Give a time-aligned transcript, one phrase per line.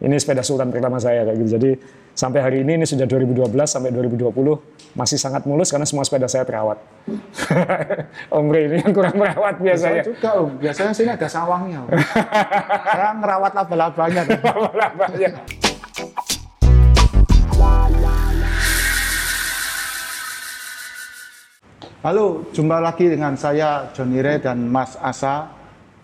[0.00, 1.50] ini sepeda Sultan pertama saya kayak gitu.
[1.60, 1.70] Jadi
[2.16, 4.32] sampai hari ini ini sudah 2012 sampai 2020
[4.96, 6.80] masih sangat mulus karena semua sepeda saya terawat.
[8.32, 10.00] Om Ray ini yang kurang merawat biasanya.
[10.00, 11.84] Saya juga om, biasanya sini ada sawangnya.
[12.88, 14.22] Saya ngerawat laba-labanya.
[14.24, 15.30] Laba-labanya.
[22.00, 25.52] Halo, jumpa lagi dengan saya Johnny dan Mas Asa.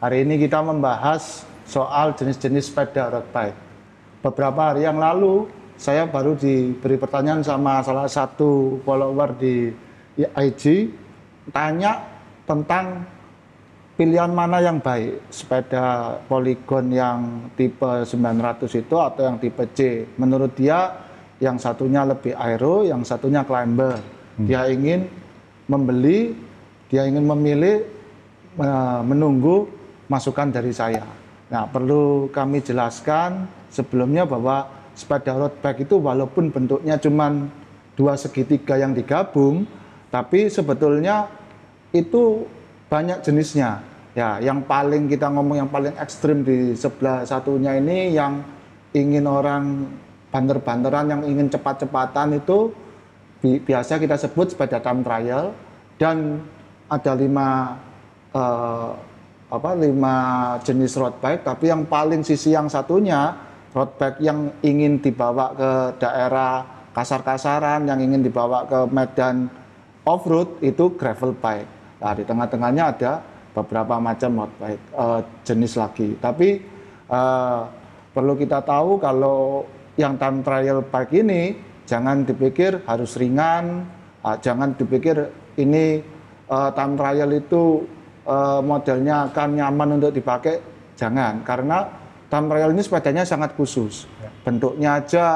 [0.05, 3.66] Hari ini kita membahas soal jenis-jenis sepeda road bike.
[4.27, 5.47] Beberapa hari yang lalu
[5.79, 9.71] saya baru diberi pertanyaan sama salah satu follower di
[10.19, 10.91] IG
[11.55, 12.03] tanya
[12.43, 13.07] tentang
[13.95, 17.19] pilihan mana yang baik, sepeda polygon yang
[17.55, 20.11] tipe 900 itu atau yang tipe C.
[20.19, 20.91] Menurut dia
[21.39, 23.95] yang satunya lebih aero, yang satunya climber.
[24.43, 25.07] Dia ingin
[25.71, 26.35] membeli,
[26.91, 27.87] dia ingin memilih
[28.59, 29.71] eh, menunggu
[30.11, 31.07] masukan dari saya.
[31.47, 34.65] Nah, perlu kami jelaskan sebelumnya bahwa
[34.97, 37.53] sepeda road bike itu walaupun bentuknya cuma
[37.93, 39.69] dua segitiga yang digabung,
[40.09, 41.29] tapi sebetulnya
[41.93, 42.49] itu
[42.89, 43.85] banyak jenisnya.
[44.17, 48.41] Ya, yang paling kita ngomong yang paling ekstrim di sebelah satunya ini yang
[48.97, 49.93] ingin orang
[50.33, 52.73] banter-banteran, yang ingin cepat-cepatan itu
[53.45, 55.53] bi- biasa kita sebut sepeda time trial
[56.01, 56.41] dan
[56.89, 57.77] ada lima
[58.33, 58.91] eh,
[59.53, 60.17] apa lima
[60.65, 63.37] jenis road bike, tapi yang paling sisi yang satunya
[63.75, 65.71] road bike yang ingin dibawa ke
[66.03, 69.51] daerah kasar-kasaran, yang ingin dibawa ke medan
[70.07, 71.69] off-road itu gravel bike.
[72.01, 73.13] Nah, di tengah-tengahnya ada
[73.53, 76.09] beberapa macam road bike eh, jenis lagi.
[76.17, 76.49] Tapi
[77.11, 77.61] eh,
[78.17, 81.57] perlu kita tahu kalau yang time trial bike ini
[81.89, 83.85] jangan dipikir harus ringan,
[84.25, 86.01] ah, jangan dipikir ini
[86.49, 87.85] eh, time trial itu
[88.25, 90.61] eh, modelnya akan nyaman untuk dipakai,
[90.97, 94.11] jangan karena time trial ini sepedanya sangat khusus,
[94.43, 95.27] bentuknya aja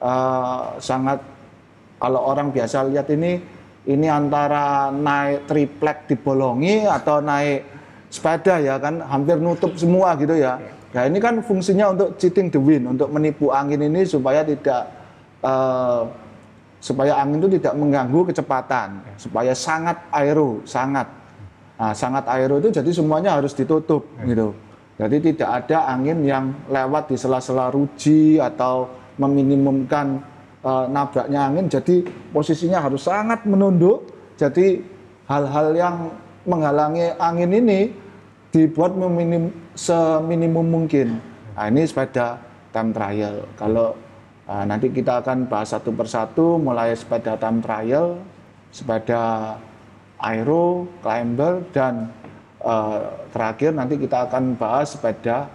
[0.00, 1.18] eh, sangat
[2.00, 3.40] kalau orang biasa lihat ini
[3.84, 7.68] ini antara naik triplek dibolongi atau naik
[8.08, 10.56] sepeda ya kan hampir nutup semua gitu ya.
[10.94, 14.86] Nah ini kan fungsinya untuk cheating the wind, untuk menipu angin ini supaya tidak
[15.42, 16.02] eh,
[16.84, 21.08] supaya angin itu tidak mengganggu kecepatan, supaya sangat aero, sangat.
[21.74, 24.54] Nah, sangat aero itu jadi semuanya harus ditutup gitu.
[24.94, 28.86] Jadi tidak ada angin yang lewat di sela-sela ruji atau
[29.18, 30.22] meminimumkan
[30.62, 31.66] eh, nabraknya angin.
[31.66, 34.06] Jadi posisinya harus sangat menunduk.
[34.38, 34.82] Jadi
[35.26, 35.96] hal-hal yang
[36.46, 37.80] menghalangi angin ini
[38.54, 41.18] dibuat meminim, seminimum mungkin.
[41.58, 42.38] Nah, ini sepeda
[42.70, 43.46] time trial.
[43.58, 43.98] Kalau
[44.46, 48.22] ah, nanti kita akan bahas satu persatu, mulai sepeda time trial,
[48.70, 49.54] sepeda
[50.22, 52.14] aero, climber, dan
[52.64, 55.46] eh, terakhir nanti kita akan bahas sepeda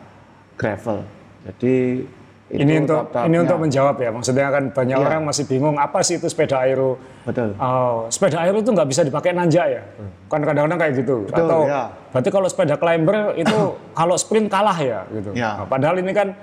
[0.55, 1.01] gravel.
[1.45, 2.05] Jadi
[2.49, 4.09] itu Ini untuk ini untuk menjawab ya.
[4.09, 5.05] Maksudnya kan banyak Iya.
[5.05, 6.97] orang masih bingung apa sih itu sepeda aero.
[7.21, 7.53] betul.
[7.61, 9.81] Oh, sepeda aero itu nggak bisa dipakai nanjak ya?
[10.25, 11.29] Kan kadang-kadang kayak gitu.
[11.29, 11.93] Betul, Atau ya.
[12.09, 13.57] berarti kalau sepeda climber itu
[13.99, 15.29] kalau sprint kalah ya gitu.
[15.37, 15.61] Ya.
[15.61, 16.33] Nah, padahal ini kan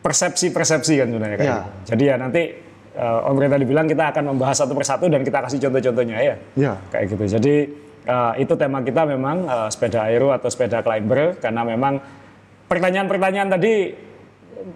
[0.00, 1.56] persepsi-persepsi kan sebenarnya kayak Ya.
[1.58, 1.70] gitu.
[1.92, 2.42] Jadi ya nanti
[2.96, 6.34] eh, Om Ray tadi bilang kita akan membahas satu persatu dan kita kasih contoh-contohnya ya.
[6.56, 6.72] Ya.
[6.88, 7.24] Kayak gitu.
[7.36, 7.54] Jadi
[8.06, 11.98] eh, itu tema kita memang eh, sepeda aero atau sepeda climber karena memang
[12.64, 13.72] pertanyaan-pertanyaan tadi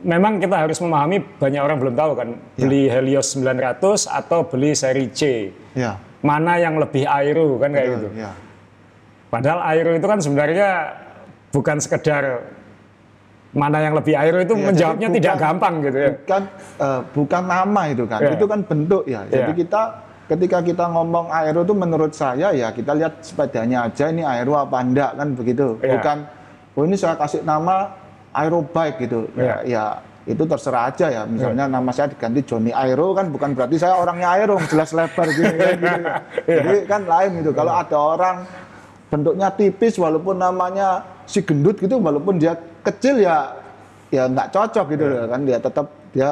[0.02, 5.10] memang kita harus memahami banyak orang belum tahu kan beli Helios 900 atau beli seri
[5.10, 5.50] C.
[5.74, 5.98] Ya.
[6.20, 8.08] Mana yang lebih aero kan kayak betul, gitu.
[8.20, 8.30] Ya.
[9.26, 10.68] Padahal aero itu kan sebenarnya
[11.50, 12.44] bukan sekedar
[13.50, 16.10] mana yang lebih aero itu Ya, menjawabnya jadi tidak bukan- gampang gitu ya.
[16.14, 16.42] Bukan
[16.78, 18.30] eh, bukan nama itu kan, Ya.
[18.30, 19.20] itu kan bentuk ya.
[19.26, 19.56] Jadi Ya.
[19.58, 19.82] kita
[20.30, 24.78] ketika kita ngomong aero itu menurut saya ya kita lihat sepedanya aja ini aero apa
[24.78, 25.74] enggak kan begitu.
[25.82, 25.98] Ya.
[25.98, 26.16] Bukan
[26.78, 27.90] oh ini saya kasih nama
[28.30, 29.26] aero bike gitu.
[29.34, 29.84] Ya, ya
[30.30, 31.22] itu terserah aja ya.
[31.26, 35.56] Misalnya nama saya diganti Johnny Aero kan bukan berarti saya orangnya aero jelas lebar gini
[35.58, 35.98] kan gitu.
[36.62, 37.50] Jadi kan lain gitu.
[37.50, 38.36] Kalau ada orang
[39.10, 42.54] bentuknya tipis walaupun namanya si gendut gitu walaupun dia
[42.86, 43.50] kecil ya
[44.14, 46.30] ya nggak cocok gitu loh kan dia tetap dia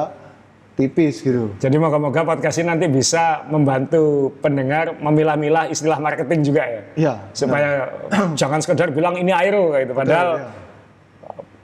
[0.79, 1.51] tipis gitu.
[1.59, 6.81] Jadi moga-moga podcast ini nanti bisa membantu pendengar memilah-milah istilah marketing juga ya.
[6.95, 7.13] Iya.
[7.35, 7.69] Supaya
[8.39, 9.91] jangan sekedar bilang ini aero gitu.
[9.91, 10.47] Padahal iya.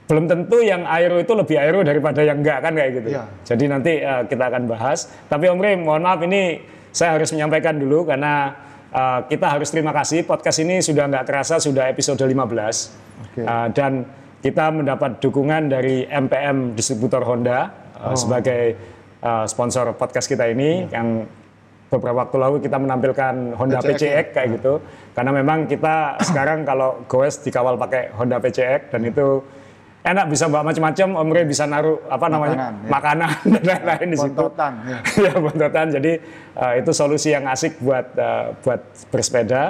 [0.04, 3.08] belum tentu yang aero itu lebih aero daripada yang enggak kan kayak gitu.
[3.16, 3.24] Iya.
[3.48, 5.08] Jadi nanti eh, kita akan bahas.
[5.32, 6.60] Tapi Om Ray, mohon maaf ini
[6.92, 8.52] saya harus menyampaikan dulu karena
[8.92, 13.40] eh, kita harus terima kasih podcast ini sudah nggak terasa sudah episode 15 Oke.
[13.48, 14.04] Eh, dan
[14.44, 18.12] kita mendapat dukungan dari MPM distributor Honda Oh.
[18.12, 18.76] sebagai
[19.22, 21.00] eh, sponsor podcast kita ini Iya.
[21.00, 21.08] yang
[21.86, 24.72] beberapa waktu lalu kita menampilkan Honda PCX, PCX kayak gitu
[25.14, 25.94] karena memang kita
[26.28, 29.40] sekarang kalau goes dikawal pakai Honda PCX dan itu
[30.06, 32.90] enak bisa bawa macam-macam, Om Rey bisa naruh apa namanya Makanan, ya.
[32.94, 34.38] makanan dan lain-lain di situ.
[34.38, 34.98] Bontotan, ya.
[35.26, 35.86] ya bontotan.
[35.98, 36.12] Jadi
[36.54, 38.80] uh, itu solusi yang asik buat uh, buat
[39.10, 39.62] bersepeda.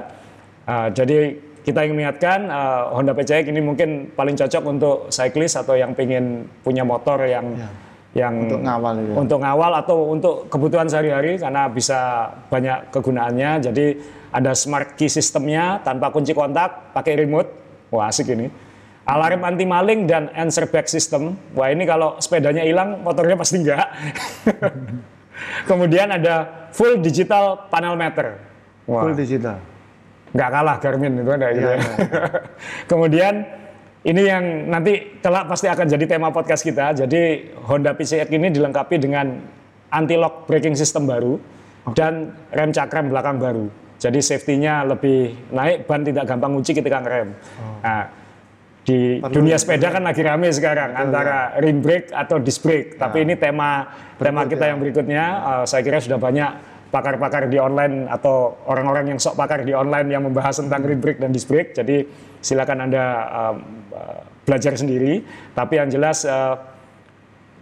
[0.69, 5.73] Uh, jadi kita ingin mengingatkan uh, Honda PCX ini mungkin paling cocok untuk cyclist atau
[5.73, 7.57] yang pengen punya motor yang
[8.17, 9.13] yang Untuk ngawal itu.
[9.13, 11.99] untuk ngawal atau untuk kebutuhan sehari-hari karena bisa
[12.49, 13.51] banyak kegunaannya.
[13.61, 13.87] Jadi
[14.33, 17.53] ada smart key sistemnya tanpa kunci kontak, pakai remote.
[17.93, 18.49] Wah asik ini.
[19.05, 21.37] Alarm anti maling dan answer back system.
[21.53, 23.87] Wah ini kalau sepedanya hilang, motornya pasti enggak.
[25.69, 28.41] Kemudian ada full digital panel meter.
[28.87, 29.59] Wah, Full digital.
[30.27, 31.83] nggak kalah Garmin itu ada gitu Iya, ya.
[32.91, 33.35] Kemudian
[34.07, 36.95] ini yang nanti kelak pasti akan jadi tema podcast kita.
[36.95, 39.35] Jadi Honda PCX ini dilengkapi dengan
[39.91, 41.43] anti lock braking system baru
[41.99, 43.67] dan rem cakram belakang baru.
[43.99, 47.35] Jadi safety-nya lebih naik, ban tidak gampang kunci ketika ngerem.
[47.83, 48.05] Nah,
[48.87, 52.95] di dunia sepeda kan lagi rame sekarang antara rim brake atau disc brake.
[52.95, 53.91] Tapi ini tema
[54.23, 55.25] tema kita yang berikutnya.
[55.43, 60.07] eh, saya kira sudah banyak pakar-pakar di online atau orang-orang yang sok pakar di online
[60.07, 61.75] yang membahas tentang rim brake dan disc brake.
[61.75, 62.07] Jadi
[62.47, 63.57] silakan anda um,
[63.91, 65.27] uh, belajar sendiri.
[65.59, 66.55] Tapi yang jelas uh,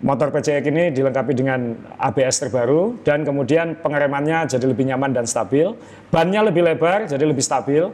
[0.04, 5.72] motor PCX ini dilengkapi dengan ABS terbaru dan kemudian pengeremannya jadi lebih nyaman dan stabil.
[6.12, 7.88] Bannya lebih lebar jadi lebih stabil.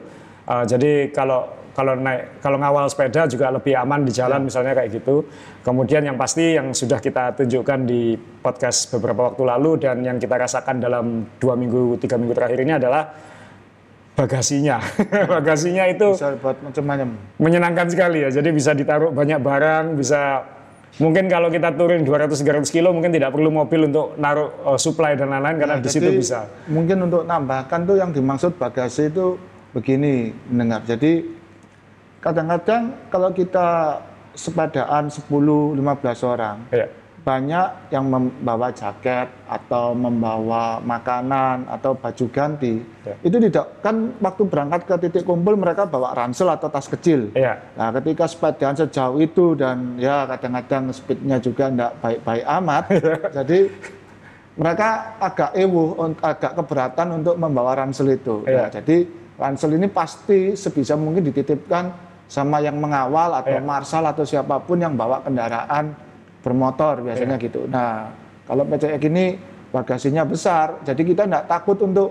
[0.51, 4.91] Uh, jadi kalau kalau naik kalau ngawal sepeda juga lebih aman di jalan misalnya kayak
[4.91, 5.23] gitu.
[5.63, 10.35] Kemudian yang pasti yang sudah kita tunjukkan di podcast beberapa waktu lalu dan yang kita
[10.35, 13.30] rasakan dalam dua minggu tiga minggu terakhir ini adalah
[14.21, 14.77] bagasinya.
[15.41, 17.09] bagasinya itu Bisa buat macam-macam.
[17.41, 18.31] menyenangkan sekali ya.
[18.31, 20.45] Jadi bisa ditaruh banyak barang, bisa
[21.01, 25.33] mungkin kalau kita turun 200-300 kilo mungkin tidak perlu mobil untuk naruh uh, supply dan
[25.33, 26.45] lain-lain karena di situ bisa.
[26.69, 29.41] Mungkin untuk tambahkan tuh yang dimaksud bagasi itu
[29.73, 30.85] begini mendengar.
[30.85, 31.25] Jadi
[32.21, 33.99] kadang-kadang kalau kita
[34.37, 35.81] sepedaan 10-15
[36.23, 36.87] orang, Ya.
[37.21, 42.81] Banyak yang membawa jaket atau membawa makanan atau baju ganti.
[43.05, 43.15] Ya.
[43.21, 47.29] Itu tidak kan waktu berangkat ke titik kumpul mereka bawa ransel atau tas kecil.
[47.37, 47.61] Iya.
[47.77, 52.85] Nah, ketika sepedaan sejauh itu dan ya kadang-kadang speednya juga tidak baik-baik amat,
[53.37, 53.59] jadi
[54.57, 54.89] mereka
[55.21, 55.83] agak ewu,
[56.25, 58.49] agak keberatan untuk membawa ransel itu.
[58.49, 58.65] Iya.
[58.65, 58.97] Nah, jadi
[59.37, 61.93] ransel ini pasti sebisa mungkin dititipkan
[62.31, 63.67] sama yang mengawal atau Iya.
[63.67, 65.93] marshal atau siapa pun yang bawa kendaraan
[66.41, 67.45] bermotor biasanya Iya.
[67.47, 67.61] gitu.
[67.69, 68.11] Nah,
[68.49, 69.25] kalau PCX ini
[69.71, 72.11] bagasinya besar, jadi kita tidak takut untuk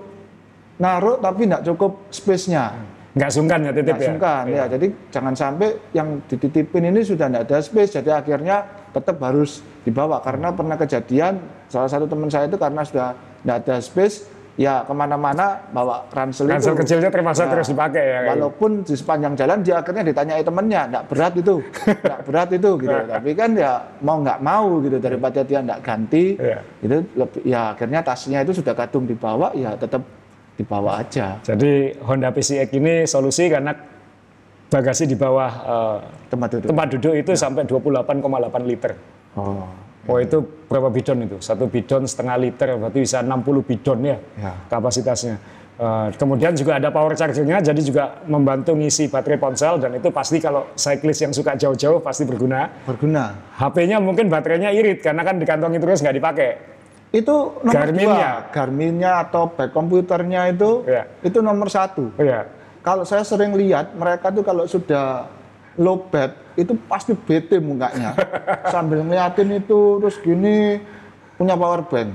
[0.80, 2.72] naruh tapi tidak cukup space-nya.
[3.10, 4.08] Nggak sungkan ya titip Nggak ya?
[4.14, 4.64] sungkan ya.
[4.70, 10.22] Jadi jangan sampai yang dititipin ini sudah tidak ada space, jadi akhirnya tetap harus dibawa.
[10.22, 14.30] Karena pernah kejadian salah satu teman saya itu karena sudah tidak ada space,
[14.60, 16.84] ya ke mana-mana bawa ransel, Ransel itu.
[16.84, 18.20] kecilnya terpaksa Ya, terus dipakai ya.
[18.20, 21.56] kayak Walaupun di sepanjang jalan dia akhirnya ditanyai temennya, tidak berat itu,
[21.88, 22.98] tidak berat itu gitu.
[23.16, 23.72] Tapi kan ya
[24.04, 26.60] mau nggak mau gitu daripada dia tidak ganti, Iya.
[26.84, 30.04] itu lebih, ya akhirnya tasnya itu sudah kadung dibawa, ya tetap
[30.54, 33.72] dibawa aja Jadi Honda PCX ini solusi karena
[34.68, 35.98] bagasi di bawah eh,
[36.28, 36.68] tempat duduk.
[36.68, 38.92] tempat duduk itu sampai 28,8 liter.
[39.40, 39.64] Oh,
[40.08, 41.38] Oh itu berapa bidon itu?
[41.40, 44.54] Satu bidon setengah liter, berarti bisa 60 bidon ya Ya.
[44.68, 45.36] kapasitasnya.
[45.76, 50.36] Eh, kemudian juga ada power chargernya, jadi juga membantu ngisi baterai ponsel dan itu pasti
[50.38, 52.68] kalau cyclist yang suka jauh-jauh pasti berguna.
[52.84, 53.32] berguna.
[53.56, 56.50] HP-nya mungkin baterainya irit karena kan dikantongi terus nggak dipakai.
[57.10, 58.30] Itu nomor Garmin-nya.
[58.44, 58.52] dua.
[58.52, 61.04] Garmin-nya atau back komputernya itu, Iya.
[61.22, 62.12] itu nomor satu.
[62.18, 62.44] Ya,
[62.80, 65.28] Kalau saya sering lihat mereka tuh kalau sudah
[65.80, 68.12] low bat itu pasti bete mukanya
[68.74, 70.78] sambil ngeliatin itu terus gini
[71.40, 72.12] punya power bank.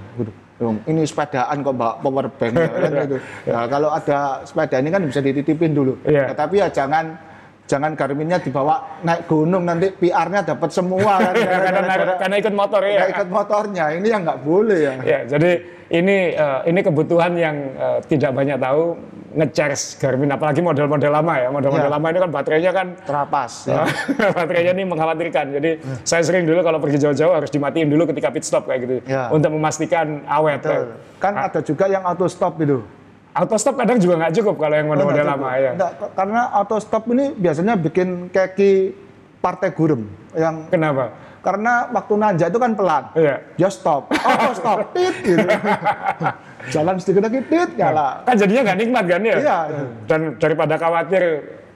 [0.55, 3.17] Dong, ini sepedaan kok bawa power bank ya, kan gitu.
[3.51, 5.99] Nah, kalau ada sepeda ini kan bisa dititipin dulu.
[6.07, 6.31] Iya.
[6.31, 7.17] Tetapi ya jangan
[7.65, 11.35] jangan Garminnya dibawa naik gunung nanti PR-nya dapat semua kan.
[11.41, 13.03] karena, Gara-gara- karena ikut motor ya.
[13.11, 14.93] ikut motornya ini yang nggak boleh ya.
[15.03, 15.51] Ya, jadi
[15.91, 18.95] ini eh, ini kebutuhan yang eh, tidak banyak tahu
[19.35, 21.49] ngecharge Garmin apalagi model-model lama ya.
[21.51, 21.93] Model-model Ya.
[21.93, 23.83] lama ini kan baterainya kan Terapas ya.
[24.31, 25.47] baterainya ini mengkhawatirkan.
[25.53, 25.71] Jadi
[26.03, 29.29] saya sering dulu kalau pergi jauh-jauh harus dimatiin dulu ketika pit stop kayak gitu Ya.
[29.29, 30.63] untuk memastikan awet.
[30.63, 30.95] Betul.
[31.19, 32.81] Kan ada juga yang auto stop itu.
[33.31, 35.73] Auto stop kadang juga nggak cukup kalau yang model-model lama ya.
[35.75, 38.95] Nggak, karena auto stop ini biasanya bikin kaki
[39.39, 41.11] partai gurem yang Kenapa?
[41.39, 43.05] karena waktu nanjak itu kan pelan.
[43.13, 43.37] Iya.
[43.55, 45.45] Dia stop, auto stop, tit gitu.
[46.71, 48.23] Jalan sedikit lagi tit nyala.
[48.23, 49.37] Kan jadinya nggak nikmat kan ya?
[49.37, 49.59] Iya.
[50.07, 51.23] Dan daripada khawatir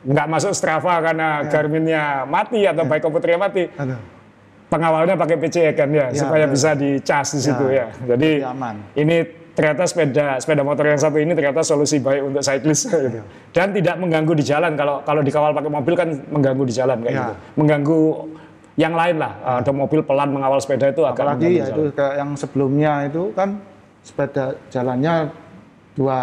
[0.07, 3.99] nggak masuk Strava karena Garminnya mati atau baik komputernya mati, Aduh,
[4.69, 6.55] pengawalnya pakai PCE kan ya, Ya, supaya betul.
[6.55, 7.87] bisa dicas di situ ya.
[8.07, 8.75] Jadi lebih aman.
[8.95, 9.17] ini
[9.53, 13.21] ternyata sepeda sepeda motor yang satu ini ternyata solusi baik untuk cyclist gitu.
[13.51, 14.79] Dan tidak mengganggu di jalan.
[14.79, 17.21] Kalau kalau dikawal pakai mobil kan mengganggu di jalan kayak Ya.
[17.27, 17.35] gitu.
[17.59, 18.01] Mengganggu
[18.79, 19.33] yang lain lah.
[19.59, 23.59] Ada mobil pelan mengawal sepeda itu agak apalagi ya itu kayak yang sebelumnya itu kan
[24.03, 25.31] sepeda jalannya
[25.93, 26.21] dua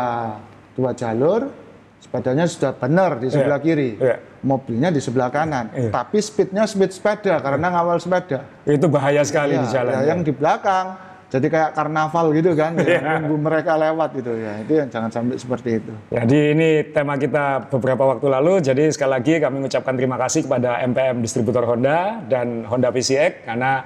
[0.73, 1.51] dua jalur
[1.99, 4.21] sepedanya sudah benar di sebelah kiri iya.
[4.41, 5.89] mobilnya di sebelah kanan Iya.
[5.89, 9.91] tapi speednya speed sepeda karena ngawal sepeda Itu bahaya sekali Ya, di jalan.
[9.91, 13.01] ya, yang di belakang jadi kayak karnaval gitu kan Iya.
[13.01, 17.17] ya, nunggu mereka lewat gitu ya itu yang jangan sampai seperti itu Jadi ini tema
[17.17, 18.53] kita beberapa waktu lalu.
[18.61, 23.83] Jadi sekali lagi kami mengucapkan terima kasih kepada MPM distributor Honda dan Honda PCX karena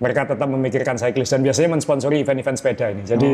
[0.00, 3.04] mereka tetap memikirkan cyclist dan biasanya mensponsori event-event sepeda ini.
[3.04, 3.32] Jadi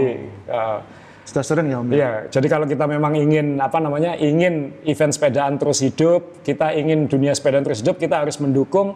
[0.50, 0.78] eh,
[1.26, 1.94] sudah sering ya om ya?
[1.98, 7.10] Iya, jadi kalau kita memang ingin apa namanya, ingin event sepedaan terus hidup, kita ingin
[7.10, 8.94] dunia sepedaan terus hidup, kita harus mendukung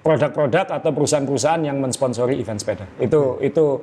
[0.00, 2.88] produk-produk atau perusahaan-perusahaan yang mensponsori event sepeda.
[2.96, 3.82] Itu itu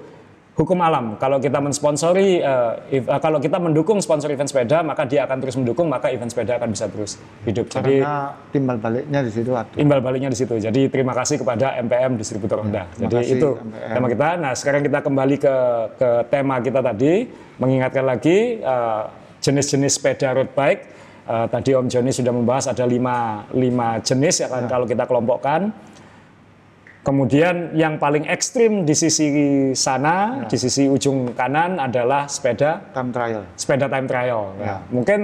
[0.53, 1.17] hukum alam.
[1.17, 5.37] Kalau kita mensponsori, eh, if- eh, kalau kita mendukung sponsor event sepeda, maka dia akan
[5.41, 7.65] terus mendukung, maka event sepeda akan bisa terus hidup.
[7.67, 10.53] Jadi karena timbal baliknya di situ ada imbal baliknya di situ.
[10.55, 12.85] Jadi terima kasih kepada MPM distributor Honda.
[12.93, 13.93] terima Jadi kasih, itu MPM.
[13.97, 14.27] tema kita.
[14.37, 15.55] Nah sekarang kita kembali ke
[15.97, 17.13] ke tema kita tadi,
[17.57, 19.03] mengingatkan lagi eh,
[19.41, 20.81] jenis-jenis sepeda road bike.
[21.23, 25.73] Eh, tadi Om Joni sudah membahas ada lima, lima jenis ya kan kalau kita kelompokkan.
[27.03, 29.27] Kemudian yang paling ekstrim di sisi
[29.75, 34.55] sana, di sisi ujung kanan adalah sepeda time trial sepeda time trial.
[34.55, 34.63] Ya.
[34.63, 34.75] Ya.
[34.87, 35.19] Mungkin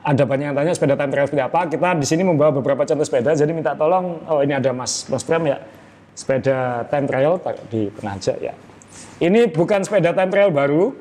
[0.00, 1.60] ada banyak yang tanya sepeda time trial seperti apa.
[1.68, 3.36] Kita di sini membawa beberapa contoh sepeda.
[3.36, 4.24] Jadi minta tolong.
[4.24, 5.60] Oh ini ada Mas Mas Pram ya.
[6.16, 8.56] Sepeda time trial di tengah aja ya.
[9.20, 10.96] Ini bukan sepeda time trial baru.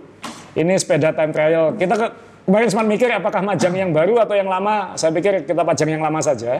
[0.59, 1.71] Ini sepeda time trial.
[1.79, 2.07] Kita ke,
[2.43, 4.99] kemarin sempat mikir apakah majang yang baru atau yang lama.
[4.99, 6.59] Saya pikir kita pajang yang lama saja.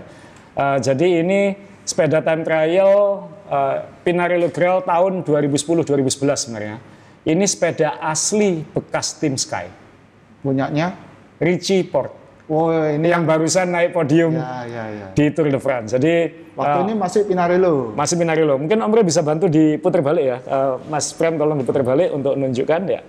[0.55, 2.93] Eh, jadi ini sepeda time trial
[3.47, 6.77] eh, Pinarello Grail tahun 2010-2011 sebenarnya.
[7.25, 9.87] Ini sepeda asli bekas Team Sky.
[10.45, 10.93] punyanya
[11.41, 15.97] Richie Port oh ini yang barusan naik podium ya ya ya di Tour de France.
[15.97, 16.13] Jadi
[16.53, 18.55] waktu eh, ini masih Pinarello masih Pinarello.
[18.61, 20.37] Mungkin Om bisa bantu diputar balik ya.
[20.41, 23.01] Eh, Mas Prem tolong diputar balik untuk menunjukkan ya.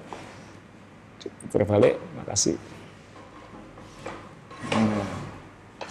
[1.46, 2.56] Putar balik, makasih.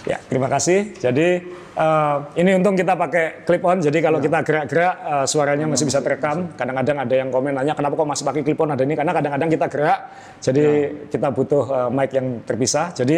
[0.05, 0.93] Ya, terima kasih.
[1.01, 1.41] Jadi
[1.75, 3.83] eh, ini untung kita pakai clip on.
[3.83, 6.55] Jadi kalau kita gerak-gerak eh, suaranya masih bisa terekam.
[6.55, 9.49] Kadang-kadang ada yang komen nanya kenapa kok masih pakai clip on ada ini karena kadang-kadang
[9.51, 9.99] kita gerak.
[10.39, 10.65] Jadi
[11.11, 12.95] kita butuh eh, mic yang terpisah.
[12.95, 13.17] Jadi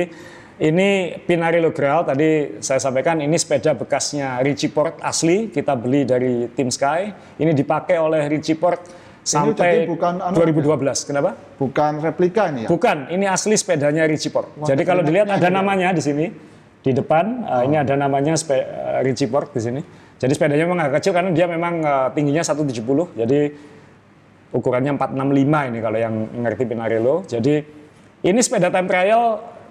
[0.57, 6.49] ini Pinarello Grail tadi saya sampaikan ini sepeda bekasnya Richie Port asli kita beli dari
[6.49, 7.13] Team Sky.
[7.37, 8.81] Ini dipakai oleh Richie Port
[9.21, 11.05] sampai jadi bukan anu- 2012.
[11.05, 11.35] Kenapa?
[11.57, 14.49] bukan replika ini ya Bukan, ini asli sepedanya Richie Port.
[14.63, 16.25] Jadi kalau dilihat ada namanya di sini
[16.87, 17.43] di depan.
[17.43, 19.81] uh, Ini ada namanya spe, uh, Richie Port di sini.
[20.17, 23.19] Jadi sepedanya memang agak kecil karena dia memang uh, tingginya 170.
[23.19, 23.39] Jadi
[24.55, 27.27] ukurannya 465 ini kalau yang ngerti Pinarello.
[27.27, 27.55] Jadi
[28.23, 29.23] ini sepeda time trial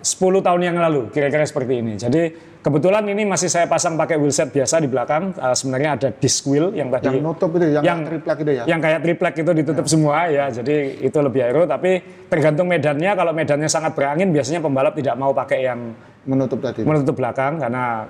[0.05, 1.99] 10 tahun yang lalu, kira-kira seperti ini.
[1.99, 2.31] Jadi
[2.63, 5.35] kebetulan ini masih saya pasang pakai wheelset biasa di belakang.
[5.35, 8.63] Uh, sebenarnya ada disc wheel yang tadi yang nutup itu yang, yang- triplek itu ya
[8.71, 11.99] yang kayak triplek itu ditutup semua ya jadi itu lebih aero tapi
[12.31, 15.91] tergantung medannya kalau medannya sangat berangin biasanya pembalap tidak mau pakai yang
[16.27, 16.83] menutup tadi.
[16.83, 18.05] Menutup belakang karena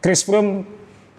[0.00, 0.64] Chris Froome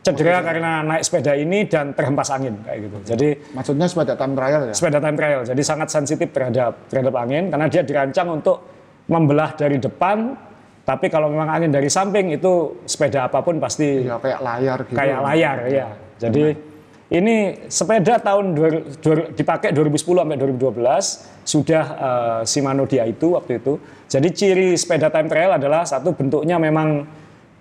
[0.01, 2.97] cedera karena naik sepeda ini dan terhempas angin kayak gitu.
[3.13, 4.73] Jadi maksudnya sepeda time trial ya?
[4.73, 5.41] sepeda time trial.
[5.45, 8.57] Jadi sangat sensitif terhadap terhadap angin karena dia dirancang untuk
[9.05, 10.33] membelah dari depan
[10.81, 14.97] tapi kalau memang angin dari samping itu sepeda apa pun pasti ya kayak layar gitu.
[14.97, 15.87] kayak layar ya.
[16.17, 16.70] Jadi
[17.11, 23.59] ini sepeda tahun dua- dua- dipakai 2010 sampai 2012 sudah eh, Shimano dia itu waktu
[23.59, 23.75] itu.
[24.07, 27.03] Jadi ciri sepeda time trial adalah satu bentuknya memang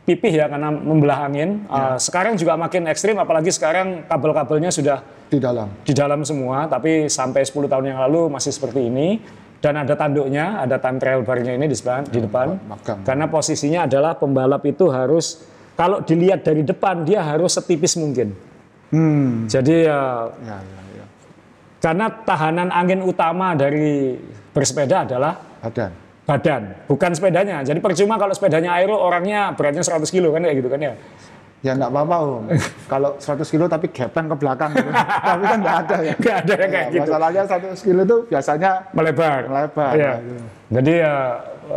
[0.06, 1.66] pipih ya karena membelah angin.
[1.66, 7.06] Eh, sekarang juga makin ekstrim apalagi sekarang kabel-kabelnya sudah di dalam di dalam semua tapi
[7.10, 9.18] sampai 10 tahun yang lalu masih seperti ini
[9.60, 12.56] dan ada tanduknya, ada time trial barnya ini di depan, di depan.
[12.64, 13.04] magang.
[13.04, 15.44] Karena posisinya adalah pembalap itu harus
[15.76, 18.32] kalau dilihat dari depan dia harus setipis mungkin.
[18.90, 20.00] Hmm Jadi ya
[20.42, 21.04] ya ya ya
[21.80, 24.18] karena tahanan angin utama dari
[24.52, 27.58] bersepeda adalah badan badan, bukan sepedanya.
[27.66, 30.94] Jadi percuma kalau sepedanya aero orangnya beratnya 100 kilo kan kayak gitu kan ya.
[31.60, 32.44] ya enggak apa-apa om
[32.92, 34.90] kalau 100 kilo tapi gepeng ke belakang gitu.
[35.28, 37.02] tapi kan enggak ada ya Nggak ada yang kayak Ya, gitu.
[37.02, 37.42] masalahnya
[37.74, 39.40] 100 kilo itu biasanya melebar.
[39.44, 40.12] Melebar, Iya.
[40.22, 40.34] gitu.
[40.70, 41.14] Jadi ya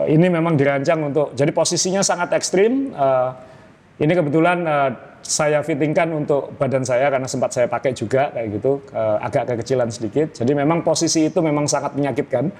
[0.06, 2.94] ini memang dirancang untuk jadi posisinya sangat ekstrim.
[2.94, 3.30] Eh,
[4.06, 4.90] ini kebetulan eh,
[5.24, 9.90] saya fittingkan untuk badan saya karena sempat saya pakai juga kayak gitu eh, agak kekecilan
[9.90, 10.36] sedikit.
[10.36, 12.52] Jadi memang posisi itu memang sangat menyakitkan.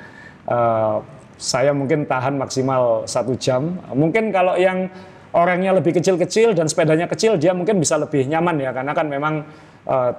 [0.48, 0.98] Eh,
[1.36, 3.76] saya mungkin tahan maksimal satu jam.
[3.92, 4.88] Mungkin kalau yang
[5.36, 9.34] orangnya lebih kecil-kecil dan sepedanya kecil dia mungkin bisa lebih nyaman ya karena kan memang
[9.84, 10.12] eh,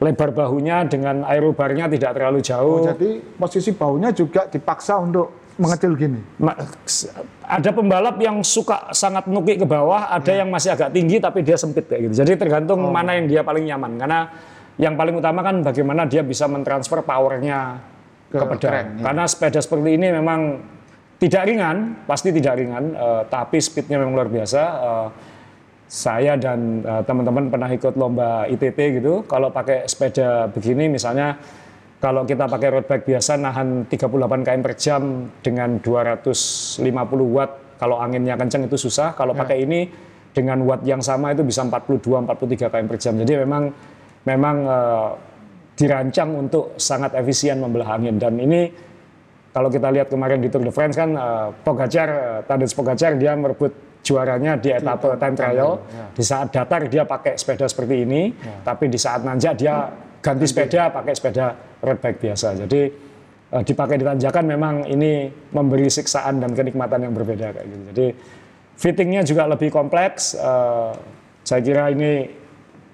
[0.00, 2.84] lebar bahunya dengan aerobarnya tidak terlalu jauh.
[2.84, 6.20] Oh, jadi posisi baunya juga dipaksa untuk mengecil gini.
[7.46, 11.58] Ada pembalap yang suka sangat nukik ke bawah, ada yang masih agak tinggi tapi dia
[11.58, 12.22] sempit kayak gitu.
[12.22, 13.98] Jadi tergantung mana yang dia paling nyaman.
[13.98, 14.20] Karena
[14.78, 17.82] yang paling utama kan bagaimana dia bisa mentransfer powernya
[18.30, 18.70] ke, Ke pedal.
[18.70, 19.02] keren, ya.
[19.10, 20.40] Karena sepeda seperti ini memang
[21.20, 21.76] tidak ringan,
[22.08, 24.62] pasti tidak ringan, eh, tapi speednya memang luar biasa.
[24.62, 25.08] Eh,
[25.90, 29.26] saya dan eh, teman-teman pernah ikut lomba ITT gitu.
[29.26, 31.34] Kalau pakai sepeda begini misalnya
[32.00, 36.80] kalau kita pakai road bike biasa nahan 38 km per jam dengan 250
[37.28, 37.76] watt.
[37.76, 39.12] Kalau anginnya kencang itu susah.
[39.12, 39.84] Kalau pakai ini
[40.32, 43.14] dengan watt yang sama itu bisa 42 43 km per jam.
[43.20, 43.68] Jadi memang
[44.24, 45.10] memang eh,
[45.76, 48.72] dirancang untuk sangat efisien membelah angin dan ini
[49.52, 53.36] kalau kita lihat kemarin di Tour de France kan eh, Pogacar, eh, Tadej Pogacar dia
[53.36, 55.84] merebut juaranya di etapa time trial.
[56.16, 58.32] Di saat datar dia pakai sepeda seperti ini,
[58.64, 59.92] tapi di saat nanjak dia
[60.24, 62.54] ganti sepeda pakai sepeda road bike biasa.
[62.56, 62.80] Jadi
[63.50, 67.82] eh, dipakai di tanjakan memang ini memberi siksaan dan kenikmatan yang berbeda kayak gitu.
[67.92, 68.06] Jadi
[68.76, 70.34] fittingnya juga lebih kompleks.
[70.34, 70.92] eh,
[71.40, 72.30] saya kira ini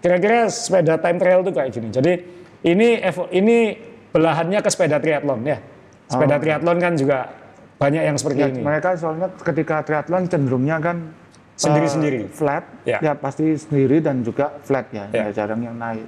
[0.01, 1.89] kira-kira sepeda time trial itu kayak gini.
[1.91, 2.13] Jadi
[2.65, 2.89] ini
[3.33, 3.57] ini
[4.11, 5.59] belahannya ke sepeda triathlon ya.
[6.07, 7.27] Sepeda triathlon kan juga
[7.77, 8.63] banyak yang seperti Ya, ini.
[8.65, 11.13] mereka soalnya ketika triathlon cenderungnya kan
[11.57, 12.25] Sendiri-sendiri.
[12.25, 13.01] eh, flat, Ya.
[13.01, 13.13] ya.
[13.17, 15.29] pasti sendiri dan juga flat ya, Ya.
[15.29, 16.05] ya jarang yang naik.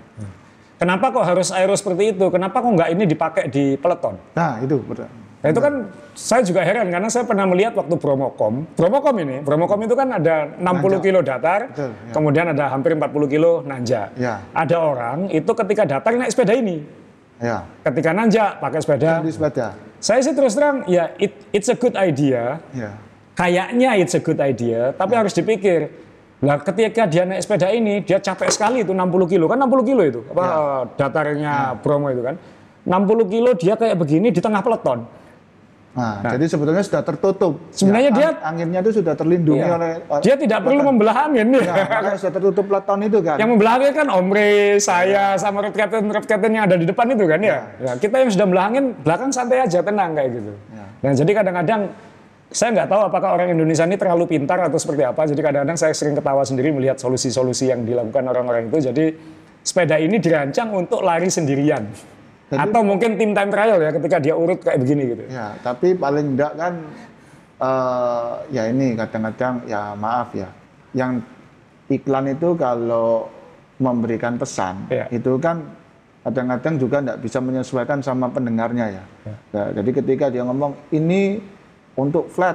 [0.79, 2.27] Kenapa kok harus aero seperti itu?
[2.31, 4.15] Kenapa kok nggak ini dipakai di peloton?
[4.33, 5.11] Nah itu betul.
[5.39, 5.75] Nah, itu kan
[6.19, 8.67] saya juga heran karena saya pernah melihat waktu Bromocom.
[8.75, 12.11] Bromocom ini, Bromocom itu kan ada 60 kilo datar, Betul, ya.
[12.11, 14.19] kemudian ada hampir 40 kilo nanjak.
[14.19, 14.43] Ya.
[14.51, 16.83] Ada orang itu ketika datar naik sepeda ini,
[17.39, 19.23] Ya, ketika nanjak pakai sepeda.
[19.23, 19.79] di sepeda.
[19.99, 22.59] Saya sih terus terang ya it- it's a good idea.
[22.71, 22.99] Ya,
[23.35, 26.08] Kayaknya it's a good idea, tapi harus dipikir.
[26.39, 29.51] Lah ketika dia naik sepeda ini, dia capek sekali itu 60 kilo.
[29.51, 32.39] Kan 60 kilo itu, apa eh, datarnya Bromo itu kan.
[32.87, 35.03] 60 kilo dia kayak begini di tengah peleton.
[35.89, 37.59] Nah, jadi sebetulnya sudah tertutup.
[37.75, 39.75] Sebenarnya Ya, dia- ang- anginnya itu sudah terlindungi Iya.
[39.75, 39.93] oleh.
[40.23, 41.75] Dia tidak perlu membelah angin ya.
[41.75, 43.35] Ya, sudah tertutup peleton itu kan.
[43.35, 47.03] Yang membelah angin kan Omre, saya sama road captain road captain yang ada di depan
[47.11, 47.67] itu kan ya.
[47.83, 50.53] Ya, kita yang sudah membelah angin belakang santai aja tenang kayak gitu.
[50.99, 51.81] Nah jadi kadang-kadang
[52.49, 55.29] saya nggak tahu apakah orang Indonesia ini terlalu pintar atau seperti apa.
[55.29, 58.89] Jadi kadang-kadang saya sering ketawa sendiri melihat solusi-solusi yang dilakukan orang-orang itu.
[58.89, 59.05] Jadi
[59.61, 61.85] sepeda ini dirancang untuk lari sendirian.
[62.49, 65.23] atau mungkin tim time trial ya ketika dia urut kayak begini gitu.
[65.29, 66.81] Ya, tapi paling enggak kan
[67.61, 70.49] eh ya ini kadang-kadang ya maaf ya.
[70.97, 71.29] Yang
[71.93, 73.29] iklan itu kalau
[73.77, 75.13] memberikan pesan Iya.
[75.13, 75.61] itu kan
[76.25, 79.05] kadang-kadang juga enggak bisa menyesuaikan sama pendengarnya ya.
[79.53, 81.45] Ya, jadi ketika dia ngomong ini
[81.99, 82.55] untuk flat,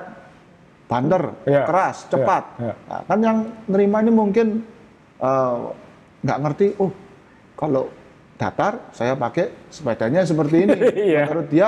[0.88, 1.68] bander, Iya.
[1.68, 2.44] keras, cepat.
[2.58, 2.74] Iya.
[2.88, 4.48] Nah, kan yang nerima ini mungkin
[5.20, 5.58] eh,
[6.24, 6.92] nggak ngerti, oh
[7.54, 7.92] kalau
[8.34, 10.78] datar saya pakai sepedanya seperti ini.
[11.12, 11.28] Iya.
[11.28, 11.68] Menurut dia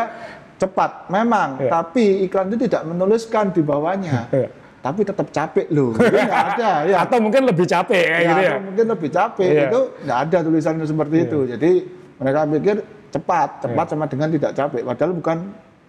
[0.56, 1.60] cepat, memang.
[1.60, 1.70] Iya.
[1.70, 4.28] Tapi iklan itu tidak menuliskan di bawahnya.
[4.32, 4.50] Iya.
[4.80, 5.98] Tapi tetap capek loh.
[5.98, 6.72] Nggak ada.
[6.86, 6.98] Ya.
[7.02, 8.52] Atau mungkin lebih capek Ya, gitu ya.
[8.54, 9.50] atau mungkin lebih capek.
[9.50, 9.64] Iya.
[9.66, 11.40] Itu nggak ada tulisannya seperti itu.
[11.50, 11.72] Jadi
[12.16, 12.78] mereka pikir
[13.10, 14.82] cepat, cepat sama dengan tidak capek.
[14.86, 15.38] Padahal bukan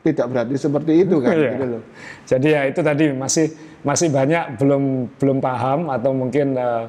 [0.06, 1.34] tidak berarti seperti itu kan.
[1.34, 1.50] Iya.
[1.58, 1.82] Gitu loh.
[2.22, 3.46] Jadi ya itu tadi masih
[3.82, 4.82] masih banyak belum
[5.18, 6.84] belum paham atau mungkin eh,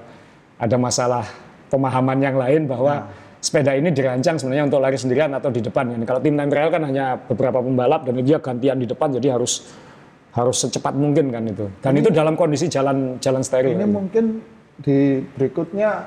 [0.58, 1.25] ada masalah
[1.73, 3.10] pemahaman yang lain bahwa
[3.41, 5.93] sepeda ini dirancang sebenarnya untuk lari sendirian atau di depan.
[5.93, 6.01] kan.
[6.06, 9.65] Kalau tim time trial kan hanya beberapa pembalap dan dia gantian di depan jadi harus
[10.38, 11.65] harus secepat mungkin kan itu.
[11.82, 13.73] Dan itu dalam kondisi jalan jalan steril.
[13.73, 14.41] Ini mungkin
[14.77, 16.06] di berikutnya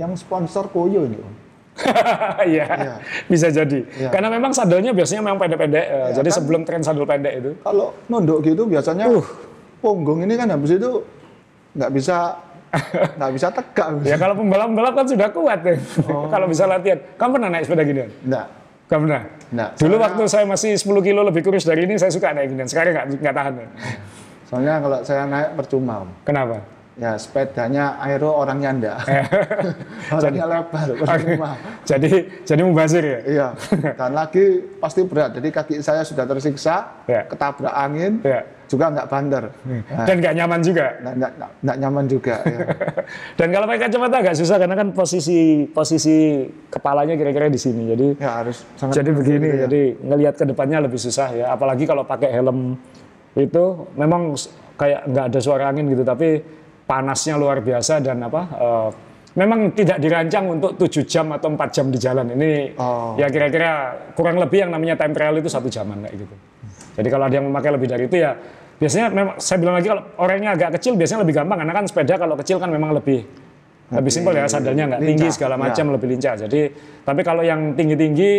[0.00, 1.20] yang sponsor Koyo ini.
[2.44, 2.94] Iya, Iya.
[3.26, 3.80] bisa jadi.
[3.88, 4.08] Iya.
[4.08, 5.84] Karena memang sadelnya biasanya memang pendek-pendek.
[5.84, 7.50] eh, jadi sebelum tren sadel pendek itu.
[7.58, 9.24] Kalau nunduk gitu biasanya Uh.
[9.78, 11.02] punggung ini kan habis itu
[11.72, 12.38] nggak bisa
[13.18, 13.88] nggak bisa tegak.
[14.02, 15.74] Ya kalau pembalap-pembalap kan sudah kuat ya.
[16.32, 17.00] kalau bisa latihan.
[17.14, 18.10] Kamu pernah naik sepeda ginian?
[18.22, 18.46] Nggak.
[18.84, 19.22] Gak pernah?
[19.48, 19.70] Nggak.
[19.78, 22.68] Dulu waktu saya masih 10 kilo lebih kurus dari ini, saya suka naik ginian.
[22.68, 23.52] Sekarang nggak nggak tahan.
[23.54, 23.66] ya.
[24.44, 26.04] Soalnya kalau saya naik percuma.
[26.22, 26.60] Kenapa?
[26.92, 28.96] Ya sepedanya aero orangnya enggak.
[30.20, 31.56] orangnya lebar, percuma.
[31.88, 32.12] jadi
[32.44, 33.18] jadi mubazir ya?
[33.24, 33.46] Iya.
[33.98, 34.44] Dan lagi
[34.76, 35.32] pasti berat.
[35.32, 37.24] Jadi kaki saya sudah tersiksa, Ya.
[37.24, 38.44] ketabrak angin, Ya.
[38.68, 39.44] juga nggak bandar.
[39.64, 40.86] Nah, Dan nggak nyaman juga.
[41.00, 42.34] nggak, nyaman juga.
[42.44, 42.58] ya.
[43.40, 45.38] Dan kalau pakai kacamata agak susah karena kan posisi
[45.72, 47.88] posisi kepalanya kira-kira di sini.
[47.88, 49.56] Jadi Ya harus sangat jadi begini, ya.
[49.64, 51.46] jadi ngelihat ke depannya lebih susah ya.
[51.48, 52.76] Apalagi kalau pakai helm
[53.32, 53.64] itu
[53.96, 54.36] memang
[54.76, 58.42] kayak nggak ada suara angin gitu, tapi panasnya luar biasa dan apa?
[58.52, 58.88] eh,
[59.32, 62.26] memang tidak dirancang untuk 7 jam atau 4 jam di jalan.
[62.36, 63.16] Ini Oh.
[63.16, 63.70] ya kira-kira
[64.12, 66.34] kurang lebih yang namanya time trial itu satu jaman kayak gitu.
[67.00, 68.36] Jadi kalau ada yang memakai lebih dari itu ya
[68.76, 72.14] biasanya memang saya bilang lagi kalau orangnya agak kecil biasanya lebih gampang karena kan sepeda
[72.20, 73.24] kalau kecil kan memang lebih
[73.92, 75.60] lebih simpel ya sandalnya nggak tinggi segala ya.
[75.68, 76.34] macam lebih lincah.
[76.44, 76.60] Jadi
[77.04, 78.30] tapi kalau yang tinggi-tinggi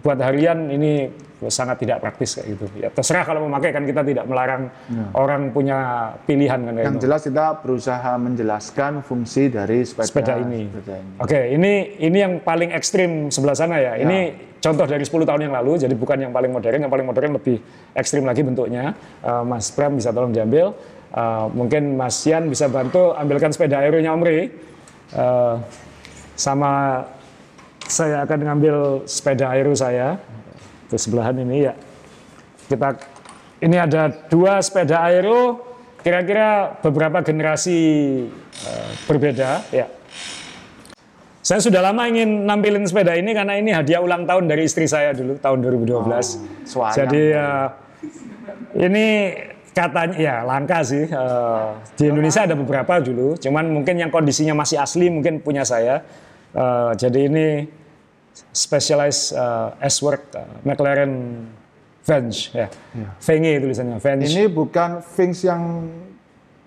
[0.00, 1.08] buat harian ini
[1.48, 2.66] sangat tidak praktis kayak gitu.
[2.76, 4.68] Ya terserah kalau memakai kan kita tidak melarang
[5.16, 7.04] orang punya pilihan kan Yang gitu.
[7.08, 10.68] jelas kita berusaha menjelaskan fungsi dari sepeda, sepeda ini.
[10.68, 11.12] sepeda ini.
[11.16, 11.72] Oke, ini
[12.04, 13.96] ini yang paling ekstrim sebelah sana ya.
[13.96, 14.18] Ini
[14.60, 16.84] contoh dari 10 tahun yang lalu, jadi bukan yang paling modern.
[16.84, 17.56] Yang paling modern lebih
[17.96, 18.92] ekstrim lagi bentuknya.
[19.24, 20.76] Eh, Mas Pram bisa tolong diambil.
[21.10, 24.52] Eh, mungkin Mas Yan bisa bantu ambilkan sepeda aeronya Om Rey.
[25.16, 25.54] Eh,
[26.36, 27.04] sama
[27.90, 30.16] saya akan ngambil sepeda aero saya.
[30.90, 31.78] Itu sebelahan ini ya.
[32.66, 32.98] Kita
[33.62, 35.62] ini ada dua sepeda aero
[36.02, 37.78] kira-kira beberapa generasi
[38.66, 39.86] eh, berbeda ya.
[41.40, 45.14] Saya sudah lama ingin nampilin sepeda ini karena ini hadiah ulang tahun dari istri saya
[45.14, 46.66] dulu tahun 2012.
[46.66, 46.96] swayang.
[46.98, 47.66] Jadi eh,
[48.82, 49.06] ini
[49.70, 54.82] katanya ya langka sih Eh, di Indonesia ada beberapa dulu, cuman mungkin yang kondisinya masih
[54.82, 56.02] asli mungkin punya saya.
[56.52, 57.46] Eh, jadi ini
[58.50, 61.12] specialized eh, S-work eh, McLaren
[62.00, 62.66] Venge ya,
[63.20, 64.24] Venge tulisannya Venge.
[64.26, 65.62] Ini bukan Vince yang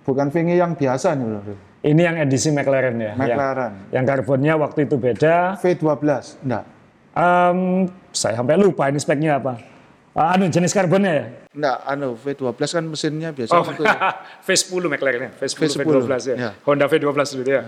[0.05, 1.55] bukan Vinge yang biasa nih Bro.
[1.83, 3.11] Ini yang edisi McLaren ya.
[3.11, 3.91] McLaren.
[3.91, 5.59] Yang, yang karbonnya waktu itu beda.
[5.59, 6.63] V12, enggak.
[7.11, 7.59] Em,
[8.15, 9.59] saya sampai lupa ini speknya apa.
[10.15, 11.25] Ah, anu jenis karbonnya ya.
[11.51, 13.83] Enggak, anu V12 kan mesinnya biasa Oh, gitu.
[14.47, 15.31] V10 McLaren ya.
[15.35, 16.35] V10, V10, V12 ya.
[16.37, 16.51] ya.
[16.63, 17.63] Honda V12 dulu ya.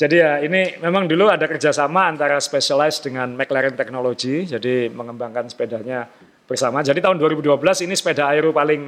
[0.00, 4.48] Jadi ya ini memang dulu ada kerjasama antara Specialized dengan McLaren Technology.
[4.48, 6.08] Jadi mengembangkan sepedanya
[6.48, 6.80] bersama.
[6.80, 8.80] Jadi tahun 2012 ini sepeda aero paling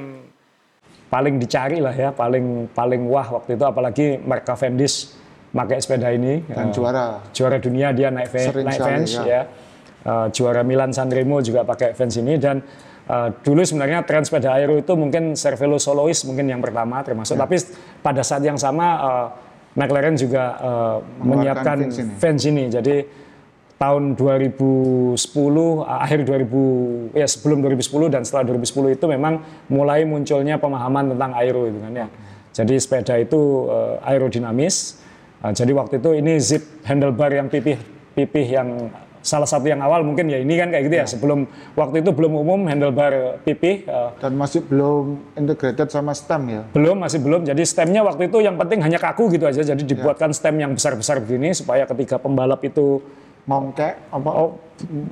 [1.13, 5.13] paling dicari lah ya, paling paling wah waktu itu apalagi Mark Cavendish
[5.53, 6.41] pakai sepeda ini.
[6.49, 7.21] Dan Eh, juara.
[7.29, 9.23] juara dunia dia naik, Sering naik Vans ya.
[9.23, 9.41] ya.
[10.03, 12.59] Uh, juara Milan Sanremo juga pakai Vans ini dan
[13.05, 17.45] uh, dulu sebenarnya tren sepeda aero itu mungkin Cervelo Solois mungkin yang pertama termasuk Ya.
[17.45, 17.55] tapi
[18.01, 19.27] pada saat yang sama uh,
[19.73, 21.89] McLaren juga uh, menyiapkan
[22.21, 22.69] Vans ini.
[22.69, 22.73] Ini.
[22.73, 22.95] Jadi
[23.81, 30.61] tahun 2010 uh, akhir 2000 ya sebelum 2010 dan setelah 2010 itu memang mulai munculnya
[30.61, 32.07] pemahaman tentang aero itu kan ya.
[32.53, 35.01] Jadi sepeda itu uh, aerodinamis.
[35.41, 37.81] Uh, jadi waktu itu ini zip handlebar yang pipih
[38.13, 41.05] pipih yang salah satu yang awal mungkin ya ini kan kayak gitu ya.
[41.07, 41.47] Sebelum
[41.79, 46.61] waktu itu belum umum handlebar pipih uh, Dan masih belum integrated sama stem ya.
[46.75, 47.47] belum, masih belum.
[47.47, 49.63] Jadi stemnya waktu itu yang penting hanya kaku gitu aja.
[49.63, 52.99] Jadi dibuatkan stem yang besar-besar begini supaya ketika pembalap itu
[53.43, 54.55] Ngongkek apa Oh.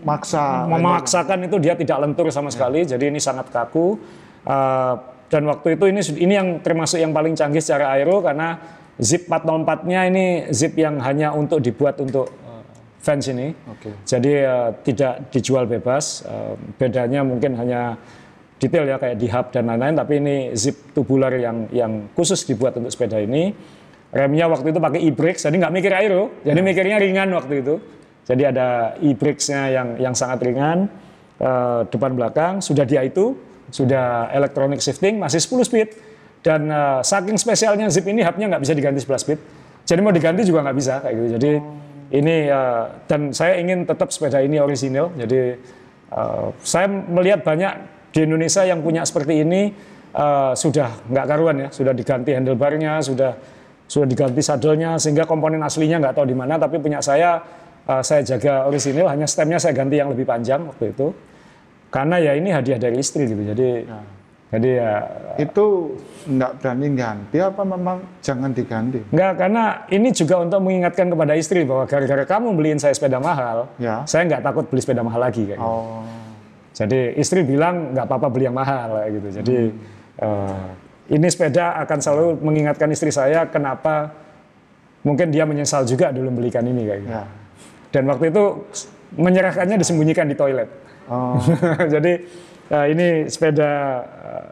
[0.08, 2.88] maksa memaksakan itu dia tidak lentur sama sekali.
[2.88, 4.00] Jadi ini sangat kaku.
[4.48, 4.96] Uh,
[5.28, 8.56] dan waktu itu ini ini yang termasuk yang paling canggih secara aero karena
[9.00, 12.28] zip 404-nya ini zip yang hanya untuk dibuat untuk
[13.02, 13.52] fans ini.
[13.68, 13.92] Oke.
[14.06, 16.22] Jadi uh, tidak dijual bebas.
[16.24, 17.98] Uh, bedanya mungkin hanya
[18.62, 19.98] detail ya kayak di hub dan lain-lain.
[19.98, 23.52] Tapi ini zip tubular yang yang khusus dibuat untuk sepeda ini.
[24.12, 27.80] Remnya waktu itu pakai e-brakes, jadi nggak mikir aero, jadi mikirnya ringan waktu itu.
[28.28, 30.92] Jadi ada e-brakes-nya yang yang sangat ringan,
[31.40, 33.40] eh, depan belakang sudah dia itu,
[33.72, 35.90] sudah electronic shifting, masih 10 speed.
[36.44, 39.40] Dan eh, saking spesialnya zip ini hubnya nggak bisa diganti 11 speed.
[39.88, 41.28] Jadi mau diganti juga nggak bisa kayak gitu.
[41.40, 41.52] Jadi
[42.12, 45.16] ini eh, dan saya ingin tetap sepeda ini orisinil.
[45.16, 45.42] Jadi
[46.12, 47.74] eh, saya melihat banyak
[48.12, 49.72] di Indonesia yang punya seperti ini
[50.12, 53.32] eh, sudah nggak karuan ya, sudah diganti handlebarnya, sudah
[53.88, 56.60] sudah diganti sadelnya sehingga komponen aslinya nggak tahu di mana.
[56.60, 57.40] Tapi punya saya
[57.88, 61.16] eh, saya jaga orisinil, hanya stemnya saya ganti yang lebih panjang waktu itu.
[61.92, 63.44] Karena ya ini hadiah dari istri gitu.
[63.44, 63.84] Jadi
[64.52, 64.94] jadi ya
[65.40, 65.96] Itu
[66.28, 69.00] enggak berani ganti apa memang jangan diganti?
[69.10, 73.72] Enggak, karena ini juga untuk mengingatkan kepada istri bahwa gara-gara kamu beliin saya sepeda mahal,
[73.80, 74.04] Ya.
[74.04, 75.64] saya nggak takut beli sepeda mahal lagi kayak gitu.
[75.64, 76.04] Oh.
[76.76, 79.28] Jadi istri bilang nggak apa-apa beli yang mahal kayak gitu.
[79.40, 79.58] Jadi
[80.20, 80.68] eh,
[81.16, 84.12] ini sepeda akan selalu mengingatkan istri saya kenapa
[85.08, 87.16] mungkin dia menyesal juga dulu belikan ini kayak gitu.
[87.16, 87.24] Ya.
[87.92, 88.44] Dan waktu itu
[89.16, 90.68] menyerahkannya disembunyikan di toilet.
[91.08, 91.40] Oh.
[91.94, 92.20] Jadi
[92.72, 93.72] eh, ini sepeda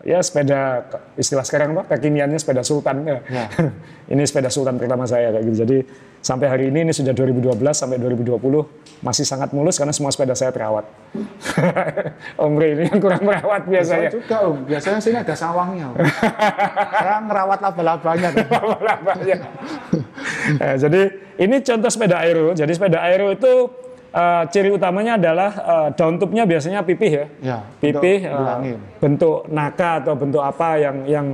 [0.03, 3.19] ya sepeda istilah sekarang apa kekiniannya sepeda sultan ya.
[3.31, 3.45] Ya.
[4.13, 5.57] ini sepeda sultan pertama saya kayak gitu.
[5.63, 5.77] Jadi
[6.19, 8.35] sampai hari ini ini sudah 2012 sampai 2020
[8.99, 10.83] masih sangat mulus karena semua sepeda saya terawat.
[12.43, 14.09] Om Rey ini yang kurang merawat Saya biasanya.
[14.11, 15.85] juga Om, biasanya sini ada sawangnya.
[15.95, 15.95] Om.
[16.91, 18.29] Saya ngerawat laba-labanya.
[18.59, 19.37] Laba-labanya.
[20.59, 21.01] Eh, jadi
[21.39, 22.51] ini contoh sepeda aero.
[22.51, 23.71] Jadi sepeda aero itu
[24.09, 27.25] eh, ciri utamanya adalah eh, down tube-nya biasanya pipih ya.
[27.41, 28.77] Ya, pipih bilangin.
[28.97, 31.27] bentuk naka atau bentuk apa yang yang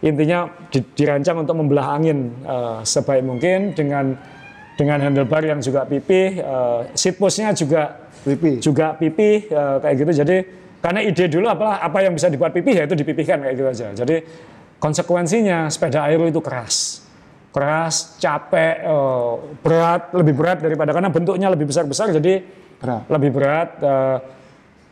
[0.00, 4.16] intinya di- dirancang untuk membelah angin eh, sebaik mungkin dengan
[4.80, 8.60] dengan handlebar yang juga pipih, eh, seat post-nya juga Pipi.
[8.60, 10.12] juga pipih eh, kayak gitu.
[10.24, 10.36] Jadi
[10.80, 13.86] karena ide dulu apa apa yang bisa dibuat pipih ya itu dipipihkan kayak gitu aja.
[13.92, 14.16] Jadi
[14.80, 16.99] konsekuensinya sepeda aero itu keras.
[17.50, 22.46] Keras, capek, eh, berat, lebih berat daripada karena bentuknya lebih besar-besar jadi
[22.78, 23.10] Berat.
[23.10, 23.68] lebih berat.
[23.80, 24.18] eh,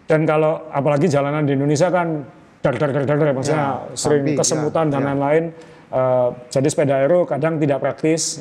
[0.08, 2.24] Dan kalau apalagi jalanan di Indonesia kan
[2.58, 5.06] dar dar dar dar, dar, maksudnya Ya, sering bumpy, kesemutan ya, dan ya.
[5.12, 5.44] lain-lain.
[5.88, 8.40] Eh, jadi sepeda aero kadang tidak praktis.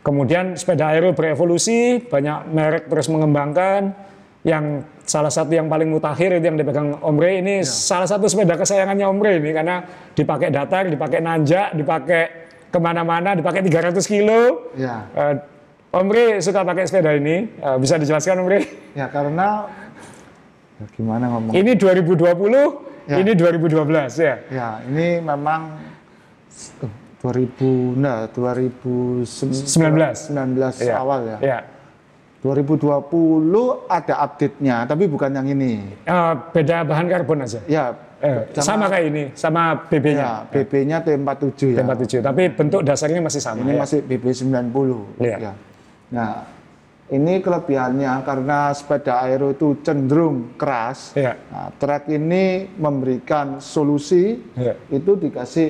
[0.00, 3.90] Kemudian sepeda aero berevolusi, banyak merek terus mengembangkan.
[4.46, 7.66] Yang salah satu yang paling mutakhir itu yang dipegang Om Rey ini Ya.
[7.66, 9.82] salah satu sepeda kesayangannya Om Rey ini karena
[10.14, 12.45] dipakai datar, dipakai nanjak, dipakai
[12.76, 14.68] ke mana-mana, dipakai 300 kilo.
[14.76, 15.08] Ya.
[15.16, 15.34] Eh,
[15.96, 18.68] Om Rey suka pakai sepeda ini, Eh, bisa dijelaskan Om Rey?
[18.92, 19.64] Ya karena
[20.76, 21.56] ya gimana ngomong?
[21.56, 23.16] Ini 2020, Ya.
[23.16, 24.36] ini 2012 ya.
[24.52, 25.80] Ya ini memang
[26.84, 26.92] eh,
[27.24, 29.24] 2000 nah 2019
[30.28, 30.84] 19.
[30.84, 30.94] Iya.
[31.00, 31.38] awal ya.
[31.40, 31.58] Ya.
[32.44, 35.96] 2020 ada update-nya tapi bukan yang ini.
[36.04, 37.64] Eh, beda bahan karbon aja.
[37.64, 40.30] Ya Eh, sama kayak ini, sama ya BB-nya.
[40.48, 41.84] BB-nya T47 ya.
[41.84, 43.60] 47, tapi bentuk dasarnya masih sama.
[43.60, 43.80] Ini ya.
[43.84, 44.76] masih BB90.
[45.20, 45.36] Iya.
[45.36, 45.52] Ya.
[46.16, 46.32] Nah,
[47.12, 51.12] ini kelebihannya karena sepeda aero itu cenderung keras.
[51.12, 51.36] Iya.
[51.52, 54.74] Nah, track ini memberikan solusi Iya.
[54.88, 55.68] itu dikasih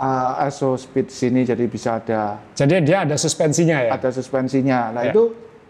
[0.00, 3.90] uh, speed sini jadi bisa ada Jadi dia ada suspensinya ya.
[3.94, 4.96] ada suspensinya.
[4.96, 5.12] Nah, Iya.
[5.12, 5.22] itu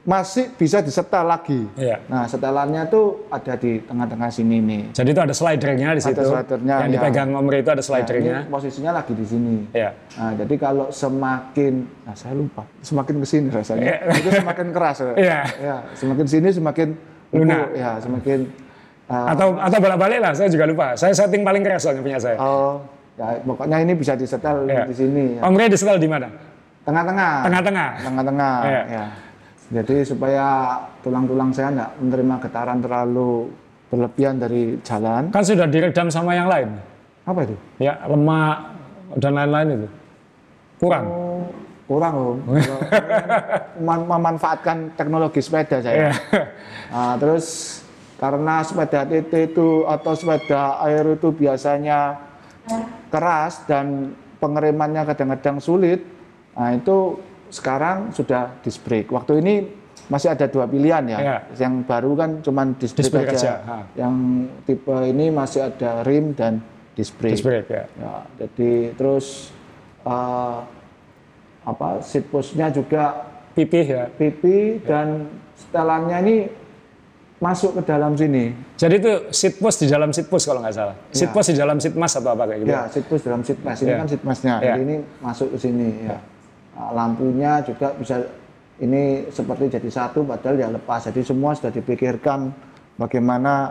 [0.05, 1.65] masih bisa disetel lagi.
[1.81, 1.97] Iya.
[2.13, 4.83] Nah, setelannya tuh ada di tengah-tengah sini nih.
[4.93, 6.21] Jadi itu ada slidernya di Ada situ.
[6.29, 6.95] slidernya, Yang ya.
[7.01, 8.37] dipegang Om itu ada Nah, slidernya.
[8.45, 9.57] ini posisinya lagi di sini.
[9.73, 9.97] Ya.
[10.21, 11.73] Nah, jadi kalau semakin,
[12.05, 14.97] nah saya lupa, semakin ke sini rasanya, itu semakin keras.
[15.01, 15.13] ya.
[15.25, 15.41] Iya.
[15.57, 16.89] Ya, semakin sini semakin
[17.33, 17.73] Lunak.
[17.75, 18.47] Ya, semakin.
[19.09, 20.95] uh, Atau atau bolak-balik lah, saya juga lupa.
[20.95, 22.37] Saya setting paling keras soalnya punya saya.
[22.39, 22.79] oh,
[23.17, 24.85] ya, pokoknya ini bisa disetel Iya.
[24.85, 25.25] di sini.
[25.41, 25.49] Ya.
[25.49, 26.29] Om Rey disetel di mana?
[26.85, 27.33] Tengah-tengah.
[27.49, 27.89] Tengah-tengah.
[28.05, 28.55] Tengah-tengah.
[28.69, 28.83] Iya.
[28.87, 29.05] Ya.
[29.75, 33.51] Jadi supaya tulang-tulang saya nggak menerima getaran terlalu
[33.91, 35.35] berlebihan dari jalan.
[35.35, 36.79] Kan sudah diredam sama yang lain.
[37.27, 37.57] Apa itu?
[37.83, 38.71] Ya, lemak
[39.19, 39.89] dan lain-lain itu.
[40.79, 41.05] Kurang.
[41.11, 41.43] Oh,
[41.91, 42.37] kurang om.
[43.87, 46.15] Mem- memanfaatkan teknologi sepeda saya.
[46.95, 47.81] Nah, terus
[48.23, 52.15] karena sepeda TT itu atau sepeda air itu biasanya
[53.11, 56.05] keras dan pengeremannya kadang-kadang sulit,
[56.53, 57.19] nah itu
[57.55, 59.07] sekarang sudah disc brake.
[59.09, 59.55] Waktu ini
[60.05, 61.19] masih ada dua pilihan ya.
[61.19, 61.37] Iya.
[61.57, 63.53] Yang baru kan cuman disc brake, Disc brake aja.
[63.63, 63.79] aja.
[63.95, 64.15] Yang
[64.67, 66.59] tipe ini masih ada rim dan
[66.93, 67.39] disc brake.
[67.39, 67.85] Disc brake ya.
[67.95, 69.55] Ya, jadi terus
[70.03, 70.59] eh,
[71.65, 74.05] apa seat postnya juga Pipih ya.
[74.11, 76.37] pipi dan setelannya ini
[77.39, 78.51] masuk ke dalam sini.
[78.75, 80.97] Jadi itu seat post di dalam seat post kalau nggak salah.
[81.15, 81.35] Seat Ya.
[81.35, 82.73] post di dalam seat mas atau apa kayak gitu.
[82.73, 83.81] Ya, seat post dalam seat mask.
[83.81, 83.97] Ini Ya.
[83.97, 84.55] kan seat masknya.
[84.59, 84.75] Ya.
[84.75, 85.89] Jadi ini masuk ke sini.
[86.03, 86.19] Ya.
[86.75, 88.19] Nah, lampunya juga bisa
[88.77, 91.07] ini seperti jadi satu padahal ya lepas.
[91.07, 92.51] Jadi semua sudah dipikirkan
[92.97, 93.71] bagaimana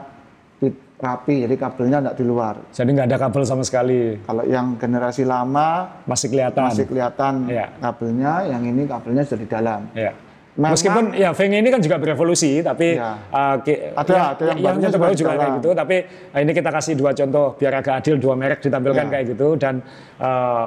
[0.93, 1.43] rapi.
[1.43, 2.55] Jadi kabelnya tidak di luar.
[2.71, 4.15] Jadi nggak ada kabel sama sekali.
[4.23, 6.63] Kalau yang generasi lama Masih kelihatan.
[6.63, 7.67] masih kelihatan Ya.
[7.75, 9.81] kabelnya, yang ini kabelnya sudah di dalam.
[9.91, 10.15] Ya.
[10.53, 13.17] Memang- Meskipun ya Feng ini kan juga berevolusi, tapi Ya.
[13.33, 15.69] uh, Ada- yang, ada yang yang, barunya terbaru juga juga kayak gitu.
[15.73, 15.95] Tapi
[16.29, 19.09] uh, ini kita kasih dua contoh biar agak adil dua merek ditampilkan Ya.
[19.09, 19.47] kayak gitu.
[19.57, 19.81] Dan
[20.21, 20.65] uh,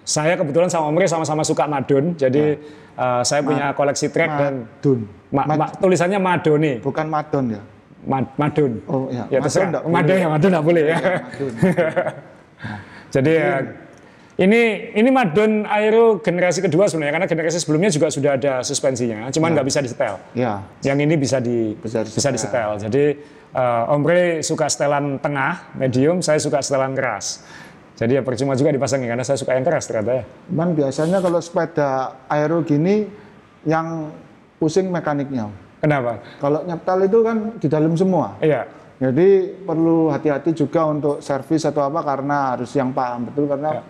[0.00, 2.56] saya kebetulan sama Omri sama-sama suka Madun, jadi
[2.96, 4.98] uh, saya punya koleksi track dan Madun.
[5.28, 7.60] ma- ma- tulisannya Madoni, Bukan Madon ya.
[8.08, 8.80] Ma- Madun.
[8.88, 9.68] Oh ya, Ya Madon terserah.
[9.84, 10.16] Madun boleh.
[10.16, 10.96] ya, Madun nggak boleh ya.
[10.96, 11.52] Madun.
[13.14, 13.52] Jadi ya,
[14.38, 19.50] ini ini Madun Aero generasi kedua sebenarnya karena generasi sebelumnya juga sudah ada suspensinya, cuman
[19.50, 20.14] nggak bisa disetel.
[20.30, 22.14] Ya, Yang ini bisa di Bisa disetel.
[22.14, 22.70] bisa disetel.
[22.86, 23.04] Jadi
[23.50, 27.42] eh, Om Bre suka setelan tengah, medium, saya suka setelan keras.
[27.98, 30.24] Jadi ya percuma juga dipasangin karena saya suka yang keras ternyata ya.
[30.46, 33.10] cuman biasanya kalau sepeda aero gini
[33.66, 34.14] yang
[34.62, 35.50] pusing mekaniknya.
[35.82, 36.22] Kenapa?
[36.38, 38.38] Kalau nyetel itu kan di dalam semua.
[38.38, 38.70] Iya.
[39.02, 43.82] Jadi perlu hati-hati juga untuk servis atau apa karena harus yang paham betul karena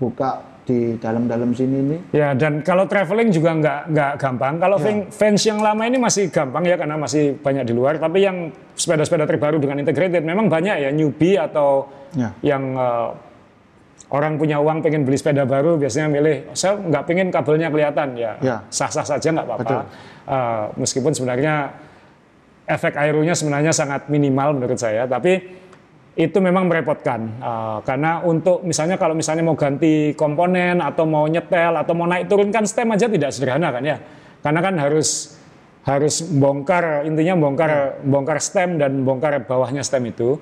[0.00, 1.96] buka di dalam-dalam sini ini.
[2.10, 4.54] Ya dan kalau traveling juga nggak nggak gampang.
[4.56, 4.84] Kalau Ya.
[4.86, 7.98] fan- fans yang lama ini masih gampang ya karena masih banyak di luar.
[7.98, 8.36] Tapi yang
[8.72, 12.32] sepeda-sepeda terbaru dengan integrated memang banyak ya newbie atau Ya.
[12.40, 13.08] yang eh,
[14.10, 18.32] orang punya uang pengen beli sepeda baru biasanya milih saya nggak pengen kabelnya kelihatan ya
[18.40, 18.56] Ya.
[18.68, 19.78] sah-sah saja nggak apa-apa.
[20.24, 21.70] Eh, meskipun sebenarnya
[22.64, 25.42] efek aeronya sebenarnya sangat minimal menurut saya, tapi
[26.20, 31.72] itu memang merepotkan Eh, karena untuk misalnya kalau misalnya mau ganti komponen atau mau nyetel
[31.72, 33.96] atau mau naik turunkan stem aja tidak sederhana kan ya,
[34.44, 35.40] karena kan harus
[35.80, 40.36] harus bongkar intinya bongkar bongkar stem dan bongkar bawahnya stem itu.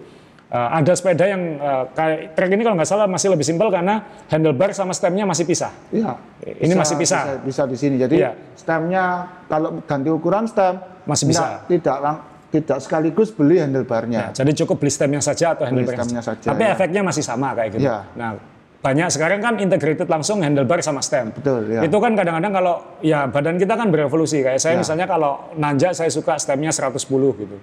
[0.49, 4.03] Eh, ada sepeda yang eh, kayak trek ini kalau nggak salah masih lebih simpel karena
[4.27, 5.71] handlebar sama stemnya masih pisah.
[5.95, 6.19] Iya.
[6.43, 7.45] Ini masih pisah.
[7.45, 7.95] Bisa, bisa di sini.
[8.01, 8.33] Jadi Iya.
[8.57, 9.05] stemnya
[9.47, 11.63] kalau ganti ukuran stem Masih bisa.
[11.69, 14.33] tidak lang- tidak sekaligus beli handlebarnya.
[14.33, 16.73] Ya, jadi cukup beli stemnya saja atau handlebar stemnya saja, Tapi ya.
[16.73, 17.85] efeknya masih sama kayak gitu.
[17.85, 18.09] Ya.
[18.17, 18.41] Nah,
[18.79, 21.29] banyak sekarang kan integrated langsung handlebar sama stem.
[21.35, 21.85] Betul, ya.
[21.85, 24.81] Itu kan kadang-kadang kalau ya badan kita kan berevolusi kayak saya Ya.
[24.81, 27.59] misalnya kalau nanjak saya suka stemnya 110 gitu.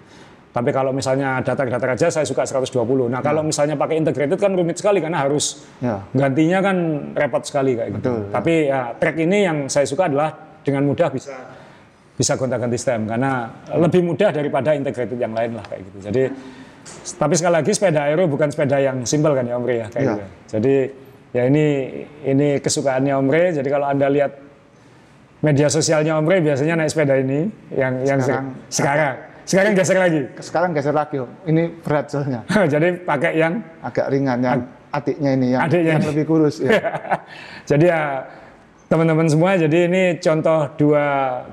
[0.56, 3.12] Tapi kalau misalnya datar-datar aja saya suka 120.
[3.12, 6.00] Nah, kalau misalnya pakai integrated kan rumit sekali karena harus Ya.
[6.16, 6.78] gantinya kan
[7.12, 8.00] repot sekali kayak gitu.
[8.00, 8.32] Betul, ya.
[8.32, 10.32] Tapi ya track ini yang saya suka adalah
[10.64, 11.34] dengan mudah bisa
[12.16, 15.98] bisa gonta-ganti stem karena lebih mudah daripada integrated yang lain lah kayak gitu.
[16.08, 16.24] Jadi
[17.18, 20.00] tapi sekali lagi sepeda aero bukan sepeda yang simpel kan ya Om Re ya kayak
[20.00, 20.12] Ya.
[20.12, 20.26] gitu.
[20.56, 20.76] Jadi
[21.32, 21.66] ya ini
[22.24, 23.44] ini kesukaannya Om Re.
[23.52, 24.32] Jadi kalau Anda lihat
[25.42, 29.98] media sosialnya Om Re biasanya naik sepeda ini yang yang Sekarang- sekarang sekarang, sekarang geser
[29.98, 30.22] lagi.
[30.40, 31.30] Sekarang geser lagi Om.
[31.46, 32.42] Ini berat soalnya.
[32.74, 36.10] Jadi pakai yang Agak ringan yang adiknya ini yang, Adiknya yang ini.
[36.10, 36.72] lebih kurus ya.
[37.70, 38.02] jadi ya
[38.86, 41.06] teman-teman semua, jadi ini contoh dua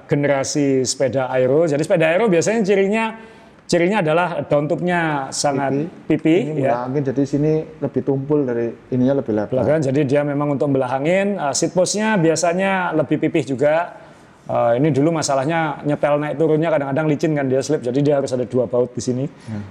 [0.05, 1.65] generasi sepeda aero.
[1.65, 3.05] Jadi sepeda aero biasanya cirinya
[3.63, 6.85] cirinya adalah daun tubnya sangat pipi, Ini ya.
[6.85, 9.65] mungkin jadi sini lebih tumpul dari ininya lebih lebar.
[9.65, 11.41] Belakang, jadi dia memang untuk membelah angin.
[11.41, 13.97] Uh, seat postnya biasanya lebih pipih juga.
[14.43, 18.35] Uh, ini dulu masalahnya nyetel naik turunnya kadang-kadang licin kan dia slip, jadi dia harus
[18.35, 19.25] ada dua baut di sini.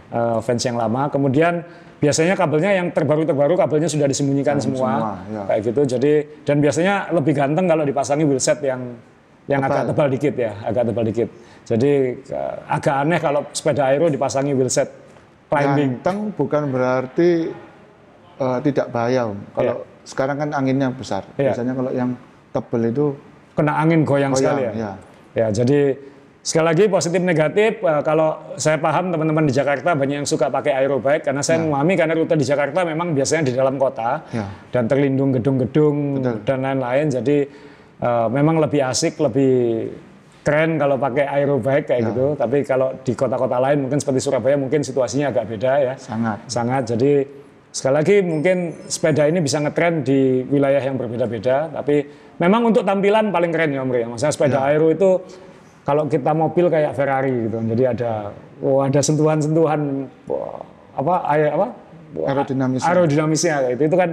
[0.10, 1.12] Uh, fans yang lama.
[1.14, 1.62] Kemudian
[2.02, 5.42] biasanya kabelnya yang terbaru-terbaru kabelnya sudah disembunyikan semua, semua, ya.
[5.54, 5.82] kayak gitu.
[5.86, 8.98] Jadi dan biasanya lebih ganteng kalau dipasangi wheelset yang
[9.46, 11.30] yang agak tebal dikit ya, agak tebal dikit.
[11.62, 11.92] Jadi
[12.34, 14.90] uh, agak aneh kalau sepeda aero dipasangi wheelset
[15.52, 16.02] climbing.
[16.02, 17.30] Ganteng bukan berarti
[18.40, 19.40] eh, tidak bahaya Om.
[19.54, 19.76] Kalau
[20.08, 21.28] sekarang kan anginnya besar.
[21.38, 21.54] Iya.
[21.54, 22.10] Biasanya kalau yang
[22.56, 23.06] tebel itu
[23.54, 24.72] kena angin goyang, Goyang, sekali ya.
[24.74, 24.92] ya.
[25.32, 25.96] Ya, jadi
[26.42, 30.74] sekali lagi positif negatif eh, kalau saya paham teman-teman di Jakarta banyak yang suka pakai
[30.74, 34.50] aerobike karena saya memahami karena rute di Jakarta memang biasanya di dalam kota Ya.
[34.74, 37.14] dan terlindung gedung-gedung dan lain-lain.
[37.14, 37.38] Jadi
[38.02, 39.54] eh, memang lebih asik, lebih
[40.42, 42.34] keren kalau pakai aerobike kayak gitu.
[42.34, 45.94] Tapi kalau di kota-kota lain mungkin seperti Surabaya mungkin situasinya agak beda ya.
[46.02, 46.38] Sangat.
[46.50, 46.84] Sangat.
[46.90, 47.22] Jadi
[47.70, 48.58] sekali lagi mungkin
[48.90, 51.70] sepeda ini bisa ngetren di wilayah yang berbeda-beda.
[51.70, 52.02] Tapi
[52.42, 54.02] memang untuk tampilan paling keren ya Om Ri.
[54.10, 55.22] maksudnya sepeda aero itu
[55.82, 58.12] kalau kita mobil kayak Ferrari gitu jadi ada
[58.62, 60.08] oh, ada sentuhan-sentuhan
[60.96, 61.68] apa apa
[62.12, 62.84] Wah, Aerodinamis.
[62.84, 64.10] aerodinamisnya kayak gitu itu kan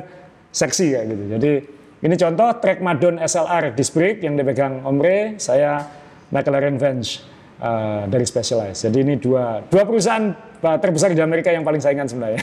[0.55, 1.53] seksi kayak gitu jadi
[1.99, 5.83] ini contoh track Madon SLR disc brake yang dipegang Om Re saya
[6.31, 7.25] McLaren Venge
[7.59, 8.87] uh, dari Specialized.
[8.89, 12.43] Jadi ini dua dua perusahaan terbesar di Amerika yang paling saingan sebenarnya.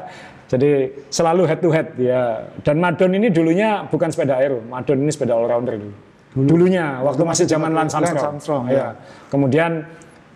[0.52, 0.70] Jadi
[1.12, 2.50] selalu head to head ya.
[2.64, 5.94] Dan Madon ini dulunya bukan sepeda aero, Madon ini sepeda all rounder dulu.
[6.30, 8.34] Dulunya waktu masih zaman Lance Lance Armstrong.
[8.38, 8.94] Armstrong, ya.
[9.26, 9.82] Kemudian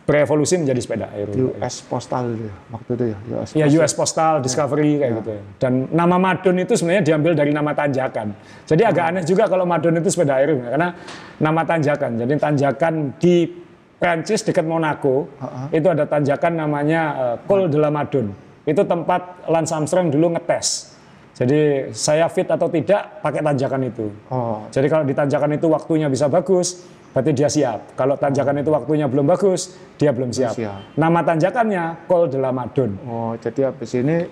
[0.04, 1.33] berevolusi menjadi sepeda aero.
[1.57, 3.16] US Postal itu ya, waktu itu ya.
[3.33, 5.42] US Ya US Postal, Discovery kayak gitu ya.
[5.57, 8.37] Dan nama Madon itu sebenarnya diambil dari nama tanjakan.
[8.68, 10.92] Jadi agak aneh juga kalau Madon itu sepeda aero karena
[11.40, 12.20] nama tanjakan.
[12.20, 13.48] Jadi tanjakan di
[13.96, 15.30] Prancis dekat Monaco
[15.72, 18.37] itu ada tanjakan namanya eh, Col de la Madone.
[18.68, 20.93] Itu tempat Lance Armstrong dulu ngetes.
[21.35, 24.07] Jadi saya fit atau tidak pakai tanjakan itu.
[24.31, 27.99] Oh, Jadi kalau di tanjakan itu waktunya bisa bagus, berarti dia siap.
[27.99, 30.55] Kalau tanjakan itu waktunya belum bagus, dia belum siap.
[30.55, 30.94] siap.
[30.94, 32.94] Nama tanjakannya Col de la Madone.
[33.11, 34.31] oh, jadi habis ini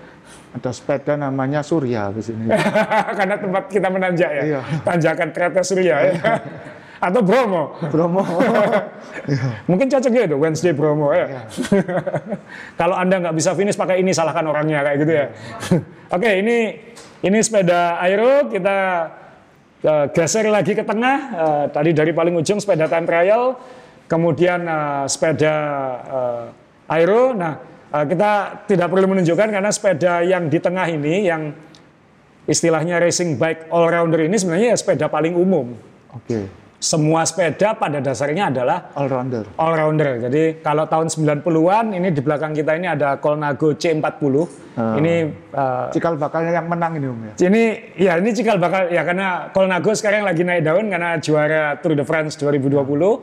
[0.55, 2.47] ada sepeda namanya Surya habis ini.
[3.19, 4.43] Karena tempat kita menanjak ya.
[4.47, 4.61] Iya.
[4.87, 6.13] Tanjakan kereta surya ya.
[7.03, 7.75] Atau Bromo.
[7.91, 8.23] Bromo.
[9.69, 11.43] Mungkin cocok gitu, Wednesday Bromo ya.
[12.79, 15.25] Kalau Anda nggak bisa finish pakai ini, salahkan orangnya kayak gitu ya.
[16.15, 16.79] Oke, ini
[17.27, 18.77] ini sepeda aero, kita
[19.83, 21.17] eh, geser lagi ke tengah.
[21.35, 23.59] Eh, tadi dari paling ujung sepeda time trial,
[24.07, 25.55] kemudian eh, sepeda
[26.07, 26.43] eh,
[26.87, 27.35] aero.
[27.35, 27.59] Nah,
[27.91, 31.51] eh, kita tidak perlu menunjukkan karena sepeda yang di tengah ini, yang
[32.47, 35.75] istilahnya racing bike all rounder ini sebenarnya ya sepeda paling umum.
[36.15, 39.47] Oke, Semua sepeda pada dasarnya adalah all rounder.
[39.55, 40.19] all rounder.
[40.19, 44.35] Jadi kalau tahun 90-an ini di belakang kita ini ada Colnago C40.
[44.99, 45.13] Ini
[45.55, 47.33] uh, Cikal bakalnya yang menang ini Om ya.
[47.47, 47.63] ini
[47.95, 52.03] ya ini cikal bakal ya karena Colnago sekarang lagi naik daun karena juara Tour de
[52.03, 52.75] France 2020.
[52.75, 53.19] Uh,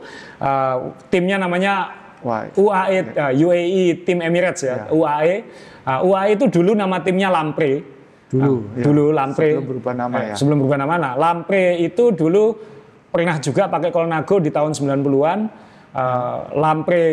[1.13, 1.73] timnya namanya
[2.21, 5.45] Wah, UAE uh, UAE Tim Emirates ya, UAE.
[5.85, 7.81] Uh, UAE itu dulu nama timnya Lampre.
[8.31, 8.63] dulu.
[8.63, 8.83] Ah, ya.
[8.87, 9.49] Dulu Lampre.
[9.51, 10.35] Sebelum berubah nama Eh, ya.
[10.39, 10.93] Sebelum berubah nama.
[10.95, 12.55] Nah, Lampre itu dulu
[13.11, 15.39] pernah juga pakai Colnago di tahun 90-an.
[15.91, 17.03] Eh, Lampre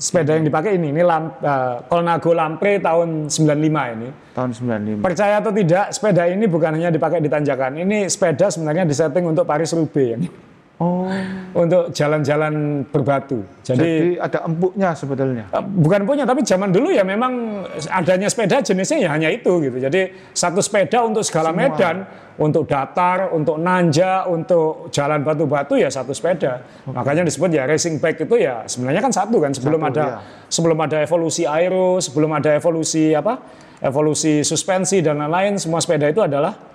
[0.00, 4.08] sepeda yang dipakai ini, ini Lam, eh, Colnago Lampre tahun 95 ini.
[4.32, 5.04] Tahun 95.
[5.04, 7.82] Percaya atau tidak, sepeda ini bukan hanya dipakai di tanjakan.
[7.82, 10.49] Ini sepeda sebenarnya disetting untuk Paris Roubaix ini.
[10.80, 11.12] Oh,
[11.52, 13.44] Untuk jalan-jalan berbatu.
[13.60, 15.44] Jadi, jadi ada empuknya sebetulnya.
[15.52, 17.60] Eh, bukan punya tapi zaman dulu ya memang
[17.92, 22.08] adanya sepeda jenisnya ya hanya itu gitu jadi satu sepeda untuk segala medan
[22.40, 28.24] untuk datar untuk nanja untuk jalan batu-batu ya satu sepeda makanya disebut ya racing bike
[28.24, 30.18] itu ya sebenarnya kan satu kan sebelum Satu, ada ya.
[30.48, 33.36] sebelum ada evolusi aero sebelum ada evolusi apa
[33.84, 36.69] evolusi suspensi dan lain-lain semua sepeda itu adalah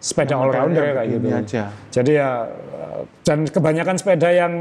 [0.00, 1.62] sepeda all rounder kayak gitu aja.
[1.92, 2.30] jadi ya
[3.22, 4.52] dan kebanyakan sepeda yang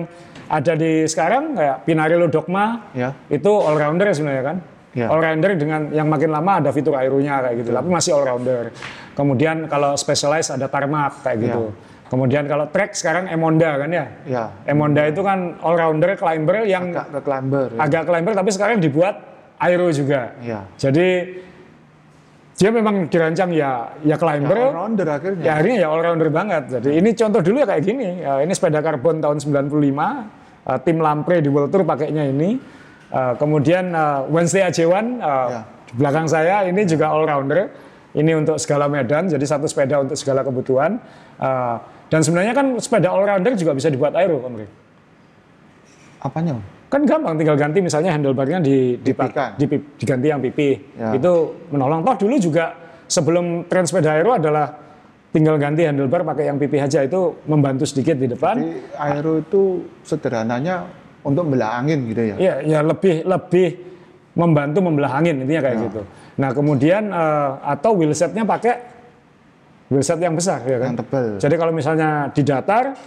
[0.45, 3.15] ada di sekarang kayak Pinarello Dogma Ya.
[3.27, 4.57] itu all rounder sebenarnya kan.
[4.91, 5.05] Ya.
[5.05, 8.73] All rounder dengan yang makin lama ada fitur aeronya kayak gitu, tapi masih all rounder.
[9.13, 11.63] Kemudian kalau specialized ada tarmac kayak gitu.
[12.09, 14.05] Kemudian kalau track sekarang Emonda kan ya.
[14.25, 14.43] Ya.
[14.65, 17.67] Emonda itu kan all rounder climber yang Agak ke climber.
[17.69, 17.79] ya.
[17.79, 19.15] agak climber tapi sekarang dibuat
[19.61, 20.33] aero juga.
[20.41, 20.65] Ya.
[20.75, 21.37] Jadi
[22.59, 24.59] dia memang dirancang ya ya climber.
[24.59, 25.43] All rounder akhirnya.
[25.47, 26.63] Ya akhirnya ya all rounder banget.
[26.67, 28.19] Jadi ini contoh dulu ya kayak gini.
[28.19, 30.27] Ya, ini sepeda karbon tahun 95.
[30.67, 32.59] eh, tim Lampre di World Tour pakainya ini.
[33.09, 35.61] Eh, kemudian eh, Wednesday AJ1 eh, Ya.
[35.87, 37.71] di belakang saya ini juga all rounder.
[38.11, 39.31] Ini untuk segala medan.
[39.31, 40.99] Jadi satu sepeda untuk segala kebutuhan.
[41.39, 41.75] Eh,
[42.11, 44.67] dan sebenarnya kan sepeda all rounder juga bisa dibuat aero, Om Ri.
[46.19, 46.59] Apanya?
[46.89, 50.97] Kan gampang, tinggal ganti misalnya handlebarnya di, dipak- dipi- diganti yang pipi.
[50.97, 51.13] Ya.
[51.13, 52.01] Itu menolong.
[52.01, 52.73] Toh dulu juga
[53.05, 54.73] sebelum tren sepeda aero adalah
[55.29, 58.57] tinggal ganti handlebar pakai yang pipi aja itu membantu sedikit di depan.
[58.57, 60.89] Jadi aero itu sederhananya
[61.21, 62.35] untuk membelah angin gitu ya.
[62.41, 63.67] Iya, ya lebih lebih
[64.33, 66.01] membantu membelah angin intinya kayak gitu.
[66.41, 68.73] Nah kemudian eh, atau wheelsetnya pakai
[69.93, 70.87] wheelset yang besar ya kan.
[70.89, 71.25] Yang tebal.
[71.37, 72.97] Jadi kalau misalnya di datar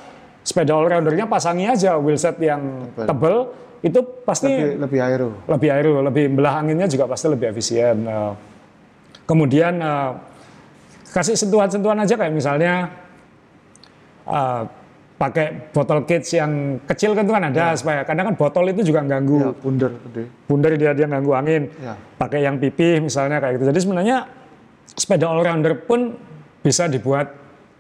[0.43, 3.07] sepeda all roundernya pasangi aja wheelset yang Tebal.
[3.11, 3.37] tebel
[3.83, 5.29] itu pasti Lebih, lebih aero.
[5.51, 8.07] lebih aero, lebih belah anginnya juga pasti lebih efisien.
[8.07, 8.33] Eh,
[9.27, 10.11] kemudian eh,
[11.11, 12.95] kasih sentuhan-sentuhan aja kayak misalnya
[14.25, 14.63] eh,
[15.19, 19.03] pakai botol cage yang kecil kan itu kan ada supaya kadang kan botol itu juga
[19.03, 20.23] ganggu Ya, bundar gede.
[20.47, 21.71] bundar dia dia ganggu angin.
[21.79, 21.95] Ya.
[22.19, 23.65] Pakai yang pipih misalnya kayak gitu.
[23.71, 24.17] Jadi sebenarnya
[24.95, 26.15] sepeda all rounder pun
[26.63, 27.31] bisa dibuat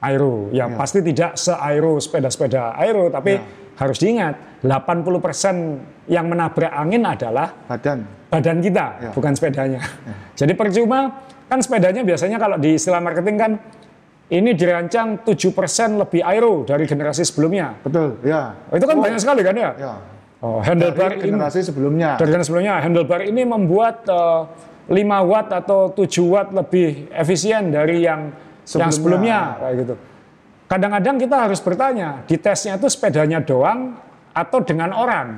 [0.02, 0.50] aero.
[0.50, 3.38] Ya, pasti tidak se-aero sepeda-sepeda aero tapi
[3.72, 8.04] harus diingat 80% yang menabrak angin adalah Badan.
[8.28, 9.10] badan kita, Ya.
[9.10, 9.80] bukan sepedanya.
[10.38, 13.52] Jadi percuma kan sepedanya biasanya kalau di istilah marketing kan
[14.28, 15.28] ini dirancang 7%
[15.98, 17.76] lebih aero dari generasi sebelumnya.
[17.78, 18.56] Betul, ya.
[18.66, 19.70] Oh, itu kan banyak sekali kan ya?
[19.76, 19.94] Ya.
[20.42, 22.18] Oh, handlebar Dari ini generasi sebelumnya.
[22.18, 24.40] dari generasi sebelumnya handlebar ini membuat eh,
[24.90, 28.34] 5 watt atau 7 watt lebih efisien dari yang
[28.64, 28.94] yang Sebelumnya.
[28.94, 29.94] sebelumnya kayak gitu.
[30.70, 33.92] Kadang-kadang kita harus bertanya, di tesnya itu sepedanya doang
[34.32, 35.36] atau dengan orang?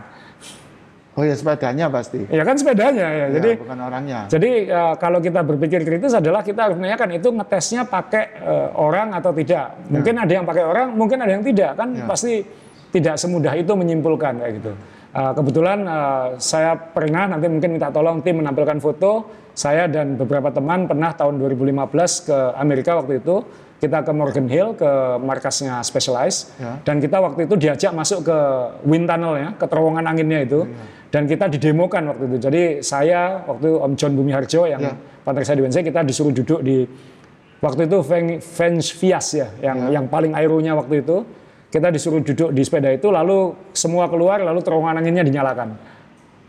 [1.14, 2.26] Oh ya sepedanya pasti.
[2.26, 3.26] Ya kan sepedanya ya.
[3.30, 4.26] Ya, Jadi bukan orangnya.
[4.26, 9.14] Jadi eh, kalau kita berpikir kritis adalah kita harus menanyakan itu ngetesnya pakai eh, orang
[9.14, 9.78] atau tidak.
[9.94, 11.78] Mungkin ada yang pakai orang, mungkin ada yang tidak.
[11.78, 12.42] Kan pasti
[12.90, 14.72] tidak semudah itu menyimpulkan kayak gitu.
[15.14, 19.42] Eh, kebetulan eh, saya pernah nanti mungkin minta tolong tim menampilkan foto.
[19.54, 23.46] Saya dan beberapa teman pernah tahun 2015 ke Amerika waktu itu.
[23.74, 24.90] Kita ke Morgan Hill ke
[25.20, 26.80] markasnya Specialized Ya.
[26.82, 28.38] dan kita waktu itu diajak masuk ke
[28.82, 30.64] wind tunnel ya, ke terowongan anginnya itu.
[31.12, 32.36] Dan kita didemokan waktu itu.
[32.40, 34.94] Jadi saya waktu itu Om John Bumi Harjo yang Ya.
[35.22, 36.88] partner saya di WNC, kita disuruh duduk di
[37.60, 41.22] waktu itu Ven- Vance Vias ya, yang yang paling aeronya waktu itu.
[41.68, 45.74] Kita disuruh duduk di sepeda itu, lalu semua keluar, lalu terowongan anginnya dinyalakan.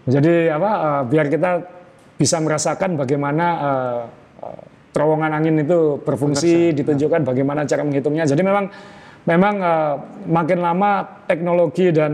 [0.06, 0.72] Jadi apa?
[0.72, 1.52] eh, biar kita
[2.16, 4.02] bisa merasakan bagaimana eh,
[4.44, 4.62] eh,
[4.96, 8.24] terowongan angin itu berfungsi, ditunjukkan bagaimana cara menghitungnya.
[8.24, 8.72] Jadi memang
[9.28, 9.96] memang eh,
[10.30, 12.14] makin lama teknologi dan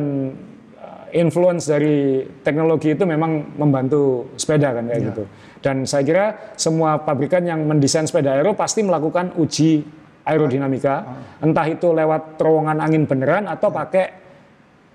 [0.82, 5.24] eh, influence dari teknologi itu memang membantu sepeda kan kayak gitu.
[5.62, 6.26] Dan saya kira
[6.58, 9.86] semua pabrikan yang mendesain sepeda aero pasti melakukan uji
[10.26, 11.06] aerodinamika,
[11.42, 14.21] entah itu lewat terowongan angin beneran atau pakai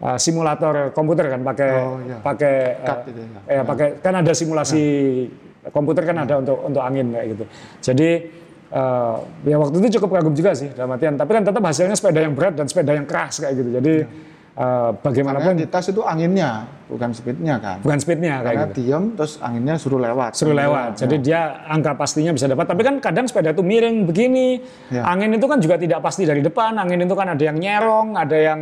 [0.00, 2.16] uh, simulator komputer kan, pakai Oh, iya.
[2.20, 3.40] pakai uh, itu ya.
[3.60, 4.82] eh, pakai kan ada simulasi
[5.72, 7.44] komputer kan ada untuk untuk angin kayak gitu.
[7.82, 8.10] Jadi
[8.70, 11.18] uh, ya waktu itu cukup kagum juga sih dalam artian.
[11.18, 13.70] Tapi kan tetap hasilnya sepeda yang berat dan sepeda yang keras kayak gitu.
[13.74, 13.94] Jadi
[14.56, 17.76] uh, Karena bagaimanapun di tas itu anginnya, bukan speednya kan.
[17.82, 18.78] bukan speednya kayak Karena gitu.
[18.78, 20.30] diem terus anginnya suruh lewat.
[20.38, 20.90] Suruh lewat.
[21.02, 22.66] Jadi dia angka pastinya bisa dapat.
[22.70, 24.62] Tapi kan kadang sepeda itu miring begini.
[24.94, 25.02] Ya.
[25.02, 26.78] Angin itu kan juga tidak pasti dari depan.
[26.78, 28.60] Angin itu kan ada yang nyerong, ada yang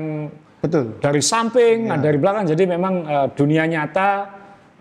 [0.64, 2.48] Betul, dari samping, ada dari belakang.
[2.48, 4.10] Jadi memang uh, dunia nyata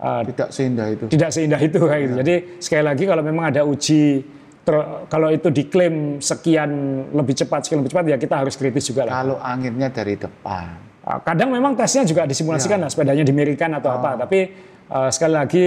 [0.00, 1.04] uh, tidak seindah itu.
[1.12, 2.14] tidak seindah itu kayak gitu.
[2.24, 4.24] Jadi sekali lagi kalau memang ada uji
[4.64, 6.70] ter- kalau itu diklaim sekian
[7.12, 9.12] lebih cepat, sekian lebih cepat ya kita harus kritis juga lah.
[9.20, 10.80] Kalau anginnya dari depan.
[11.04, 14.24] Uh, Kadang memang tesnya juga disimulasikan lah, sepedanya dimiringkan atau apa.
[14.24, 14.40] Tapi
[14.88, 15.66] uh, sekali lagi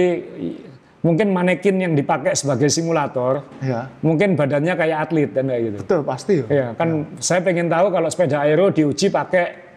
[0.98, 5.76] mungkin manekin yang dipakai sebagai simulator, Ya, mungkin badannya kayak atlet dan kayak gitu.
[5.86, 6.42] betul pasti.
[6.42, 9.67] Iya, kan saya pengen tahu kalau sepeda aero diuji pakai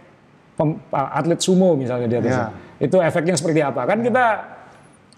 [0.91, 2.49] atlet sumo misalnya di atasnya.
[2.81, 3.85] Itu efeknya seperti apa?
[3.85, 4.25] Kan kita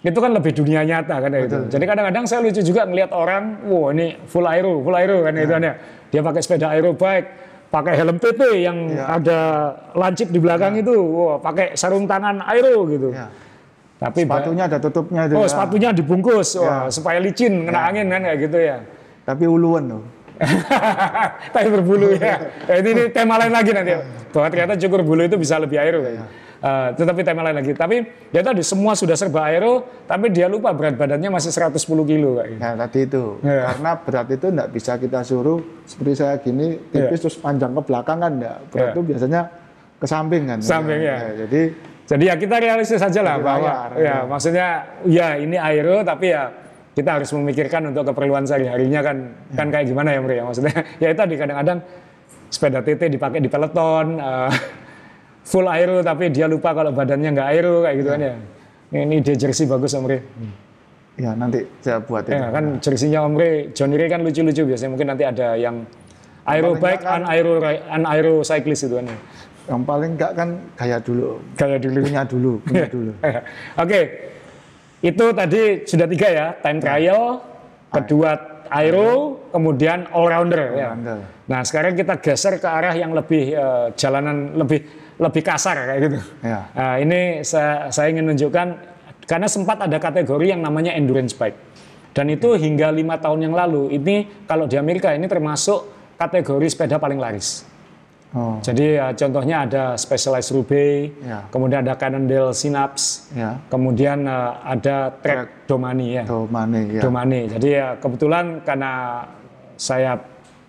[0.04, 1.58] itu kan lebih dunia nyata kan gitu.
[1.72, 5.52] Jadi kadang-kadang saya lucu juga ngelihat orang, wow ini full aero, full aero kan gitu
[5.56, 5.74] kan ya.
[6.12, 7.28] Dia pakai sepeda aero bike,
[7.72, 9.40] pakai helm PP yang ada
[9.96, 13.16] lancip di belakang itu, wow, pakai sarung tangan aero gitu.
[13.16, 13.32] Ya.
[13.96, 15.34] Tapi Sepatunya ada tutupnya itu.
[15.40, 15.48] oh ya.
[15.48, 18.76] sepatunya dibungkus, wah, supaya licin kena angin kan kayak gitu ya.
[19.24, 20.02] Tapi uluan loh.
[21.54, 22.50] tapi berbulu ya.
[22.70, 23.94] Ya, ini, ini tema lain lagi nanti.
[24.34, 26.02] Bahwa ternyata cukur bulu itu bisa lebih aero.
[26.02, 26.26] kayaknya.
[26.64, 27.76] Eh, tetapi tema lain lagi.
[27.76, 27.96] Tapi
[28.32, 31.76] ya tadi semua sudah serba aero, tapi dia lupa berat badannya masih 110
[32.08, 32.60] kilo kayak gitu.
[32.64, 33.62] Nah tadi itu Iya.
[33.68, 38.16] karena berat itu enggak bisa kita suruh seperti saya gini tipis terus panjang ke belakang
[38.16, 38.56] kan enggak.
[38.72, 38.94] Berat Iya.
[38.96, 39.40] itu biasanya
[40.00, 40.58] ke samping kan.
[40.64, 41.16] Samping, ya.
[41.36, 41.62] jadi
[42.04, 44.68] Jadi ya kita realistis saja lah bahwa layar, ya maksudnya
[45.08, 46.52] ya ini aero tapi ya
[46.94, 49.16] kita harus memikirkan untuk keperluan sehari-harinya kan
[49.58, 51.78] kan kayak gimana ya Mri ya maksudnya ya itu tadi kadang-kadang
[52.48, 54.52] sepeda TT dipakai di peloton eh,
[55.44, 58.34] full aero tapi dia lupa kalau badannya nggak aero kayak gitu kan ya.
[58.94, 60.06] Ini ide jersey bagus Om
[61.14, 62.34] ya nanti saya buat itu.
[62.34, 65.86] Ya kan jersinya Om Ri, Johnny Ray kan lucu-lucu biasanya mungkin nanti ada yang
[66.46, 67.52] aero bike, un aero
[67.90, 69.06] aero cyclist itu kan.
[69.06, 69.18] ya.
[69.64, 71.40] Yang paling enggak kan gaya dulu.
[71.56, 71.98] Kayak dulu.
[72.04, 73.12] Punya dulu, punya dulu.
[73.78, 74.00] Oke,
[75.04, 77.44] itu tadi sudah tiga ya, time trial,
[77.92, 80.72] kedua aero, kemudian all rounder.
[80.72, 80.96] Ya.
[81.44, 84.80] Nah sekarang kita geser ke arah yang lebih eh, jalanan lebih
[85.20, 86.18] lebih kasar kayak gitu.
[86.42, 86.66] Ya.
[86.74, 88.66] Nah, ini saya, saya ingin menunjukkan
[89.28, 91.54] karena sempat ada kategori yang namanya endurance bike
[92.14, 96.96] dan itu hingga lima tahun yang lalu ini kalau di Amerika ini termasuk kategori sepeda
[96.96, 97.66] paling laris.
[98.34, 101.46] Oh, Jadi ya, contohnya ada Specialized Roubaix, Ya.
[101.54, 103.62] kemudian ada Cannondale Synapse, ya.
[103.70, 106.26] kemudian eh, ada Trek Domani ya.
[106.26, 106.98] Mana ya.
[106.98, 107.46] Domani.
[107.46, 109.22] Jadi ya kebetulan karena
[109.78, 110.18] saya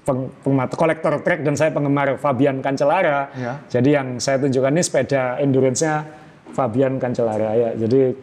[0.05, 3.57] peng, penggemar- kolektor trek dan saya penggemar Fabian Cancellara, Ya.
[3.67, 6.05] jadi yang saya tunjukkan ini sepeda endurance-nya
[6.53, 7.69] Fabian Cancellara ya.
[7.73, 8.13] Jadi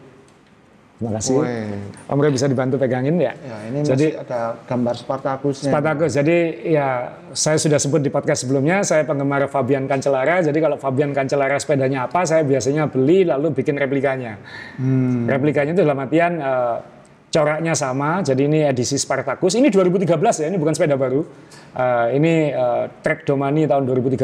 [1.02, 1.34] terima kasih.
[1.42, 1.74] Weh.
[2.06, 3.34] Om Ray bisa dibantu pegangin ya.
[3.34, 4.40] Ya, ini Jadi- masih ada
[4.70, 5.70] gambar Spartacusnya.
[5.74, 6.10] Spartacus.
[6.14, 6.38] Jadi
[6.70, 6.88] ya
[7.34, 10.38] saya sudah sebut di podcast sebelumnya saya penggemar Fabian Cancellara.
[10.46, 14.38] Jadi kalau Fabian Cancellara sepedanya apa, saya biasanya beli lalu bikin replikanya.
[14.78, 15.26] Hmm.
[15.26, 16.76] Replikanya itu dalam artian eh,
[17.34, 18.22] coraknya sama.
[18.22, 19.58] Jadi ini edisi Spartacus.
[19.58, 21.26] Ini 2013 ya, ini bukan sepeda baru.
[21.74, 24.22] Eh, ini eh, Trek Domani tahun 2013.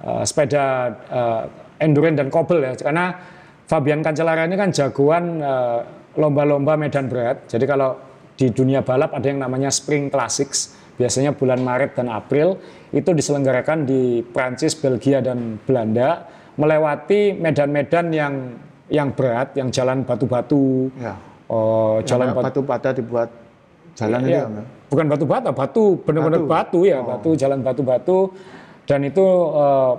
[0.00, 0.64] Eh, sepeda
[1.12, 2.72] eh, endurance dan cobble ya.
[2.72, 3.35] Karena
[3.66, 5.78] Fabian Cancellara ini kan jagoan eh,
[6.16, 7.50] lomba-lomba medan berat.
[7.50, 7.98] Jadi kalau
[8.36, 10.72] di dunia balap ada yang namanya Spring Classics.
[10.96, 12.56] Biasanya bulan Maret dan April
[12.88, 16.24] itu diselenggarakan di Prancis, Belgia dan Belanda
[16.56, 18.34] melewati medan-medan yang
[18.88, 21.18] yang berat, yang jalan batu-batu, Ya.
[21.52, 23.28] oh, jalan Jalan batu, batu bata dibuat
[23.92, 24.44] jalan itu Iya, ya.
[24.48, 24.64] Mbak?
[24.88, 26.80] bukan batu bata, batu benar-benar batu.
[26.86, 28.18] ya, batu jalan batu-batu
[28.88, 29.92] dan itu eh,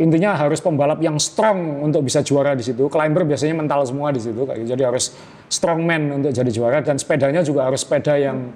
[0.00, 2.88] intinya harus pembalap yang strong untuk bisa juara di situ.
[2.88, 4.68] Climber biasanya mental semua di situ, kayak gitu.
[4.76, 5.14] jadi harus
[5.50, 8.50] strongman untuk jadi juara dan sepedanya juga harus sepeda yang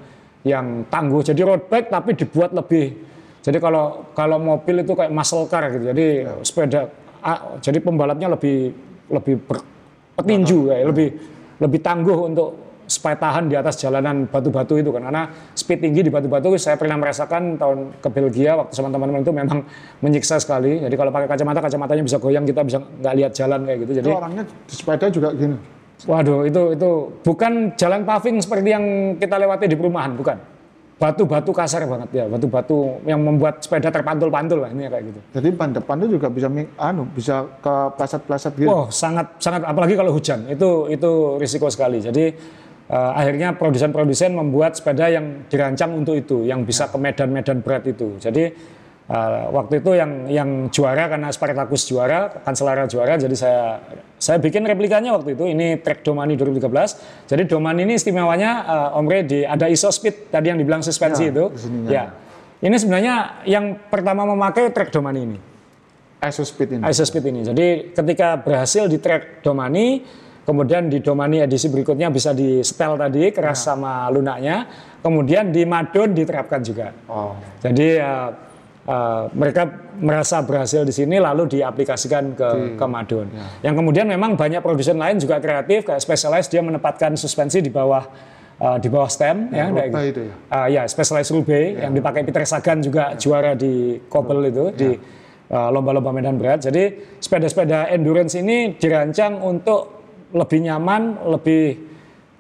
[0.45, 1.25] yang tangguh.
[1.25, 2.95] Jadi road bike tapi dibuat lebih.
[3.45, 5.85] Jadi kalau kalau mobil itu kayak muscle car gitu.
[5.91, 6.07] Jadi
[6.45, 6.89] sepeda
[7.21, 8.73] ah, jadi pembalapnya lebih
[9.09, 11.09] lebih berpetinju kayak lebih
[11.61, 12.49] lebih tangguh untuk
[12.85, 15.25] supaya tahan di atas jalanan batu-batu itu kan karena
[15.57, 19.59] speed tinggi di batu-batu saya pernah merasakan tahun ke Belgia waktu sama teman-teman itu memang
[20.05, 23.79] menyiksa sekali jadi kalau pakai kacamata kacamatanya bisa goyang kita bisa nggak lihat jalan kayak
[23.89, 25.57] gitu jadi Itu orangnya di sepeda juga gini.
[26.05, 26.91] waduh itu itu
[27.25, 28.85] bukan jalan paving seperti yang
[29.17, 30.37] kita lewati di perumahan bukan
[30.95, 35.71] batu-batu kasar banget ya batu-batu yang membuat sepeda terpantul-pantul lah ini kayak gitu Jadi ban
[35.75, 36.47] depan itu juga bisa
[36.79, 38.71] anu bisa ke pleset-pleset gitu.
[38.71, 40.47] Oh, sangat sangat apalagi kalau hujan.
[40.47, 41.99] Itu itu risiko sekali.
[41.99, 42.31] Jadi
[42.87, 48.17] eh, akhirnya produsen-produsen membuat sepeda yang dirancang untuk itu, yang bisa ke medan-medan berat itu.
[48.19, 48.45] Jadi
[49.05, 53.63] eh, waktu itu yang yang juara karena Spartacus juara, Cancellara juara, jadi saya
[54.19, 55.45] saya bikin replikanya waktu itu.
[55.45, 57.29] Ini Trek Domani 2013.
[57.29, 61.29] Jadi Domani ini istimewanya eh, Om Rey di ada iso speed tadi yang dibilang suspensi
[61.29, 61.45] Ya, itu.
[61.57, 61.91] sininya.
[61.93, 62.05] Ya.
[62.65, 65.39] Ini sebenarnya yang pertama memakai Trek Domani ini.
[66.25, 66.83] ISO speed ini.
[66.89, 67.41] ISO Speed ini.
[67.45, 70.01] Jadi ketika berhasil di track Domani,
[70.45, 74.69] kemudian di Domani edisi berikutnya bisa di setel tadi keras sama lunaknya,
[75.01, 76.93] kemudian di Madon diterapkan juga.
[77.09, 77.35] Oh.
[77.65, 78.31] Jadi eh,
[78.87, 79.67] eh, mereka
[79.99, 83.27] merasa berhasil di sini lalu diaplikasikan ke ke Madon.
[83.65, 88.05] Yang kemudian memang banyak produsen lain juga kreatif kayak Specialized dia menempatkan suspensi di bawah
[88.61, 90.35] eh, di bawah stem ya, kayak itu ya?
[90.53, 94.91] Ah, ya, Specialized Roubaix yang dipakai Peter Sagan juga juara di Cobble itu di
[95.51, 96.65] uh, lomba-lomba medan berat.
[96.65, 99.94] Jadi sepeda-sepeda endurance ini dirancang untuk
[100.35, 101.79] lebih nyaman, lebih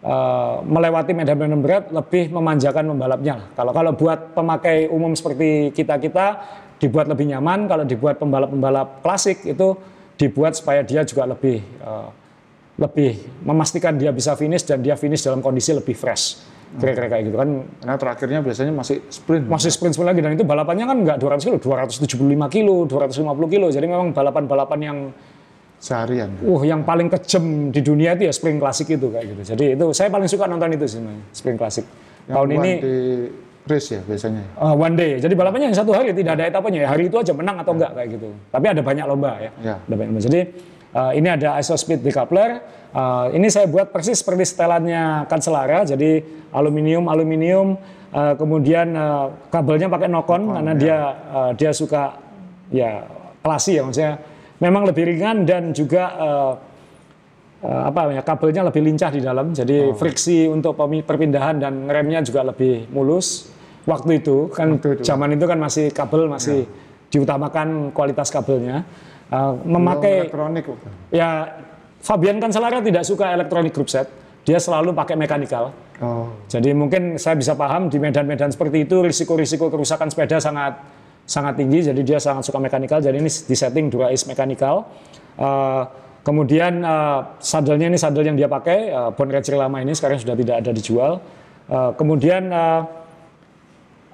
[0.02, 3.54] uh, melewati medan-medan berat, lebih memanjakan pembalapnya.
[3.54, 6.42] Kalau kalau buat pemakai umum seperti kita-kita
[6.82, 9.78] dibuat lebih nyaman, kalau dibuat pembalap-pembalap klasik itu
[10.18, 12.10] dibuat supaya dia juga lebih uh,
[12.74, 16.54] lebih memastikan dia bisa finish dan dia finish dalam kondisi lebih fresh.
[16.74, 19.46] Kira-kira kayak gitu kan Karena terakhirnya biasanya masih sprint.
[19.46, 23.66] masih sprint sprint lagi dan itu balapannya kan nggak 200 kilo, 275 kilo, 250 kilo.
[23.70, 24.98] Jadi memang balapan-balapan yang
[25.84, 26.32] seharian.
[26.40, 29.42] uh yang paling kejam di dunia itu ya sprint klasik itu kayak gitu.
[29.52, 31.00] Jadi itu saya paling suka nonton itu sih
[31.36, 31.84] sprint klasik.
[32.24, 32.96] Yang Tahun ini di
[33.68, 34.42] race ya biasanya.
[34.56, 35.20] Uh, one day.
[35.20, 36.84] Jadi balapannya hanya satu hari, tidak ada etapanya.
[36.84, 38.28] Ya, hari itu aja menang atau enggak kayak gitu.
[38.48, 39.50] Tapi ada banyak lomba ya.
[39.60, 39.74] Ya.
[39.84, 40.24] Ada banyak lomba.
[40.24, 40.40] Jadi
[40.96, 42.64] uh, ini ada ISO speed decoupler.
[42.96, 45.84] Uh, ini saya buat persis seperti setelannya Cancellara.
[45.84, 47.76] Jadi aluminium aluminium.
[48.14, 50.98] Uh, kemudian uh, kabelnya pakai nokon karena dia
[51.34, 52.14] uh, dia suka
[52.72, 53.04] ya
[53.44, 54.14] klasi ya maksudnya.
[54.64, 56.52] Memang lebih ringan dan juga uh,
[57.60, 59.52] uh, apa ya kabelnya lebih lincah di dalam.
[59.52, 63.52] Jadi friksi untuk perpindahan dan remnya juga lebih mulus.
[63.84, 65.02] Waktu itu kan Waktu itu.
[65.04, 66.64] zaman itu kan masih kabel masih
[67.12, 68.88] diutamakan kualitas kabelnya.
[69.28, 70.64] Uh, Belum memakai elektronik.
[71.12, 71.60] ya
[72.00, 74.08] Fabian Cancellara tidak suka elektronik group set
[74.44, 75.72] dia selalu pakai mekanikal.
[76.04, 80.76] Oh, jadi mungkin saya bisa paham di medan-medan seperti itu risiko-risiko kerusakan sepeda sangat
[81.24, 81.84] sangat tinggi.
[81.84, 83.00] Jadi dia sangat suka mekanikal.
[83.00, 84.88] Jadi ini disetting Dura-Ace mekanikal.
[85.36, 85.82] Eh,
[86.24, 90.36] kemudian eh, sadelnya ini sadel yang dia pakai uh, Bond Racer lama ini sekarang sudah
[90.36, 91.20] tidak ada dijual.
[91.64, 92.82] Eh, kemudian eh,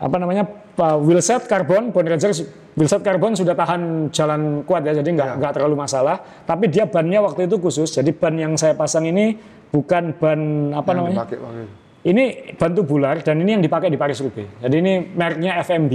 [0.00, 0.46] apa namanya
[0.78, 2.30] uh, wheelset karbon Bond Racer
[2.78, 7.20] wheelset karbon sudah tahan jalan kuat ya jadi nggak nggak terlalu masalah tapi dia bannya
[7.20, 9.36] waktu itu khusus jadi ban yang saya pasang ini
[9.68, 11.36] bukan ban apa yang namanya dipakai
[12.00, 14.48] ini ban tubular dan ini yang dipakai di Paris Roubaix.
[14.64, 15.92] Jadi ini mereknya FMB.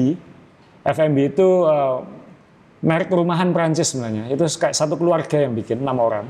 [0.86, 1.98] FMB itu eh,
[2.86, 4.30] merek rumahan Prancis sebenarnya.
[4.30, 6.26] Itu kayak satu keluarga yang bikin enam orang.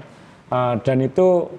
[0.50, 1.52] Eh, dan itu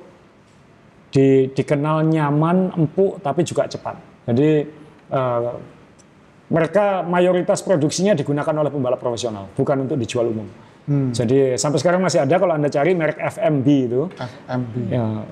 [1.12, 4.00] di- dikenal nyaman, empuk, tapi juga cepat.
[4.26, 4.50] Jadi
[5.12, 5.50] eh,
[6.46, 10.46] mereka mayoritas produksinya digunakan oleh pembalap profesional, bukan untuk dijual umum.
[10.86, 14.06] Jadi sampai sekarang masih ada kalau anda cari merek FMB itu.
[14.14, 14.74] FMB.
[14.86, 15.26] Ya,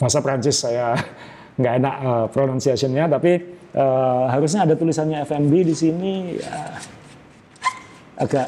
[0.00, 0.96] bahasa Prancis saya
[1.60, 3.36] nggak enak uh, pronunciation-nya, tapi
[3.76, 6.12] uh, harusnya ada tulisannya FMB di sini.
[6.40, 6.80] Ya,
[8.14, 8.46] agak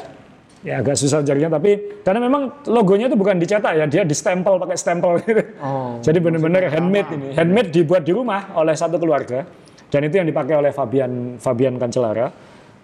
[0.65, 4.75] ya agak susah jarinya, tapi karena memang logonya itu bukan dicetak ya, dia distempel pakai
[4.75, 5.43] stempel gitu.
[5.61, 9.45] Oh, Jadi benar-benar handmade ini, handmade dibuat di rumah oleh satu keluarga,
[9.87, 12.27] dan itu yang dipakai oleh Fabian Fabian Cancellara.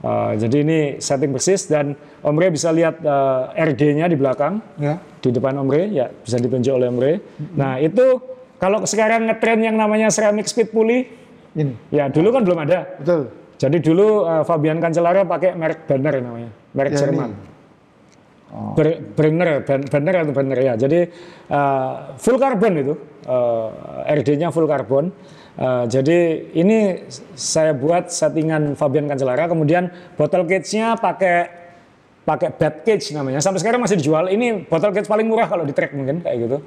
[0.03, 4.99] Uh, jadi ini setting persis dan Om Re bisa lihat uh, RD-nya di belakang Ya.
[4.99, 7.13] di depan Om Re, ya bisa ditunjuk oleh Om Re.
[7.55, 8.19] Nah itu
[8.59, 11.07] kalau sekarang ngetren yang namanya ceramic speed pulley,
[11.55, 11.71] Ini.
[11.87, 12.99] ya dulu kan belum ada.
[12.99, 13.31] Betul.
[13.57, 17.29] Jadi dulu uh, Fabian Cancellara pakai merek Banner namanya, merek Ya, Jerman.
[17.31, 17.51] ini.
[18.53, 18.77] Oh.
[18.77, 20.73] Banner atau Banner ya.
[20.77, 21.09] Jadi
[21.49, 22.93] uh, full carbon itu,
[23.25, 25.09] uh, RD-nya full carbon.
[25.53, 31.49] Uh, jadi ini saya buat settingan Fabian Cancellara, kemudian bottle cage-nya pakai
[32.23, 33.41] pakai bed cage namanya.
[33.41, 34.29] Sampai sekarang masih dijual.
[34.29, 36.57] Ini bottle cage paling murah kalau di track mungkin kayak gitu.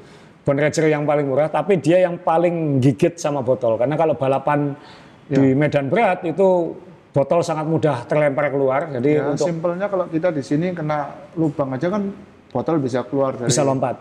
[0.47, 3.75] Bond Racer yang paling murah, tapi dia yang paling gigit sama botol.
[3.75, 4.79] Karena kalau balapan
[5.27, 6.75] di medan berat itu
[7.11, 8.87] botol sangat mudah terlempar keluar.
[8.93, 12.13] Jadi Ya, untuk simpelnya kalau kita di sini kena lubang aja kan
[12.53, 13.97] botol bisa keluar dari bisa lompat.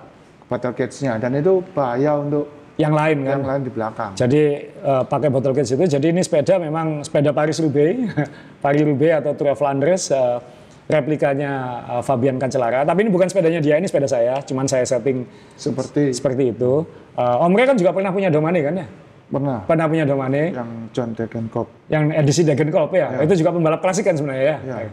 [0.46, 2.46] botol cage-nya dan itu bahaya untuk
[2.76, 3.32] Yang lain kan.
[3.40, 4.12] yang lain di belakang.
[4.14, 5.84] Jadi eh, pakai bottle cage itu.
[5.88, 7.96] Jadi ini sepeda memang sepeda Paris Roubaix,
[8.64, 10.38] Paris Roubaix atau Tour de Flandres eh,
[10.86, 11.52] replikanya
[11.98, 12.84] eh, Fabian Cancellara.
[12.84, 14.44] Tapi ini bukan sepedanya dia, ini sepeda saya.
[14.44, 15.24] Cuman saya setting
[15.56, 16.84] Seperti seperti itu.
[17.16, 18.88] Eh, Om Re kan juga pernah punya Domane kan ya?
[19.26, 21.68] Pernah Pernah punya Domane yang John Degenkolb.
[21.90, 23.10] yang edisi Degenkolb ya.
[23.20, 24.80] Itu juga pembalap klasik kan sebenarnya ya.
[24.86, 24.90] Ya.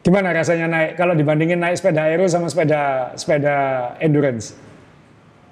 [0.00, 3.56] Gimana rasanya naik kalau dibandingin naik sepeda aero sama sepeda sepeda
[3.98, 4.54] endurance?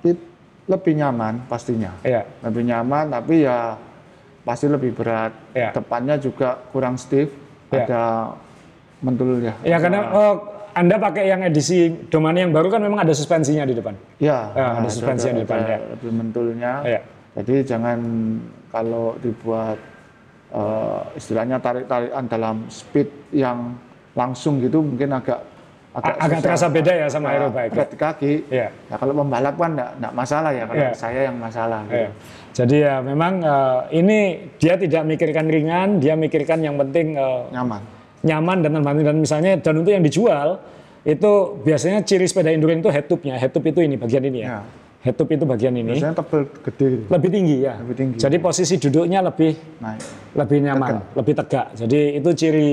[0.05, 0.31] It-
[0.65, 1.93] lebih nyaman pastinya.
[2.01, 2.25] Iya.
[2.41, 3.77] Lebih nyaman tapi ya
[4.45, 5.33] pasti lebih berat.
[5.53, 5.73] Ya.
[5.73, 7.29] Depannya juga kurang stiff.
[7.69, 7.85] Ya.
[7.85, 8.05] Ada
[9.03, 9.53] mentul ya.
[9.61, 10.35] Ya karena oh,
[10.73, 13.95] Anda pakai yang edisi Domane yang baru kan memang ada suspensinya di depan.
[14.19, 15.79] Ya, Ya, ada suspensi yang di depan, ya.
[15.95, 16.73] lebih mentulnya.
[16.83, 17.01] Iya.
[17.35, 17.99] Jadi jangan
[18.71, 19.79] kalau dibuat
[20.51, 23.75] eh, istilahnya tarik-tarikan dalam speed yang
[24.15, 25.43] langsung gitu mungkin agak
[25.95, 26.47] A- agak susah.
[26.59, 27.71] terasa beda ya sama Agak aerobike.
[27.71, 28.33] berat di kaki.
[28.51, 28.69] Iya.
[28.71, 30.91] Ya kalau pembalap kan enggak, masalah ya, kalau Iya.
[30.93, 31.81] saya yang masalah.
[31.85, 31.95] gitu.
[31.95, 32.09] Iya.
[32.53, 34.19] Jadi ya memang eh, ini
[34.57, 37.83] dia tidak mikirkan ringan, dia mikirkan yang penting eh, Nyaman.
[38.23, 40.59] nyaman dan terbang dan misalnya dan untuk yang dijual
[41.05, 43.35] itu biasanya ciri sepeda endurance itu head tube-nya.
[43.37, 44.49] Head tube itu ini bagian ini ya.
[44.49, 44.61] Ya.
[45.05, 47.05] Head tube itu bagian ini Biasanya tebel gede gitu.
[47.13, 47.77] lebih tinggi ya.
[47.77, 48.17] Lebih tinggi.
[48.17, 49.53] Jadi posisi duduknya lebih
[49.85, 50.01] Naik.
[50.33, 51.67] lebih nyaman, lebih tegak.
[51.77, 52.69] Jadi itu ciri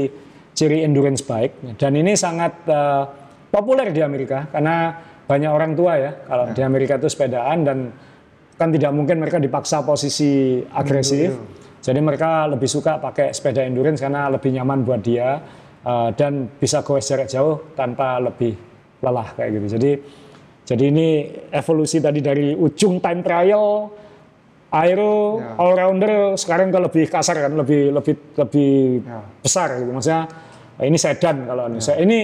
[0.56, 3.04] ciri endurance bike dan ini sangat eh,
[3.52, 4.96] populer di Amerika karena
[5.28, 7.78] banyak orang tua ya kalau di Amerika itu sepedaan dan
[8.56, 11.36] kan tidak mungkin mereka dipaksa posisi agresif.
[11.82, 15.44] Jadi mereka lebih suka pakai sepeda endurance karena lebih nyaman buat dia
[15.84, 18.56] eh, dan bisa goes jarak jauh tanpa lebih
[19.04, 19.68] lelah kayak gitu.
[19.76, 19.92] Jadi
[20.64, 21.08] jadi ini
[21.50, 23.90] evolusi tadi dari ujung time trial
[24.72, 25.60] aero Ya.
[25.60, 28.72] all rounder sekarang ke lebih kasar kan lebih lebih lebih
[29.04, 29.20] Ya.
[29.44, 30.32] besar gitu maksudnya
[30.80, 32.20] ini sedan kalau ini ini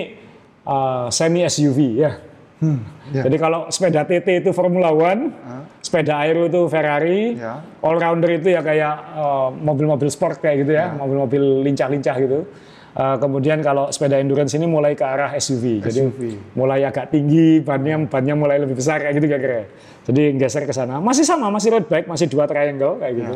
[0.63, 2.11] uh, semi SUV ya
[2.57, 2.81] Hmm,
[3.13, 3.21] ya.
[3.21, 5.29] Jadi kalau sepeda TT itu Formula One,
[5.77, 7.61] sepeda aero itu Ferrari, Ya.
[7.85, 12.49] all rounder itu ya kayak eh, mobil-mobil sport kayak gitu ya, mobil-mobil lincah-lincah gitu.
[12.97, 16.21] Eh, kemudian kalau sepeda endurance ini mulai ke arah SUV, jadi SUV.
[16.57, 19.69] mulai agak tinggi, bannya bannya mulai lebih besar kayak gitu kira-kira.
[20.09, 20.97] Jadi geser ke sana.
[20.97, 23.35] Masih sama, masih road bike, masih dua triangle kayak gitu.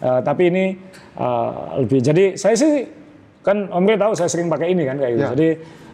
[0.00, 0.64] Eh, tapi ini
[1.20, 1.50] eh,
[1.84, 2.00] lebih.
[2.00, 2.88] Jadi saya sih
[3.44, 5.24] kan Om Ray tahu saya sering pakai ini kan kayak gitu.
[5.28, 5.30] Ya.
[5.36, 5.48] Jadi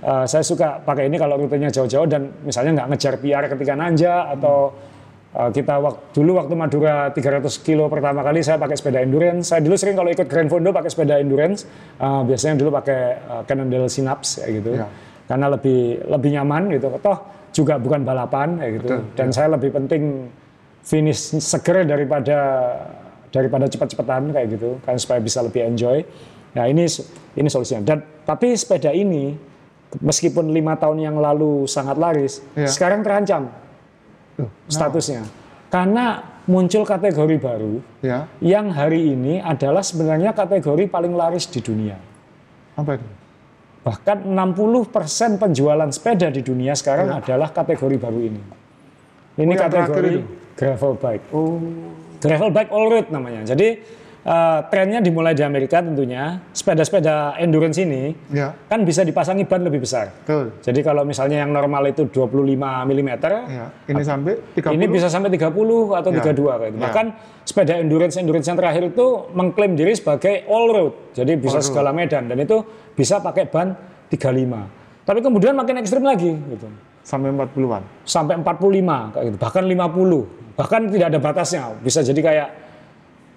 [0.06, 4.30] eh, saya suka pakai ini kalau rutenya jauh-jauh dan misalnya nggak ngejar PR ketika nanja
[4.38, 4.89] atau eh,
[5.30, 9.54] kita waktu dulu waktu Madura 300 kilo pertama kali saya pakai sepeda endurance.
[9.54, 11.70] Saya dulu sering kalau ikut Grand Fondo pakai sepeda endurance.
[11.96, 14.70] eh, biasanya dulu pakai eh, Cannondale Synapse kayak gitu.
[14.74, 14.90] Ya.
[15.30, 16.90] Karena lebih lebih nyaman gitu.
[16.98, 17.18] Toh
[17.54, 18.94] juga bukan balapan kayak gitu.
[19.14, 20.26] Dan saya lebih penting
[20.82, 22.38] finish seger daripada
[23.30, 26.02] daripada cepat-cepatan kayak gitu kan supaya bisa lebih enjoy.
[26.58, 26.90] Nah ini
[27.38, 27.86] ini solusinya.
[27.86, 29.38] Dan tapi sepeda ini
[30.02, 32.66] meskipun lima tahun yang lalu sangat laris, Ya.
[32.66, 33.46] sekarang terancam
[34.38, 35.26] Loh, statusnya
[35.70, 41.98] karena muncul kategori baru Ya, yang hari ini adalah sebenarnya kategori paling laris di dunia.
[42.74, 43.06] apa itu?
[43.80, 48.42] Bahkan 60% penjualan sepeda di dunia sekarang adalah kategori baru ini.
[49.40, 50.12] Ini Oh, kategori
[50.52, 51.24] gravel bike.
[51.32, 51.56] Oh,
[52.20, 53.40] Gravel bike all road namanya.
[53.48, 53.80] Jadi
[54.20, 56.38] eh, trennya dimulai di Amerika tentunya.
[56.52, 60.12] Sepeda-sepeda endurance ini ya, kan bisa dipasangi ban lebih besar.
[60.24, 60.52] betul.
[60.60, 62.56] Jadi kalau misalnya yang normal itu 25
[62.86, 63.10] mm,
[63.50, 64.76] Ya, ini sampai 30.
[64.76, 66.20] ini bisa sampai 30 atau Ya.
[66.20, 66.80] 32 kayak gitu.
[66.80, 66.84] Ya.
[66.88, 67.06] Bahkan
[67.44, 70.92] sepeda endurance endurance yang terakhir itu mengklaim diri sebagai all road.
[71.16, 72.62] Jadi bisa segala medan dan itu
[72.94, 73.74] bisa pakai ban
[74.12, 75.06] 35.
[75.06, 76.68] Tapi kemudian makin ekstrim lagi gitu.
[77.00, 77.82] sampai 40-an.
[78.04, 79.38] Sampai 45 kayak gitu.
[79.40, 80.54] Bahkan 50.
[80.54, 81.62] Bahkan tidak ada batasnya.
[81.80, 82.48] Bisa jadi kayak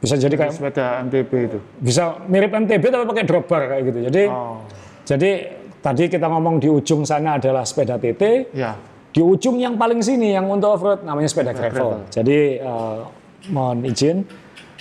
[0.04, 1.60] bisa jadi kayak Sepeda MTB itu.
[1.80, 4.00] bisa mirip MTB tapi pakai drop bar kayak gitu.
[4.12, 4.60] Jadi Oh,
[5.08, 5.32] jadi
[5.80, 8.76] tadi kita ngomong di ujung sana adalah sepeda TT, ya.
[9.12, 12.04] di ujung yang paling sini yang untuk off road namanya sepeda gravel.
[12.12, 13.00] Jadi eh,
[13.48, 14.28] mohon izin,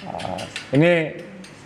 [0.03, 0.43] eh,
[0.75, 0.93] ini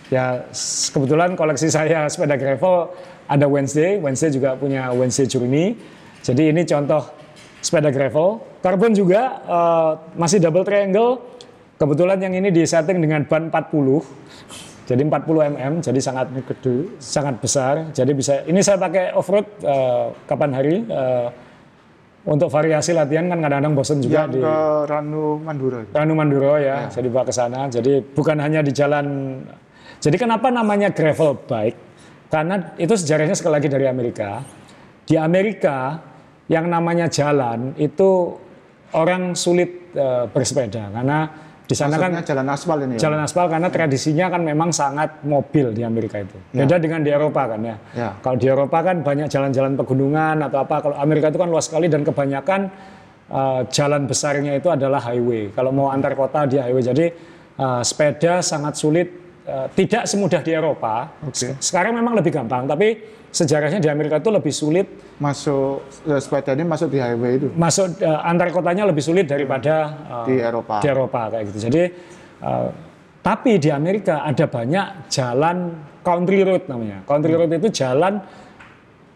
[0.09, 0.45] ya
[0.93, 2.93] kebetulan koleksi saya sepeda gravel
[3.25, 5.73] ada Wednesday, Wednesday juga punya Wednesday Journey.
[6.21, 7.05] Jadi ini contoh
[7.57, 8.41] sepeda gravel.
[8.61, 11.36] Carbon juga eh, masih double triangle.
[11.77, 14.01] Kebetulan yang ini disetting dengan ban 40.
[14.87, 15.13] Jadi 40
[15.53, 17.91] mm, jadi sangat gede, sangat besar.
[17.91, 19.45] Jadi bisa ini saya pakai off road
[20.25, 21.27] kapan hari eh,
[22.27, 24.55] untuk variasi latihan kan kadang-kadang bosen juga Yang di ke
[24.87, 25.79] Ranu Mandura.
[25.83, 25.91] itu.
[25.91, 27.67] Ranu Manduro ya, saya dibawa ke sana.
[27.69, 29.05] Jadi bukan hanya di jalan.
[29.99, 31.79] Jadi kenapa namanya gravel bike?
[32.27, 34.43] Karena itu sejarahnya sekali lagi dari Amerika.
[35.07, 35.99] Di Amerika
[36.47, 38.39] yang namanya jalan itu
[38.95, 43.11] orang sulit eh, bersepeda karena di sana kan jalan aspal ini ya?
[43.11, 46.39] jalan aspal karena tradisinya kan memang sangat mobil di Amerika itu.
[46.55, 47.75] Beda dengan di Eropa kan ya.
[47.91, 48.09] Ya.
[48.23, 50.79] Kalau di Eropa kan banyak jalan-jalan pegunungan atau apa.
[50.79, 52.71] Kalau Amerika itu kan luas sekali dan kebanyakan
[53.27, 55.51] uh, jalan besarnya itu adalah highway.
[55.51, 56.83] Kalau mau antar kota dia highway.
[56.87, 57.05] Jadi
[57.59, 59.26] uh, sepeda sangat sulit.
[59.47, 61.09] Uh, tidak semudah di Eropa.
[61.23, 61.55] Oke.
[61.57, 64.87] Sekarang memang lebih gampang, tapi sejarahnya di Amerika itu lebih sulit
[65.17, 67.47] Masuk, eh, sepeda ini masuk di highway itu.
[67.53, 69.75] masuk uh, antar kotanya lebih sulit daripada
[70.05, 70.79] uh, Di Eropa.
[70.79, 71.59] di Eropa kayak gitu.
[71.69, 71.81] Jadi
[72.41, 72.69] uh,
[73.19, 75.57] tapi di Amerika ada banyak jalan
[76.01, 77.03] country road namanya.
[77.03, 78.23] Country road itu jalan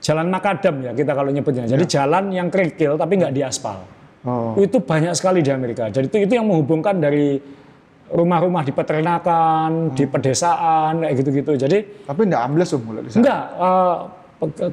[0.02, 1.64] jalan makadam ya kita kalau nyebutnya.
[1.70, 3.80] Jadi jalan yang kerikil tapi nggak diaspal.
[4.22, 5.90] Oh, Itu banyak sekali di Amerika.
[5.90, 7.42] Jadi itu itu yang menghubungkan dari
[8.12, 11.52] rumah-rumah di peternakan, di pedesaan kayak gitu-gitu.
[11.56, 13.22] Jadi tapi enggak ambles om mulai di sana.
[13.24, 13.44] Enggak,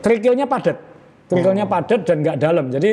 [0.03, 0.77] kerikilnya padat.
[1.31, 2.67] Kerikilnya padat dan enggak dalam.
[2.69, 2.91] Jadi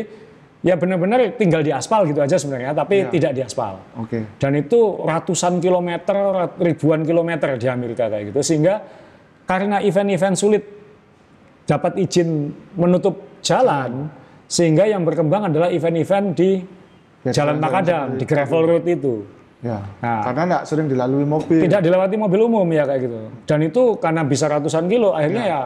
[0.65, 3.81] ya benar-benar tinggal di aspal gitu aja sebenarnya, tapi tidak di aspal.
[3.97, 4.37] Oke.
[4.37, 8.41] Dan itu ratusan kilometer, ribuan kilometer di Amerika kayak gitu.
[8.45, 8.81] Sehingga
[9.45, 10.63] karena event-event sulit
[11.65, 14.09] dapat izin menutup jalan,
[14.45, 16.49] sehingga yang berkembang adalah event-event di
[17.25, 19.25] Ya, jalan makadam, di gravel road itu.
[19.65, 19.81] Ya.
[19.81, 20.21] Nah.
[20.21, 21.65] Karena enggak sering dilalui mobil.
[21.65, 23.17] Tidak dilewati mobil umum ya kayak gitu.
[23.49, 25.61] Dan itu karena bisa ratusan kilo, akhirnya ya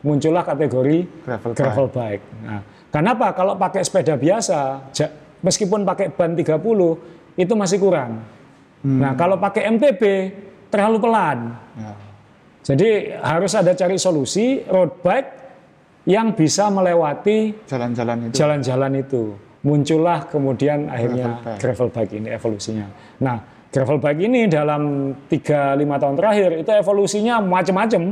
[0.00, 2.24] muncullah kategori Gravel gravel, bike.
[2.48, 3.36] Nah, kenapa?
[3.36, 4.88] Kalau pakai sepeda biasa,
[5.44, 6.56] meskipun pakai ban 30,
[7.36, 8.24] itu masih kurang.
[8.86, 10.02] Nah, kalau pakai MTB,
[10.72, 11.52] terlalu pelan.
[11.76, 11.92] Ya.
[12.66, 15.30] Jadi harus ada cari solusi road bike
[16.06, 18.34] yang bisa melewati Jalan-jalan itu.
[18.34, 19.22] jalan-jalan itu
[19.66, 21.58] muncullah kemudian akhirnya Gravel bike.
[21.62, 22.86] gravel bike ini evolusinya.
[23.22, 23.36] Nah,
[23.72, 28.02] gravel bike ini dalam 3-5 tahun terakhir itu evolusinya macam-macam.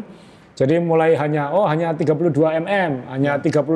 [0.55, 2.31] Jadi mulai hanya oh hanya 32
[2.63, 3.67] mm, hanya 35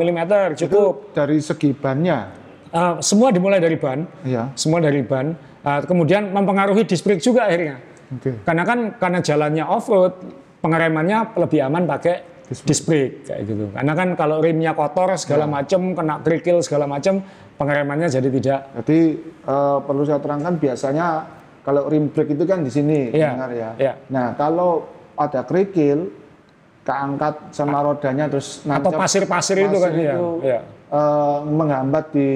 [0.00, 0.20] mm
[0.64, 1.12] cukup.
[1.12, 2.32] Dari segi bannya.
[2.72, 4.48] Uh, semua dimulai dari ban, Ya.
[4.56, 5.36] semua dari ban.
[5.60, 7.76] Uh, kemudian mempengaruhi disc brake juga akhirnya.
[8.16, 8.32] Oke.
[8.48, 10.16] Karena kan karena jalannya off road,
[10.64, 13.68] pengeremannya lebih aman pakai disc brake kayak gitu.
[13.76, 17.20] Karena kan kalau rimnya kotor segala macam, kena kerikil segala macam,
[17.56, 18.98] pengeremannya jadi tidak Jadi
[19.44, 21.06] eh, perlu saya terangkan biasanya
[21.62, 23.70] kalau rim brake itu kan di sini, Iya, dengar ya.
[23.78, 23.92] iya.
[24.10, 24.82] Nah kalau
[25.14, 26.10] ada kerikil,
[26.82, 30.14] keangkat sama rodanya terus atau nancep pasir-pasir itu kan pasir ya.
[30.18, 30.60] itu, Iya.
[30.90, 32.28] eh, menghambat di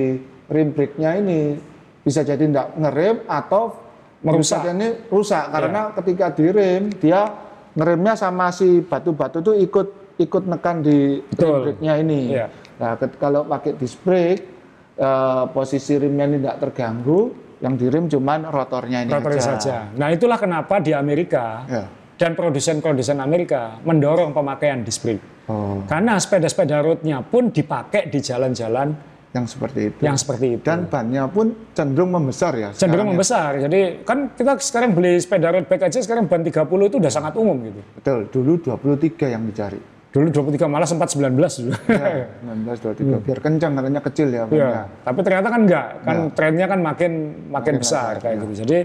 [0.47, 1.59] rim brake-nya ini
[2.07, 3.75] bisa jadi tidak ngerem atau
[4.23, 4.63] Merusak.
[4.71, 7.31] ini rusak karena ketika direm dia
[7.75, 12.21] ngeremnya sama si batu-batu itu ikut ikut nekan di rim brake-nya ini.
[12.33, 12.47] Iya.
[12.79, 14.56] Nah, kalau pakai disc brake
[14.97, 17.21] eh, posisi remnya ini tidak terganggu,
[17.57, 19.53] yang direm cuman rotornya ini Rotornya aja.
[19.55, 19.77] saja.
[19.93, 21.85] Nah itulah kenapa di Amerika Ya.
[22.17, 25.25] dan produsen-produsen Amerika mendorong pemakaian disc brake.
[25.47, 28.93] Oh, Karena sepeda-sepeda roadnya pun dipakai di jalan-jalan
[29.31, 30.01] yang seperti itu.
[30.01, 30.65] yang seperti itu.
[30.65, 32.69] Dan bannya pun cenderung membesar ya.
[32.73, 33.11] cenderung ya.
[33.13, 33.51] membesar.
[33.59, 37.37] Jadi kan kita sekarang beli sepeda road bike aja sekarang ban 30 itu udah sangat
[37.37, 37.81] umum gitu.
[37.95, 39.81] Betul, dulu 23 yang dicari.
[40.17, 41.77] Dulu 23 malah sempat 19 dulu.
[41.93, 44.49] Ya, 19 23 biar kencang katanya kecil ya.
[44.49, 44.57] Hmm.
[44.57, 44.85] Iya, bannya.
[45.05, 47.13] tapi ternyata kan enggak, kan trennya kan makin
[47.53, 48.65] makin besar kayak gitu.
[48.65, 48.79] Jadi,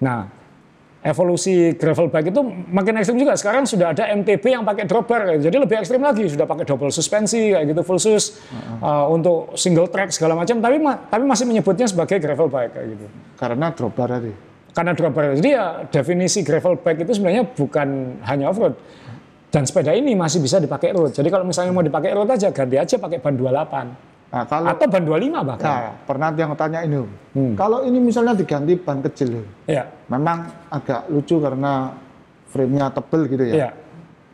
[0.00, 0.32] nah
[1.04, 2.40] evolusi gravel bike itu
[2.72, 3.36] makin ekstrim juga.
[3.36, 5.52] Sekarang sudah ada MTB yang pakai drop bar, kayak gitu.
[5.52, 6.24] jadi lebih ekstrim lagi.
[6.26, 8.40] Sudah pakai double suspensi kayak gitu, full sus
[8.80, 10.56] uh, untuk single track segala macam.
[10.58, 13.06] Tapi ma- tapi masih menyebutnya sebagai gravel bike kayak gitu.
[13.36, 14.32] Karena drop bar tadi.
[14.72, 15.36] Karena drop bar.
[15.36, 17.88] Jadi ya definisi gravel bike itu sebenarnya bukan
[18.24, 18.74] hanya off road.
[19.56, 21.16] Dan sepeda ini masih bisa dipakai road.
[21.16, 23.88] Jadi kalau misalnya mau dipakai road aja, ganti aja pakai ban 28
[24.26, 25.64] Nah, kalau atau ban 25 bahkan.
[25.64, 26.98] nah, pernah yang tanya ini.
[27.32, 27.54] Hmm.
[27.56, 31.94] kalau ini misalnya diganti ban kecil, Ya, memang agak lucu karena
[32.52, 33.54] frame-nya tebel gitu ya.
[33.56, 33.70] ya.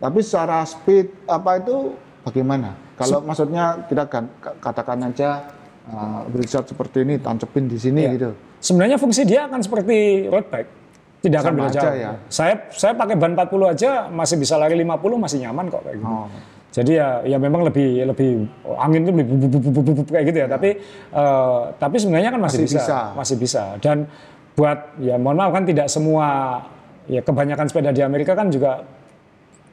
[0.03, 1.95] Tapi secara speed apa itu
[2.27, 2.75] bagaimana?
[2.99, 4.11] Kalau maksudnya kita
[4.59, 5.55] katakan aja
[5.87, 8.11] uh, seperti ini tancepin di sini Iya.
[8.19, 8.31] gitu.
[8.59, 10.82] Sebenarnya fungsi dia akan seperti road bike.
[11.23, 11.95] Tidak akan beda aja jauh.
[11.95, 12.11] ya.
[12.27, 16.11] Saya saya pakai ban 40 aja masih bisa lari 50 masih nyaman kok kayak gitu.
[16.11, 16.27] Oh.
[16.73, 18.49] Jadi ya ya memang lebih lebih
[18.81, 19.25] angin itu lebih
[19.71, 20.49] bub, kayak gitu ya.
[20.49, 20.71] Tapi
[21.13, 22.99] eh, tapi sebenarnya kan masih, Masih bisa, bisa.
[23.15, 23.63] masih bisa.
[23.79, 24.09] Dan
[24.53, 26.59] buat ya mohon maaf kan tidak semua
[27.07, 28.83] ya kebanyakan sepeda di Amerika kan juga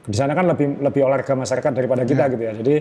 [0.00, 2.32] di sana kan lebih lebih olahraga masyarakat daripada kita Iya.
[2.32, 2.52] gitu ya.
[2.62, 2.74] Jadi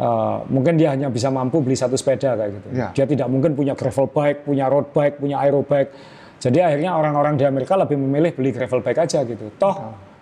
[0.00, 2.68] eh, mungkin dia hanya bisa mampu beli satu sepeda kayak gitu.
[2.74, 2.88] Iya.
[2.96, 6.18] Dia tidak mungkin punya gravel bike, punya road bike, punya aero bike.
[6.40, 9.52] Jadi akhirnya orang-orang di Amerika lebih memilih beli gravel bike aja gitu.
[9.54, 9.76] Toh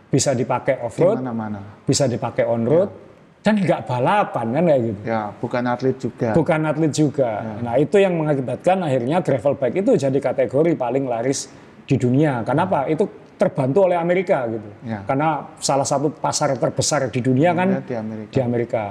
[0.09, 1.61] bisa dipakai off Di road, mana-mana.
[1.87, 2.91] bisa dipakai on road,
[3.39, 5.01] dan nggak balapan kan kayak gitu.
[5.07, 6.29] Ya, bukan atlet juga.
[6.35, 7.31] Bukan atlet juga.
[7.63, 11.47] Nah itu yang mengakibatkan akhirnya gravel bike itu jadi kategori paling laris
[11.87, 12.43] di dunia.
[12.43, 12.91] Kenapa?
[12.91, 13.07] Itu
[13.39, 14.67] terbantu oleh Amerika gitu.
[14.83, 15.07] Ya.
[15.07, 18.33] Karena salah satu pasar terbesar di dunia kan Ya, di Amerika.
[18.35, 18.85] di Amerika.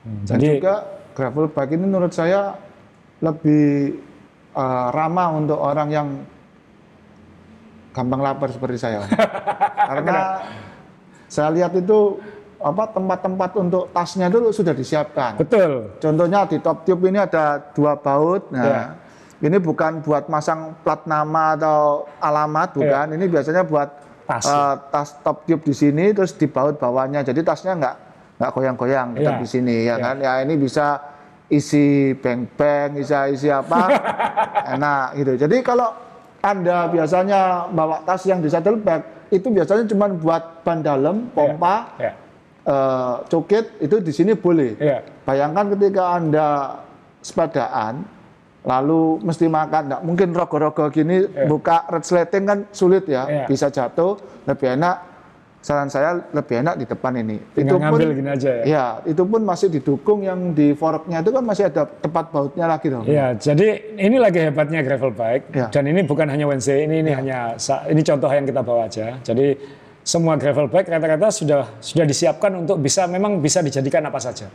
[0.00, 0.74] Hmm, Dan Jadi juga
[1.12, 2.56] gravel bike ini menurut saya
[3.18, 3.98] lebih
[4.54, 6.08] uh, ramah untuk orang yang
[7.90, 9.02] gampang lapar seperti saya.
[9.88, 10.44] Karena
[11.26, 12.16] saya lihat itu
[12.58, 15.38] apa tempat-tempat untuk tasnya itu sudah disiapkan.
[15.38, 15.94] betul.
[15.96, 18.50] Contohnya di top tube ini ada dua baut.
[18.50, 18.82] Nah, Ya.
[19.38, 23.14] ini bukan buat masang plat nama atau alamat, bukan.
[23.14, 23.88] Ini biasanya buat
[24.26, 24.44] Tas.
[24.44, 27.22] eh, tas top tube di sini, terus di baut bawahnya.
[27.22, 27.96] Jadi tasnya nggak
[28.38, 29.40] nggak goyang-goyang tetap Ya.
[29.40, 29.94] di sini, ya, Ya.
[30.02, 30.16] kan?
[30.18, 30.98] Ya ini bisa
[31.48, 33.86] isi beng-beng, bisa isi apa,
[34.74, 35.32] enak gitu.
[35.38, 35.94] Jadi kalau
[36.38, 42.12] anda biasanya bawa tas yang di saddlebag, itu biasanya cuma buat ban dalam, pompa, Ya.
[42.64, 44.78] eh, cukit itu di sini boleh.
[44.78, 45.02] Ya.
[45.26, 46.48] Bayangkan ketika Anda
[47.20, 48.06] sepedaan,
[48.64, 53.44] lalu mesti makan, nggak mungkin rogo-rogo gini, buka red slating kan sulit ya, Iya.
[53.48, 54.96] bisa jatuh, lebih enak,
[55.68, 57.36] saran saya lebih enak di depan ini.
[57.52, 58.64] Tinggal ngambil gini aja ya.
[58.64, 62.88] Ya, itu pun masih didukung yang di forknya itu kan masih ada tempat bautnya lagi
[62.88, 63.04] dong.
[63.04, 65.68] Ya, jadi ini lagi hebatnya gravel bike Ya.
[65.68, 69.20] dan ini bukan hanya WNC, ini ini hanya sa- ini contoh yang kita bawa aja.
[69.20, 69.60] Jadi
[70.00, 74.48] semua gravel bike rata-rata sudah sudah disiapkan untuk bisa memang bisa dijadikan apa saja.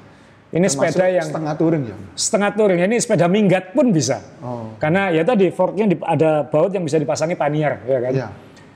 [0.49, 1.95] Ini Termasuk sepeda yang setengah touring ya.
[2.13, 4.17] setengah touring, ini sepeda minggat pun bisa.
[4.37, 4.73] Oh.
[4.77, 8.13] Karena ya tadi forknya ada baut yang bisa dipasangi panier, ya kan.
[8.13, 8.27] Iya.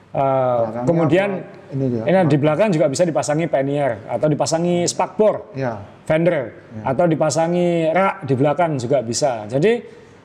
[0.07, 0.21] Eh,
[0.57, 1.56] Belakangnya kemudian apa?
[1.73, 2.03] Ini dia.
[2.07, 5.79] ini di belakang juga bisa dipasangi panier atau dipasangi spakbor Ya.
[6.07, 9.43] fender atau dipasangi rak di belakang juga bisa.
[9.49, 9.71] Jadi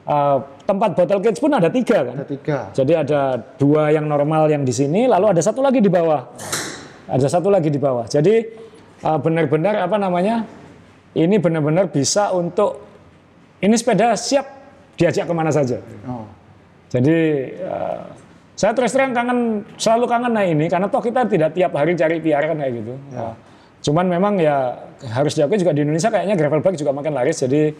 [0.03, 2.15] eh, tempat bottle cage pun ada tiga kan.
[2.23, 2.59] Ada tiga.
[2.71, 3.21] Jadi ada
[3.59, 6.23] dua yang normal yang di sini, lalu ada satu lagi di bawah.
[7.11, 8.07] Ada satu lagi di bawah.
[8.07, 8.35] Jadi
[9.03, 10.47] eh, benar-benar apa namanya?
[11.13, 12.81] Ini benar-benar bisa untuk
[13.61, 14.49] ini sepeda siap
[14.97, 15.77] diajak ke mana saja.
[16.09, 16.25] Oh.
[16.89, 17.19] Jadi
[17.57, 18.01] eh,
[18.53, 22.21] saya terus terang kangen selalu kangen naik ini karena toh kita tidak tiap hari cari
[22.21, 22.95] PR kan kayak gitu.
[23.17, 23.35] Eh,
[23.83, 24.77] cuman memang ya
[25.11, 27.41] harus diakui juga di Indonesia kayaknya gravel bike juga makin laris.
[27.41, 27.73] Jadi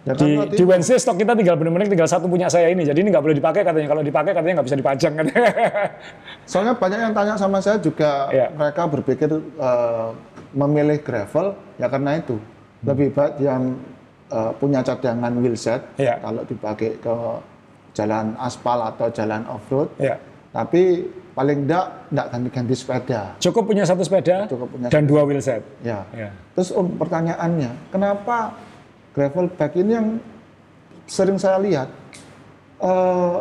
[0.00, 2.88] Ya kan di, waktu di Wednesday stok kita tinggal benar-benar tinggal satu punya saya ini.
[2.88, 3.84] Jadi ini nggak boleh dipakai katanya.
[3.84, 5.50] Kalau dipakai katanya nggak bisa dipajang katanya.
[6.50, 8.48] Soalnya banyak yang tanya sama saya juga Iya.
[8.48, 9.28] mereka berpikir
[9.60, 10.08] eh,
[10.56, 12.40] memilih gravel ya karena itu
[12.80, 13.76] lebih baik yang
[14.32, 16.16] eh, punya cadangan wheelset Iya.
[16.16, 17.14] kalau dipakai ke
[17.92, 20.16] jalan aspal atau jalan off road Ya.
[20.50, 25.62] tapi paling enggak enggak ganti-ganti sepeda Cukup punya satu sepeda Cukup punya dan dua wheelset.
[25.80, 26.30] ya Ya.
[26.52, 28.54] terus om pertanyaannya kenapa
[29.10, 30.08] gravel bike ini yang
[31.04, 31.88] sering saya lihat
[32.78, 33.36] eh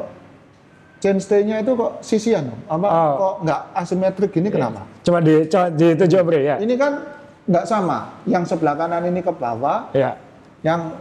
[0.99, 2.59] chainstay-nya itu kok sisian Om?
[2.69, 3.13] apa Oh.
[3.15, 6.55] kok nggak asimetrik gini kenapa Coba di coba ditunjuk Bre ya.
[6.57, 6.99] ini kan
[7.47, 10.19] nggak sama yang sebelah kanan ini ke bawah Ya.
[10.59, 10.91] yang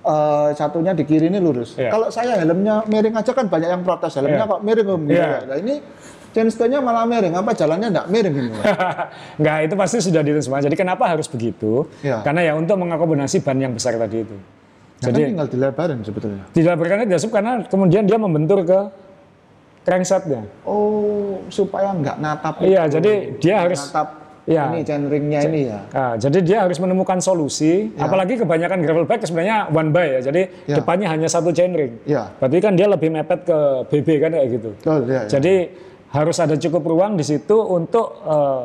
[0.00, 1.76] eh, satunya di kiri ini lurus.
[1.76, 1.90] Iya.
[1.92, 4.50] Kalau saya helmnya miring aja kan banyak yang protes helmnya Iya.
[4.50, 5.26] kok miring om gitu Iya.
[5.26, 5.40] ya.
[5.44, 5.74] Nah ini
[6.30, 8.50] chainstay-nya malah miring, apa jalannya nggak miring ini?
[9.40, 10.62] Enggak, itu pasti sudah dihitung semua.
[10.62, 11.90] Jadi kenapa harus begitu?
[12.00, 12.22] Ya.
[12.22, 14.36] Karena ya untuk mengakomodasi ban yang besar tadi itu.
[14.36, 16.44] Nah, kan Jadi tinggal dilebarin sebetulnya.
[16.52, 18.80] tidak berkarena dia karena kemudian dia membentur ke
[19.80, 20.44] cranksetnya.
[20.68, 22.54] Oh, supaya nggak natap.
[22.60, 22.92] Iya, itu.
[23.00, 24.19] jadi dia harus natap
[24.50, 24.64] Iya.
[24.68, 25.78] ini chainringnya ini ya.
[25.88, 27.94] Nah, jadi dia harus menemukan solusi.
[27.94, 30.20] Apalagi kebanyakan gravel bike sebenarnya one by ya.
[30.26, 30.76] Jadi Ya.
[30.76, 32.02] depannya hanya satu chainring.
[32.02, 32.34] Iya.
[32.36, 34.70] Berarti kan dia lebih mepet ke BB kan kayak gitu.
[34.74, 35.30] Betul, ya, ya.
[35.30, 35.54] Jadi
[36.10, 38.62] harus ada cukup ruang di situ untuk eh,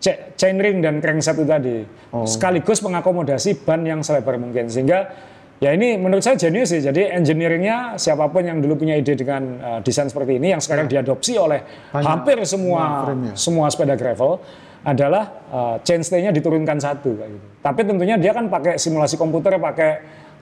[0.00, 1.76] cha- chainring dan crankset itu tadi.
[2.08, 2.24] Oh.
[2.24, 4.72] Sekaligus mengakomodasi ban yang selebar mungkin.
[4.72, 5.12] Sehingga
[5.60, 6.80] ya ini menurut saya jenius sih.
[6.80, 10.88] Jadi engineeringnya siapa pun yang dulu punya ide dengan eh, desain seperti ini yang sekarang
[10.88, 11.60] diadopsi oleh
[11.92, 12.08] Banyak.
[12.08, 13.04] hampir semua
[13.36, 14.40] semua sepeda gravel
[14.84, 17.46] adalah uh, chainstay-nya diturunkan satu kayak gitu.
[17.64, 19.90] Tapi tentunya dia kan pakai simulasi komputer, pakai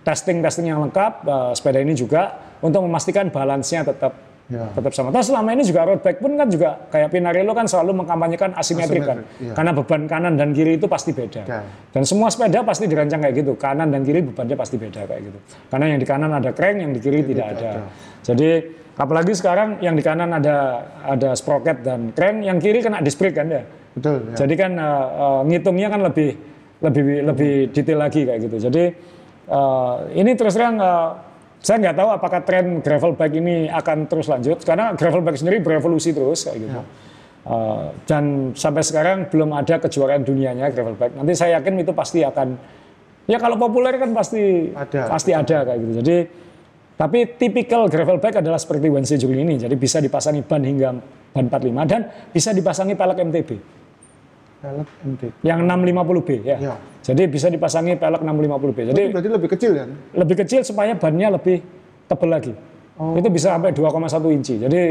[0.03, 4.68] testing-testing yang lengkap uh, sepeda ini juga untuk memastikan balance-nya tetap Ya.
[4.74, 5.09] tetap sama.
[5.14, 9.01] Terus selama ini juga road bike pun kan juga kayak Pinarello kan selalu mengkampanyekan asimetrik
[9.01, 9.24] kan.
[9.40, 9.55] Iya.
[9.57, 11.47] Karena beban kanan dan kiri itu pasti beda.
[11.47, 11.61] Oke.
[11.95, 13.57] Dan semua sepeda pasti dirancang kayak gitu.
[13.57, 15.38] Kanan dan kiri bebannya pasti beda kayak gitu.
[15.72, 17.70] Karena yang di kanan ada crank, yang di kiri tidak ada.
[18.20, 18.51] Jadi
[18.93, 23.38] apalagi sekarang yang di kanan ada ada sprocket dan crank, yang kiri kena disc brake
[23.38, 23.62] kan ya.
[23.93, 24.32] Betul.
[24.32, 24.36] Ya.
[24.45, 26.30] Jadi kan uh, uh, ngitungnya kan lebih
[26.82, 28.57] lebih lebih detail lagi kayak gitu.
[28.68, 28.84] Jadi
[29.53, 31.14] uh, ini terus terang uh,
[31.62, 35.62] saya nggak tahu apakah tren gravel bike ini akan terus lanjut karena gravel bike sendiri
[35.62, 36.80] berevolusi terus kayak gitu.
[37.43, 41.14] Uh, dan sampai sekarang belum ada kejuaraan dunianya gravel bike.
[41.18, 42.59] Nanti saya yakin itu pasti akan
[43.30, 45.07] ya kalau populer kan pasti Ada.
[45.07, 45.93] pasti ada kayak gitu.
[46.03, 46.16] Jadi
[46.99, 49.55] tapi tipikal gravel bike adalah seperti Wednesday Juli ini.
[49.59, 50.90] Jadi bisa dipasangi ban hingga
[51.32, 53.51] ban 45 dan bisa dipasangi pelek MTB
[54.62, 55.22] Pelek MT.
[55.42, 56.56] yang 650B ya.
[56.62, 56.74] Ya.
[57.02, 58.78] Jadi bisa dipasangi pelek 650B.
[58.94, 59.88] Jadi Itu berarti lebih kecil kan?
[60.14, 61.58] lebih kecil supaya bannya lebih
[62.06, 62.54] tebal lagi.
[62.94, 63.18] Oh.
[63.18, 64.62] Itu bisa sampai 2,1 inci.
[64.62, 64.82] Jadi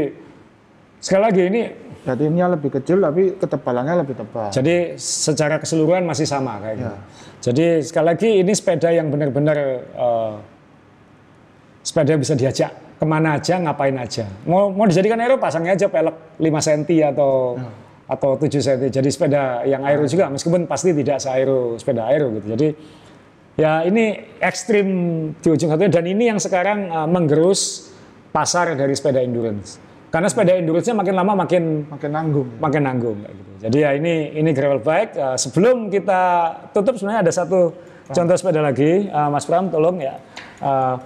[1.00, 1.62] sekali lagi ini
[2.02, 4.50] Jadi ini lebih kecil tapi ketebalannya lebih tebal.
[4.50, 6.90] jadi secara keseluruhan masih sama kayak gitu.
[6.90, 6.98] Ya.
[7.40, 9.56] Jadi sekali lagi ini sepeda yang benar-benar
[9.86, 10.34] eh,
[11.86, 14.26] sepeda bisa diajak ke mana aja, ngapain aja.
[14.46, 16.82] Mau mau dijadikan aero pasangnya aja pelek 5 cm
[17.14, 17.54] atau
[18.12, 18.92] atau 7 cm.
[18.92, 22.52] Jadi sepeda yang aero juga meskipun pasti tidak se-aero sepeda aero gitu.
[22.52, 22.68] Jadi
[23.56, 24.86] ya ini ekstrim
[25.40, 27.88] di ujung satunya dan ini yang sekarang eh, menggerus
[28.32, 29.80] pasar dari sepeda endurance.
[30.12, 32.48] Karena sepeda endurance-nya makin lama makin Makin nanggung.
[32.60, 33.52] makin nanggung kayak gitu.
[33.62, 35.12] Jadi ya ini ini gravel bike.
[35.16, 36.20] Uh, sebelum kita
[36.76, 37.72] tutup sebenarnya ada satu
[38.12, 40.20] contoh sepeda lagi, Uh, Mas Pram tolong ya.
[40.60, 41.00] Uh,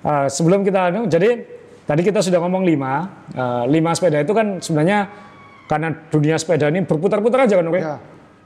[0.00, 1.44] uh, sebelum kita anu, jadi
[1.84, 5.12] tadi kita sudah ngomong lima, Uh, lima sepeda itu kan sebenarnya
[5.66, 7.82] karena dunia sepeda ini berputar-putar aja kan, Ure?
[7.82, 7.96] Ya.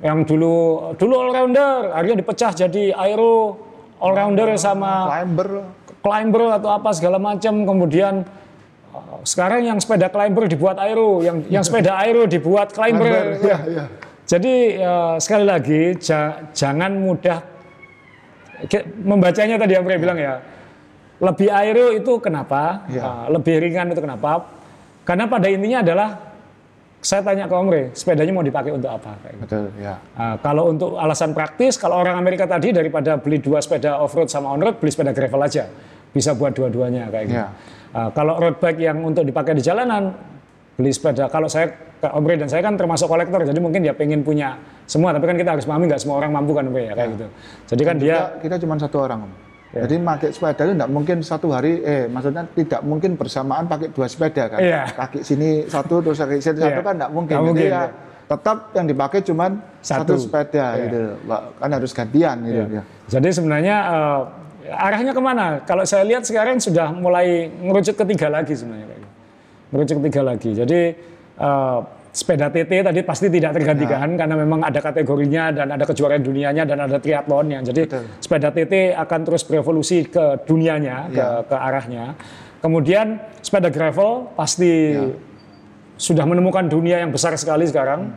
[0.00, 0.54] Yang dulu
[0.96, 3.60] dulu all rounder, akhirnya dipecah jadi aero
[4.00, 5.48] all rounder sama Climber.
[6.00, 8.24] climber atau apa segala macam kemudian
[8.90, 13.58] uh, sekarang yang sepeda climber dibuat aero yang yang sepeda aero dibuat climber, Climber, iya,
[13.68, 13.84] iya.
[14.24, 17.44] jadi uh, sekali lagi ja- jangan mudah
[19.00, 20.40] membacanya tadi yang Bre bilang ya
[21.20, 23.02] lebih aero itu kenapa Iya.
[23.04, 24.48] Uh, lebih ringan itu kenapa
[25.04, 26.08] karena pada intinya adalah
[27.00, 29.44] saya tanya ke Om Re, sepedanya mau dipakai untuk apa kayak gitu.
[29.48, 29.96] Betul, ya.
[30.20, 34.52] Nah, kalau untuk alasan praktis, kalau orang Amerika tadi daripada beli dua sepeda off-road sama
[34.52, 35.64] on-road, beli sepeda gravel aja.
[36.12, 37.40] Bisa buat dua-duanya kayak gitu.
[37.40, 37.48] Ya.
[37.96, 40.12] Nah, kalau road bike yang untuk dipakai di jalanan,
[40.76, 41.32] beli sepeda.
[41.32, 41.72] Kalau saya,
[42.04, 45.16] Kak Omri dan saya kan termasuk kolektor, jadi mungkin dia pengen punya semua.
[45.16, 47.26] Tapi kan kita harus pahami nggak semua orang mampu kan Omri ya, kayak gitu.
[47.72, 49.24] Jadi kan dia, Kita, kita cuma satu orang.
[49.24, 49.49] Om.
[49.70, 49.86] Ya.
[49.86, 54.10] Jadi pakai sepeda itu tidak mungkin satu hari, eh maksudnya tidak mungkin bersamaan pakai dua
[54.10, 54.58] sepeda kan.
[54.58, 54.82] Iya.
[54.98, 56.82] Kaki sini satu, terus kaki sini satu Iya.
[56.82, 57.34] kan tidak mungkin.
[57.38, 57.90] Jadi mungkin, ya, ya.
[58.26, 59.46] tetap yang dipakai cuma
[59.78, 60.18] Satu.
[60.18, 60.82] satu, sepeda Iya.
[60.90, 61.00] gitu.
[61.62, 62.62] Kan harus gantian gitu.
[62.66, 62.66] ya.
[62.66, 62.82] ya.
[63.06, 64.20] jadi sebenarnya eh,
[64.74, 65.46] arahnya ke mana?
[65.62, 68.90] Kalau saya lihat sekarang sudah mulai ngerucut ketiga lagi sebenarnya.
[68.90, 69.92] kayak gitu.
[70.02, 70.50] Ketiga lagi.
[70.50, 70.80] Jadi
[71.38, 71.78] eh,
[72.10, 76.78] sepeda TT tadi pasti tidak tergantikan karena memang ada kategorinya dan ada kejuaraan dunianya dan
[76.82, 77.62] ada triathlonnya.
[77.62, 78.04] Jadi Betul.
[78.18, 81.28] sepeda TT akan terus berevolusi ke dunianya, ke, Ya.
[81.46, 82.04] ke arahnya.
[82.60, 85.06] Kemudian sepeda gravel pasti Ya.
[85.96, 88.10] sudah menemukan dunia yang besar sekali sekarang.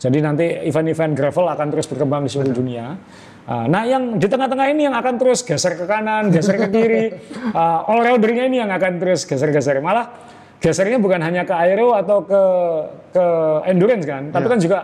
[0.00, 2.96] Jadi nanti event-event gravel akan terus berkembang di seluruh dunia.
[3.44, 7.04] Uh, nah, yang di tengah-tengah ini yang akan terus geser ke kanan, geser ke kiri.
[7.50, 9.82] Uh, all roadernya ini yang akan terus geser-geser.
[9.82, 10.06] Malah
[10.60, 12.42] gesernya bukan hanya ke aero atau ke
[13.10, 13.24] ke
[13.66, 14.52] endurance kan, tapi Iya.
[14.52, 14.78] kan juga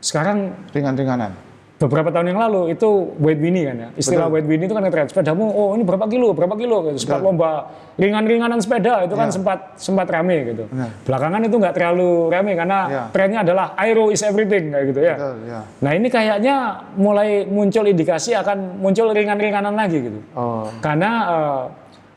[0.00, 0.38] sekarang
[0.72, 1.32] Ringan-ringanan.
[1.78, 3.88] beberapa tahun yang lalu itu weight winnie kan ya.
[3.96, 6.98] Istilah weight winnie itu kan ngetren sepedamu oh ini berapa kilo, berapa kilo gitu.
[7.00, 9.32] Sempat lomba ringan-ringanan sepeda itu kan Ya.
[9.32, 10.68] sempat sempat rame gitu.
[10.68, 10.92] Benar.
[11.06, 13.02] Belakangan itu nggak terlalu rame karena Ya.
[13.08, 15.14] trennya adalah aero is everything kayak gitu ya.
[15.16, 15.60] Betul, ya.
[15.80, 16.54] Nah, ini kayaknya
[16.96, 20.20] mulai muncul indikasi akan muncul ringan-ringanan lagi gitu.
[20.34, 21.62] Oh, Karena eh,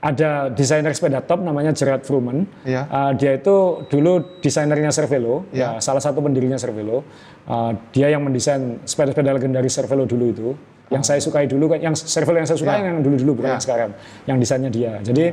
[0.04, 2.43] ada desainer sepeda top namanya Gerard Vroomen.
[2.68, 2.84] Iya.
[2.91, 7.08] Eh, dia itu dulu desainernya Cervelo, ya, salah satu pendirinya Cervelo.
[7.47, 10.49] Eh, dia yang mendesain sepeda-sepeda legendaris Cervelo dulu itu.
[10.91, 12.91] Yang saya sukai dulu kan, yang Cervelo yang saya sukai Iya.
[12.91, 13.91] yang dulu-dulu bukan yang sekarang.
[14.28, 14.91] Yang desainnya dia.
[14.99, 15.26] Jadi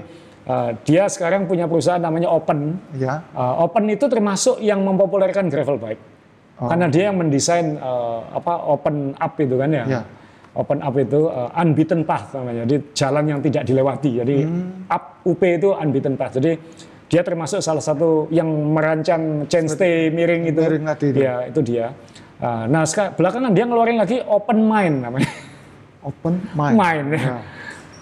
[0.47, 2.79] eh, dia sekarang punya perusahaan namanya Open.
[2.95, 3.27] ya.
[3.35, 6.03] Uh, Open itu termasuk yang mempopulerkan gravel bike.
[6.63, 6.71] Oh.
[6.71, 9.85] Karena dia yang mendesain uh, apa Open Up itu kan ya.
[9.89, 10.03] Ya.
[10.51, 12.67] Open Up itu uh, unbeaten path namanya.
[12.67, 14.11] Jadi jalan yang tidak dilewati.
[14.19, 14.91] Jadi Hmm.
[14.91, 16.37] up UP itu unbeaten path.
[16.43, 16.59] Jadi
[17.07, 20.59] dia termasuk salah satu yang merancang chainstay miring itu.
[20.63, 21.19] Miring tadi itu.
[21.23, 21.87] Ya, itu dia.
[22.41, 25.31] Uh, nah, sekarang belakangan dia ngeluarin lagi Open Mind namanya.
[26.09, 26.75] Open mind.
[26.75, 27.07] Mind.
[27.13, 27.21] ya.
[27.21, 27.39] Ya.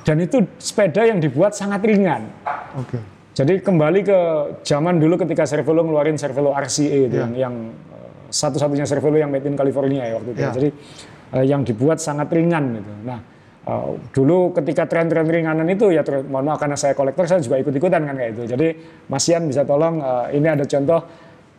[0.06, 2.30] Dan itu sepeda yang dibuat sangat ringan.
[2.78, 2.96] Oke.
[3.34, 4.18] Jadi kembali ke
[4.62, 7.26] zaman dulu ketika Cervelo ngeluarin Cervelo RCA itu Iya.
[7.26, 7.54] yang, yang
[7.90, 10.40] uh, satu-satunya Cervelo yang made in California ya waktu itu.
[10.40, 10.50] Iya.
[10.54, 10.68] Jadi
[11.34, 12.92] uh, yang dibuat sangat ringan gitu.
[13.04, 13.18] Nah,
[13.68, 18.04] uh, dulu ketika tren-tren ringanan itu ya mohon maaf karena saya kolektor saya juga ikut-ikutan
[18.04, 18.42] kan kayak itu.
[18.48, 18.68] Jadi
[19.08, 21.00] Mas Ian bisa tolong uh, ini ada contoh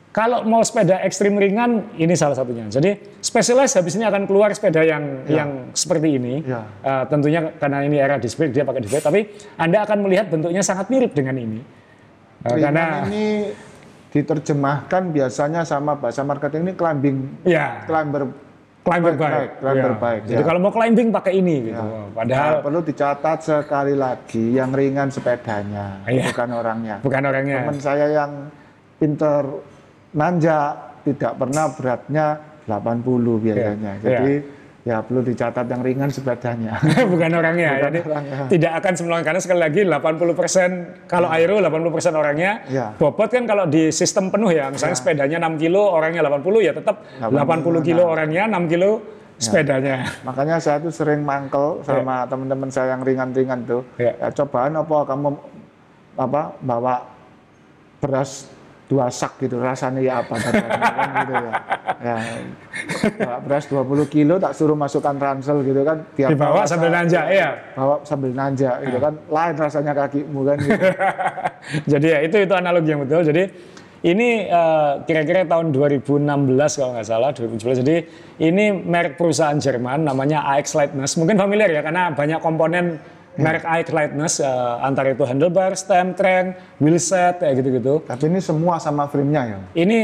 [0.09, 2.65] kalau mau sepeda ekstrim ringan ini salah satunya.
[2.65, 5.43] Jadi Specialized habis ini akan keluar sepeda yang Ya.
[5.43, 6.41] yang seperti ini.
[6.41, 6.65] Ya.
[6.81, 9.21] Uh, tentunya karena ini era disc brake dia pakai disc brake, tapi
[9.61, 11.61] Anda akan melihat bentuknya sangat mirip dengan ini.
[12.41, 13.25] Uh, Ringan karena ini
[14.09, 18.33] diterjemahkan biasanya sama bahasa marketing ini climbing ya climber
[18.89, 19.97] climber Bike, bike, bike, climber Ya.
[20.01, 20.47] bike, Jadi ya.
[20.49, 21.77] kalau mau climbing pakai ini gitu.
[21.77, 26.25] Nah, Padahal perlu dicatat sekali lagi yang ringan sepedanya, Iya.
[26.27, 26.95] bukan orangnya.
[26.99, 27.57] bukan orangnya.
[27.61, 28.31] Teman saya yang
[28.97, 29.43] pinter
[30.11, 30.59] nanja
[31.01, 32.25] tidak pernah beratnya
[32.65, 33.05] 80
[33.39, 33.91] biasanya.
[33.95, 34.01] Iya.
[34.01, 34.57] Jadi ya
[35.05, 36.81] perlu dicatat yang ringan sepedanya.
[37.11, 37.77] bukan orangnya.
[37.77, 38.37] Bukan Jadi orangnya.
[38.49, 42.51] tidak akan semua karena sekali lagi 80% kalau aero 80% orangnya.
[42.65, 42.87] Ya.
[42.97, 47.05] Bobot kan kalau di sistem penuh ya, misalnya sepedanya 6 kilo, orangnya 80 ya tetap
[47.21, 48.89] 80 kilo orangnya, 6 kilo
[49.39, 50.09] sepedanya.
[50.27, 53.81] Makanya saya tuh sering mangkel sama teman-teman saya yang ringan-ringan tuh.
[53.95, 54.17] Iya.
[54.19, 55.27] Ya, cobaan apa kamu
[56.19, 56.95] apa bawa
[58.03, 58.51] beras
[58.89, 60.53] dua sak gitu rasanya ya apa kan
[61.21, 61.53] gitu ya.
[61.99, 62.15] Ya.
[63.45, 67.49] Beras 20 kilo tak suruh masukkan ransel gitu kan biar Dibawa rasa- sambil nanjak, iya.
[67.77, 70.85] Bawa sambil nanjak gitu kan lain rasanya kakimu kan gitu.
[71.93, 73.21] Jadi ya itu itu analogi yang betul.
[73.21, 73.43] Jadi
[73.99, 76.23] ini eh, kira-kira tahun 2016
[76.79, 77.83] kalau nggak salah 2017.
[77.83, 77.95] Jadi
[78.41, 81.13] ini merek perusahaan Jerman namanya AX Lightness.
[81.13, 82.97] Mungkin familiar ya karena banyak komponen
[83.39, 88.03] merek AX Lightness eh, antara itu handlebar, stem, crank, wheelset kayak gitu-gitu.
[88.03, 89.59] Tapi ini semua sama frame-nya ya.
[89.73, 89.99] Ini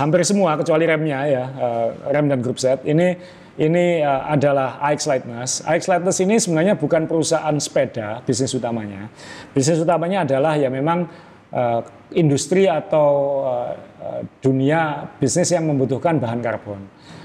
[0.00, 2.80] hampir semua kecuali remnya ya, eh, rem dan group set.
[2.82, 3.16] Ini
[3.54, 5.62] ini eh, adalah AX Lightness.
[5.62, 9.06] AX Lightness ini sebenarnya bukan perusahaan sepeda, bisnis utamanya.
[9.54, 11.06] Bisnis utamanya adalah ya memang
[11.54, 11.80] eh,
[12.18, 13.08] industri atau
[13.46, 16.82] eh, dunia bisnis yang membutuhkan bahan karbon.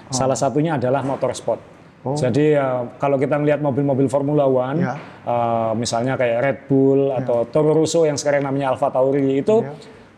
[0.09, 1.61] Salah satunya adalah motorsport.
[1.99, 4.95] Jadi eh, kalau kita melihat mobil-mobil Formula One, Ya.
[5.29, 9.61] Eh, misalnya kayak Red Bull atau Toro Rosso yang sekarang namanya Alfa Tauri itu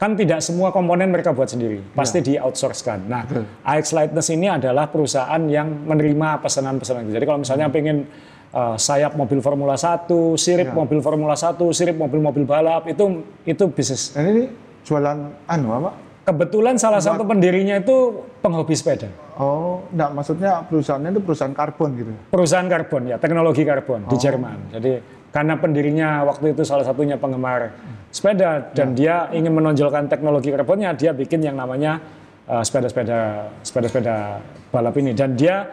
[0.01, 3.05] kan tidak semua komponen mereka buat sendiri, pasti di outsource-kan.
[3.05, 3.21] Nah,
[3.61, 7.21] AX Lightness ini adalah perusahaan yang menerima pesanan-pesanan itu.
[7.21, 8.09] Jadi kalau misalnya pengen
[8.49, 10.09] uh, sayap mobil Formula 1,
[10.41, 14.09] sirip mobil Formula 1, sirip mobil-mobil balap, itu itu bisnis.
[14.17, 14.43] Dan ini
[14.81, 15.91] jualan anu apa?
[16.25, 19.09] Kebetulan salah satu pendirinya itu penghobi sepeda.
[19.39, 22.11] Oh, enggak maksudnya perusahaannya itu perusahaan karbon gitu.
[22.31, 24.57] Perusahaan karbon ya, teknologi karbon di Jerman.
[24.75, 24.93] Jadi
[25.31, 27.71] karena pendirinya waktu itu salah satunya penggemar
[28.11, 32.03] sepeda dan dia ingin menonjolkan teknologi karbonnya, dia bikin yang namanya
[32.51, 35.63] uh, sepeda-sepeda sepeda-sepeda balap ini dan dia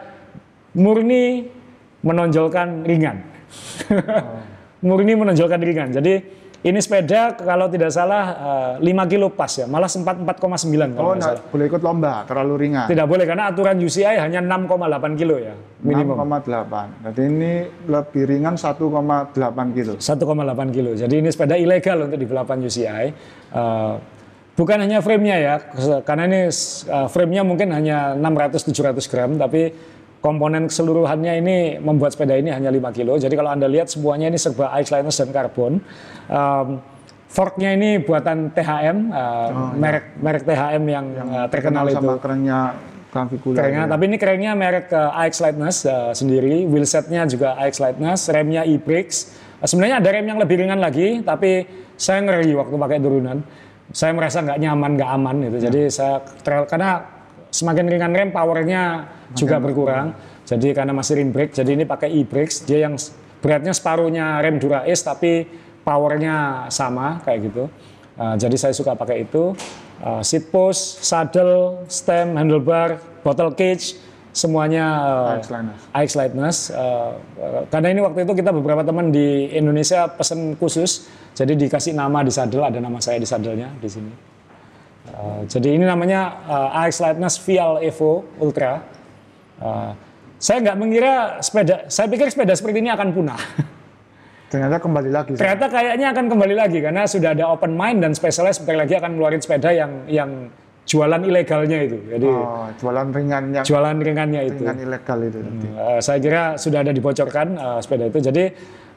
[0.79, 1.51] murni
[1.99, 3.19] menonjolkan ringan.
[4.87, 5.91] murni menonjolkan ringan.
[5.91, 6.23] Jadi
[6.59, 8.23] ini sepeda kalau tidak salah
[8.75, 11.39] uh, 5 kilo pas ya, malah sempat 4,9 kalau Oh, nggak salah.
[11.39, 12.85] enggak boleh ikut lomba, terlalu ringan.
[12.91, 16.19] Tidak boleh karena aturan UCI hanya 6,8 kilo ya minimum.
[16.19, 17.07] 6,8.
[17.07, 17.53] Jadi ini
[17.87, 18.75] lebih ringan 1,8
[19.71, 19.93] kilo.
[19.95, 20.91] 1,8 kilo.
[20.99, 23.05] Jadi ini sepeda ilegal untuk di balapan UCI.
[23.55, 23.95] Uh,
[24.59, 25.55] bukan hanya frame-nya ya,
[26.03, 26.51] karena ini
[26.91, 29.71] uh, frame-nya mungkin hanya 600-700 gram, tapi
[30.19, 33.15] komponen keseluruhannya ini membuat sepeda ini hanya 5 kilo.
[33.15, 35.79] Jadi kalau Anda lihat semuanya ini serba ice liners dan karbon.
[36.27, 36.83] Um,
[37.31, 41.95] forknya ini buatan THM, uh, merek merek THM yang, uh, terkenal itu.
[41.95, 42.59] sama kerennya
[43.09, 43.57] Clavicula.
[43.57, 48.61] Kerennya, tapi ini kerennya merek uh, AX Lightness uh, sendiri, wheelsetnya juga AX Lightness, remnya
[48.69, 49.33] e-brakes.
[49.57, 51.65] Uh, sebenarnya ada rem yang lebih ringan lagi, tapi
[51.97, 53.41] saya ngeri waktu pakai turunan.
[53.89, 55.57] Saya merasa nggak nyaman, nggak aman gitu.
[55.65, 57.18] Jadi saya trail karena
[57.49, 60.13] semakin ringan rem, powernya juga berkurang.
[60.49, 62.65] Jadi karena masih rim brake, jadi ini pakai e-brakes.
[62.65, 62.97] Dia yang
[63.37, 65.45] beratnya separuhnya rem Dura Ace, tapi
[65.85, 67.69] powernya sama kayak gitu.
[68.17, 69.53] Uh, jadi saya suka pakai itu.
[70.01, 73.99] Uh, seat post, saddle, stem, handlebar, bottle cage,
[74.33, 74.85] semuanya
[75.35, 75.37] uh.
[75.93, 76.73] AX Lightness.
[76.73, 81.07] Uh, uh, karena ini waktu itu kita beberapa teman di Indonesia pesen khusus,
[81.37, 84.28] jadi dikasih nama di saddle, ada nama saya di saddlenya di sini.
[85.19, 88.79] Uh, jadi ini namanya uh, AX Lightness Vial Evo Ultra.
[89.59, 89.91] Uh,
[90.39, 91.13] saya nggak mengira
[91.43, 93.35] sepeda, saya pikir sepeda seperti ini akan punah.
[94.51, 95.35] Ternyata kembali lagi.
[95.35, 99.19] Ternyata kayaknya akan kembali lagi karena sudah ada open mind dan Specialized sebentar lagi akan
[99.19, 100.47] ngeluarin sepeda yang yang
[100.89, 101.97] jualan ilegalnya itu.
[102.09, 104.63] Jadi Oh, jualan ringan yang jualan ringannya itu.
[104.65, 105.37] ringan ilegal itu.
[105.37, 105.67] nanti.
[105.69, 108.19] Eh, saya kira sudah ada dibocorkan eh, sepeda itu.
[108.23, 108.43] Jadi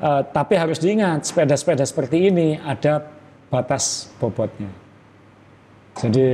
[0.01, 3.05] eh, tapi harus diingat sepeda-sepeda seperti ini ada
[3.53, 4.71] batas bobotnya.
[5.99, 6.29] Jadi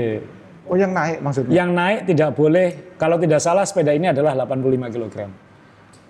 [0.68, 1.52] Oh, yang naik maksudnya.
[1.54, 5.16] yang naik tidak boleh kalau tidak salah sepeda ini adalah 85 kg.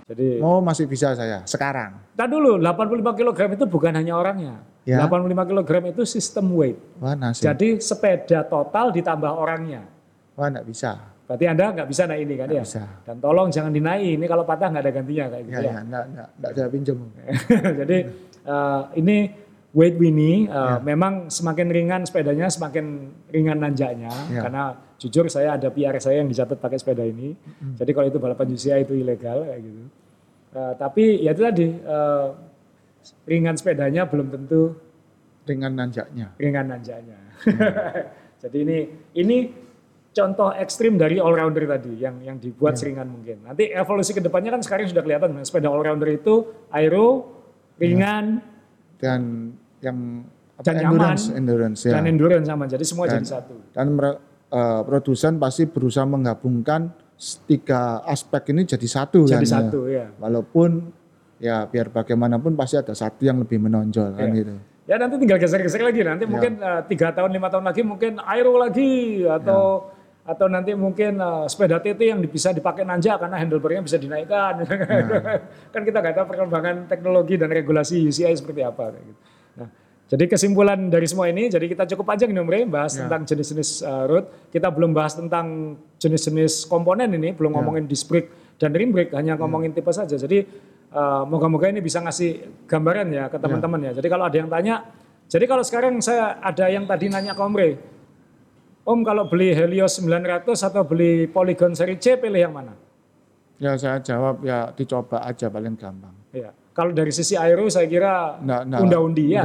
[0.09, 1.95] Jadi Oh, masih bisa saya sekarang.
[2.13, 4.59] Nah dulu 85 kg itu bukan hanya orangnya.
[4.83, 5.05] Ya.
[5.05, 6.75] 85 kg itu sistem weight.
[6.99, 7.45] Wah, nasib.
[7.45, 9.87] Jadi sepeda total ditambah orangnya.
[10.35, 10.91] Wah, enggak bisa.
[11.29, 12.63] Berarti Anda nggak bisa naik ini kan ya?
[12.65, 12.83] bisa.
[13.05, 15.71] Dan tolong jangan dinaik, ini kalau patah nggak ada gantinya kayak gitu Ya, ya.
[15.71, 16.97] ya, enggak, enggak, enggak saya pinjam.
[17.85, 17.99] Jadi
[18.43, 19.17] eh, ini
[19.79, 20.83] weight Winnie eh, Ya.
[20.83, 22.87] memang semakin ringan sepedanya semakin
[23.31, 24.43] ringan nanjaknya Ya.
[24.43, 24.63] karena
[24.99, 27.39] jujur saya ada PR saya yang dicatat pakai sepeda ini.
[27.79, 29.83] Jadi kalau itu balapan UCI itu ilegal kayak gitu.
[30.51, 32.27] Eh, tapi ya itu tadi eh,
[33.25, 34.75] ringan sepedanya belum tentu
[35.47, 36.35] Ringan nanjaknya.
[36.37, 37.17] ringan nanjaknya.
[38.43, 38.79] Jadi ini
[39.15, 39.39] ini
[40.11, 43.47] contoh ekstrim dari all rounder tadi yang yang dibuat seringan mungkin.
[43.47, 47.33] Nanti evolusi ke depannya kan sekarang sudah kelihatan sepeda all rounder itu aero,
[47.79, 48.43] ringan,
[48.99, 51.39] Dan yang apa, Dan endurance, nyaman.
[51.39, 51.93] endurance ya.
[51.95, 52.65] dan endurance sama.
[52.67, 53.55] Jadi semua Dan- jadi satu.
[53.71, 53.87] Dan
[54.49, 56.91] eh, produsen pasti berusaha menggabungkan
[57.45, 59.43] tiga aspek ini jadi satu Jadi kan.
[59.43, 59.55] ya.
[59.63, 60.07] satu ya.
[60.19, 60.71] Walaupun
[61.39, 64.39] ya biar bagaimanapun pasti ada satu yang lebih menonjol kan Iya.
[64.41, 64.55] gitu.
[64.89, 66.01] Ya nanti tinggal geser-geser lagi.
[66.01, 69.95] Nanti mungkin eh, tiga tahun lima tahun lagi mungkin aero lagi atau
[70.25, 74.65] atau nanti mungkin eh, sepeda TT yang bisa dipakai nanjak karena handlebarnya bisa dinaikkan.
[75.75, 78.91] kan kita nggak tahu perkembangan teknologi dan regulasi UCI seperti apa.
[78.91, 79.21] kayak gitu.
[79.59, 79.69] Nah,
[80.09, 83.85] jadi kesimpulan dari semua ini, jadi kita cukup panjang nih Om Rey, bahas tentang jenis-jenis
[83.85, 84.25] eh, road.
[84.49, 89.37] Kita belum bahas tentang jenis-jenis komponen ini, belum ngomongin disc brake dan rim brake, hanya
[89.37, 90.17] ngomongin tipe saja.
[90.17, 90.49] Jadi
[90.95, 93.93] eh, moga-moga ini bisa ngasih gambaran ya ke teman-teman ya.
[94.01, 94.75] Jadi kalau ada yang tanya,
[95.29, 97.77] jadi kalau sekarang saya ada yang tadi nanya ke Om Rey,
[98.89, 102.73] Om kalau beli Helios 900 atau beli Polygon seri C pilih yang mana?
[103.61, 106.17] Ya saya jawab ya dicoba aja paling gampang.
[106.33, 106.57] Ya.
[106.79, 109.43] Kalau dari sisi aero saya kira nggak, unda-undi ya.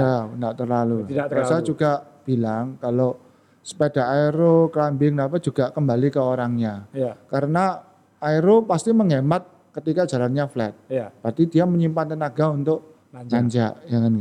[0.53, 1.09] terlalu.
[1.09, 1.65] Tidak Saya terlalu.
[1.65, 1.91] juga
[2.21, 3.17] bilang kalau
[3.65, 6.85] sepeda aero, climbing apa juga kembali ke orangnya.
[6.93, 7.81] Ya, Karena
[8.21, 10.77] aero pasti menghemat ketika jalannya flat.
[10.85, 11.09] ya.
[11.09, 13.33] Berarti dia menyimpan tenaga untuk Nanjak.
[13.33, 14.13] nanjak, ya kan.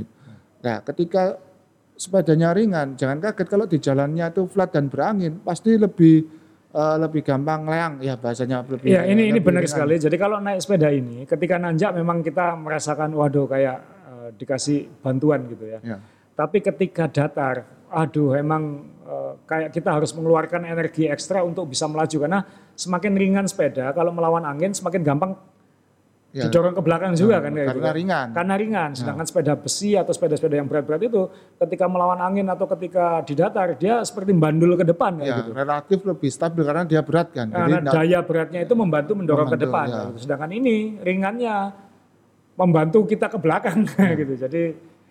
[0.63, 1.23] Nah, ketika
[1.93, 6.42] sepedanya ringan, jangan kaget kalau di jalannya itu flat dan berangin, pasti lebih
[6.73, 8.89] eh, lebih gampang leang ya bahasanya lebih.
[8.93, 9.73] Iya, ini ini benar ringan.
[9.73, 9.95] sekali.
[10.01, 13.77] Jadi kalau naik sepeda ini, ketika nanjak memang kita merasakan waduh kayak
[14.09, 15.79] eh, dikasih bantuan gitu ya.
[15.85, 15.99] Ya.
[16.33, 22.17] Tapi ketika datar, aduh emang eh, kayak kita harus mengeluarkan energi ekstra untuk bisa melaju
[22.17, 22.41] karena
[22.73, 25.37] semakin ringan sepeda kalau melawan angin semakin gampang
[26.33, 26.49] Ya.
[26.49, 27.93] didorong ke belakang juga kan kayak karena gitu kan.
[27.95, 28.27] ringan.
[28.33, 28.91] Karena ringan.
[28.93, 31.29] Sedangkan sepeda besi atau sepeda-sepeda yang berat-berat itu
[31.59, 35.51] ketika melawan angin atau ketika di datar dia seperti bandul ke depan kayak Ya, gitu.
[35.53, 37.47] relatif lebih stabil karena dia berat kan.
[37.47, 39.87] Karena nggak- daya beratnya itu membantu mendorong ke Membantu, depan.
[39.87, 39.95] ya.
[40.09, 40.17] gitu.
[40.19, 41.55] Sedangkan ini ringannya
[42.55, 43.85] membantu kita ke belakang
[44.21, 44.33] gitu.
[44.35, 44.63] Jadi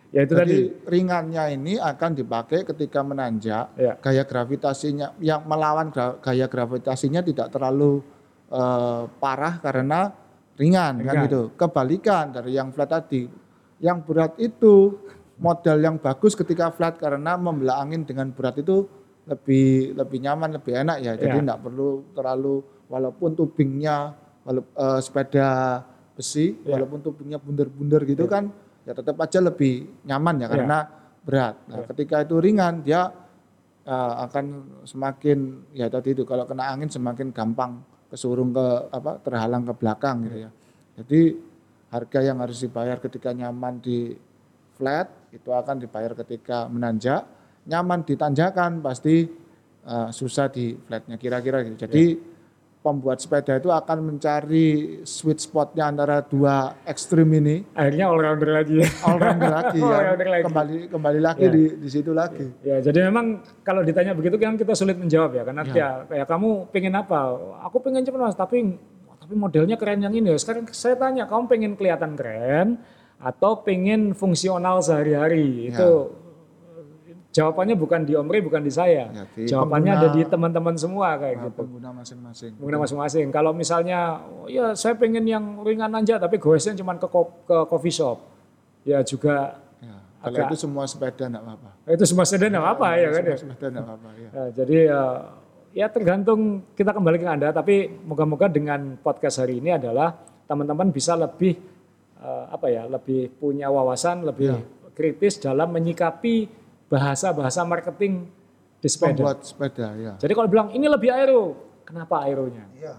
[0.10, 0.58] ya itu Jadi tadi.
[0.90, 3.94] ringannya ini akan dipakai ketika menanjak, Ya.
[3.96, 8.02] gaya gravitasinya yang melawan gaya gravitasinya tidak terlalu
[8.50, 10.12] eh, parah karena
[10.62, 11.26] ringan, kan Ringan.
[11.26, 11.42] gitu.
[11.58, 13.26] Kebalikan dari yang flat tadi,
[13.82, 15.02] yang berat itu
[15.42, 18.86] modal yang bagus ketika flat karena membelah angin dengan berat itu
[19.26, 21.12] lebih lebih nyaman, lebih enak ya.
[21.18, 21.42] Jadi Ya.
[21.42, 22.56] tidak perlu terlalu
[22.86, 24.14] walaupun tubingnya
[24.46, 25.82] walau, eh, sepeda
[26.14, 26.78] besi, Ya.
[26.78, 28.54] walaupun tubingnya bunder-bunder gitu kan,
[28.86, 30.52] ya tetap aja lebih nyaman ya Ya.
[30.54, 30.78] karena
[31.22, 31.56] berat.
[31.70, 33.10] Nah, ketika itu ringan dia
[33.82, 34.46] eh, akan
[34.86, 37.82] semakin ya tadi itu kalau kena angin semakin gampang
[38.12, 40.52] kesurung ke apa terhalang ke belakang gitu ya.
[41.00, 41.22] Jadi
[41.92, 44.12] harga yang harus dibayar ketika nyaman di
[44.76, 47.24] flat itu akan dibayar ketika menanjak,
[47.72, 49.24] nyaman di tanjakan pasti
[49.88, 51.88] eh, susah di flatnya kira-kira gitu.
[51.88, 52.04] Jadi
[52.82, 54.68] pembuat sepeda itu akan mencari
[55.04, 58.82] sweet spotnya antara dua ekstrim ini Akhirnya all rounder lagi.
[59.02, 60.44] all rounder lagi ya All-rounder lagi.
[60.50, 61.54] kembali kembali lagi Ya.
[61.54, 63.26] di di situ lagi Ya, jadi memang
[63.62, 65.90] kalau ditanya begitu kan kita sulit menjawab ya, karena ya.
[66.04, 67.18] kayak kamu pengen apa?
[67.66, 68.78] Aku pengen cepet mas, tapi
[69.16, 70.34] tapi modelnya keren yang ini.
[70.36, 72.82] Sekarang saya tanya, kamu pengen kelihatan keren
[73.18, 75.70] atau pengen fungsional sehari-hari?
[75.70, 75.78] Ya.
[77.32, 79.08] Jawabannya bukan di Omri, bukan di saya.
[79.08, 81.60] Ya, di jawabannya pengguna- ada di teman-teman semua kayak Nah, gitu.
[81.64, 83.26] pengguna masing-masing Pengguna masing-masing.
[83.30, 87.94] Kalau misalnya, oh ya saya pengen yang ringan aja, tapi goesnya cuma ke, ke coffee
[87.94, 88.20] shop,
[88.84, 89.96] ya juga ya.
[90.20, 93.32] kalau Agak- itu semua sepeda enggak apa-apa itu semua sedan nggak apa ya kan ya.
[93.32, 95.20] semua sepeda enggak apa-apa ya Ya, jadi eh,
[95.74, 96.40] ya tergantung
[96.74, 100.14] kita kembali ke Anda, tapi moga-moga dengan podcast hari ini adalah
[100.46, 101.56] teman-teman bisa lebih
[102.18, 104.52] eh, apa ya, lebih punya wawasan, lebih
[104.92, 106.60] kritis dalam menyikapi
[106.92, 108.28] bahasa-bahasa marketing
[108.84, 109.16] di sepeda.
[109.16, 111.56] pembuat sepeda ya Jadi kalau bilang ini lebih aero,
[111.88, 112.68] kenapa aeronya?
[112.76, 112.96] Iya.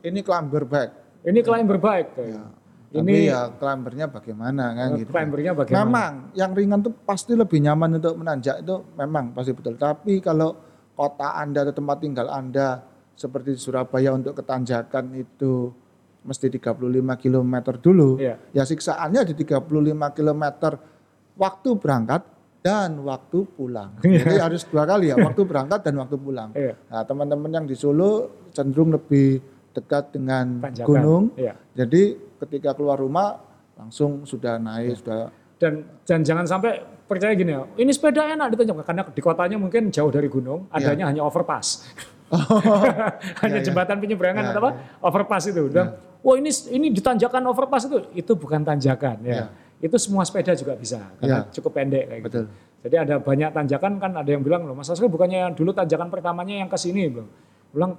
[0.00, 0.94] ini climber bike
[1.26, 2.10] Ini climber bike.
[2.16, 2.30] kayak.
[2.30, 2.44] Ya.
[2.90, 5.10] Ini Tapi ya climbernya bagaimana kan gitu.
[5.12, 5.84] climbernya bagaimana?
[5.86, 9.78] Memang yang ringan tuh pasti lebih nyaman untuk menanjak itu memang pasti betul.
[9.78, 10.58] Tapi kalau
[10.96, 12.82] kota Anda atau tempat tinggal Anda
[13.14, 15.70] seperti di Surabaya untuk ketanjakan itu
[16.26, 16.74] mesti 35
[17.20, 18.18] km dulu.
[18.18, 18.42] Iya.
[18.50, 19.70] Ya siksaannya di 35
[20.16, 20.44] km
[21.38, 22.22] waktu berangkat
[22.60, 23.96] dan waktu pulang.
[24.04, 26.52] Jadi harus dua kali ya, waktu berangkat dan waktu pulang.
[26.52, 26.76] Iya.
[26.92, 29.40] Nah, teman-teman yang di Solo cenderung lebih
[29.72, 30.86] dekat dengan Tanjakan.
[30.86, 31.24] gunung.
[31.40, 31.56] Iya.
[31.72, 33.40] Jadi ketika keluar rumah
[33.80, 38.80] langsung sudah naik, sudah Dan, dan jangan sampai percaya gini ya, ini sepeda enak ditanjak
[38.80, 41.84] karena di kotanya mungkin jauh dari gunung, adanya hanya overpass.
[43.42, 44.70] hanya jembatan penyeberangan Ya, atau apa?
[45.04, 45.68] Overpass itu.
[45.68, 49.52] Dan, wah ini ini ditanjakan overpass itu, itu bukan tanjakan ya.
[49.80, 49.88] Ya.
[49.88, 51.50] Itu semua sepeda juga bisa karena Ya.
[51.50, 52.40] cukup pendek kayak gitu.
[52.80, 56.08] Jadi ada banyak tanjakan kan ada yang bilang loh Mas Asri bukannya yang dulu tanjakan
[56.08, 57.28] pertamanya yang ke sini belum.
[57.72, 57.92] Bilang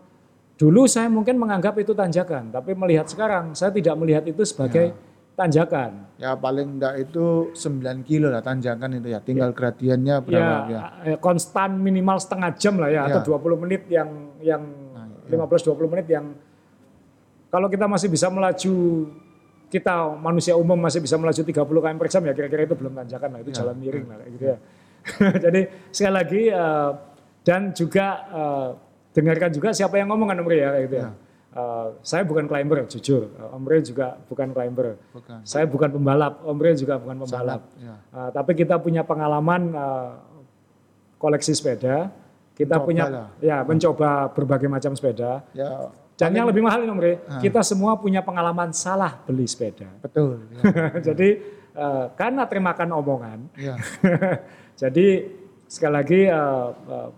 [0.56, 4.94] dulu saya mungkin menganggap itu tanjakan, tapi melihat sekarang saya tidak melihat itu sebagai
[5.34, 6.06] tanjakan.
[6.22, 9.18] ya paling enggak itu 9 kilo lah tanjakan itu ya.
[9.18, 10.82] Tinggal gradiennya berapa ya, ya.
[11.08, 13.18] eh, konstan minimal setengah jam lah ya, Ya.
[13.18, 14.62] atau 20 menit yang yang
[14.94, 16.26] Nah, 15-20 menit yang
[17.50, 18.74] kalau kita masih bisa melaju
[19.72, 23.30] kita manusia umum masih bisa melaju 30 km per jam ya kira-kira itu belum tanjakan
[23.32, 24.58] lah itu jalan miring lah kayak gitu ya.
[25.48, 26.92] Jadi sekali lagi eh,
[27.48, 28.70] dan juga eh,
[29.16, 31.10] dengarkan juga siapa yang ngomong kan Om Rey ya kayak gitu ya.
[31.52, 35.00] Eh, saya bukan climber jujur, Om Rey juga bukan climber.
[35.16, 35.40] Bukan.
[35.48, 37.62] Saya bukan pembalap, Om Rey juga bukan pembalap.
[37.80, 37.96] Ya.
[38.12, 40.20] Uh, tapi kita punya pengalaman uh,
[41.16, 42.12] koleksi sepeda.
[42.52, 43.28] Kita Mencoba punya lah.
[43.40, 45.42] ya mencoba berbagai macam sepeda.
[45.56, 45.90] Ya
[46.22, 47.42] Dan yang lebih mahal ini Om Ah.
[47.42, 49.90] kita semua punya pengalaman salah beli sepeda.
[50.06, 50.46] betul.
[50.54, 50.62] Ya.
[51.12, 51.30] Jadi
[51.74, 53.76] uh, karena termakan omongan, ya.
[54.82, 55.30] jadi
[55.66, 57.10] sekali lagi uh, uh,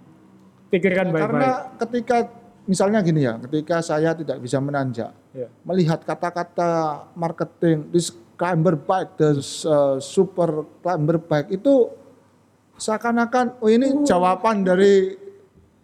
[0.71, 1.79] pikirkan Karena baik-baik.
[1.83, 2.17] ketika
[2.63, 5.49] misalnya gini ya, ketika saya tidak bisa menanjak, Ya.
[5.65, 11.89] melihat kata-kata marketing this climber bike, the uh, super climber bike itu
[12.77, 15.17] seakan-akan oh ini jawaban dari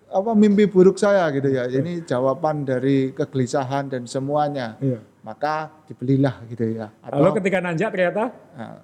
[0.09, 1.69] apa mimpi buruk saya gitu ya.
[1.69, 4.75] Ini jawaban dari kegelisahan dan semuanya.
[4.81, 4.99] Iya.
[5.21, 6.89] Maka dibelilah gitu ya.
[7.05, 8.23] Lalu Atau ketika nanjak ternyata,
[8.57, 8.81] nah,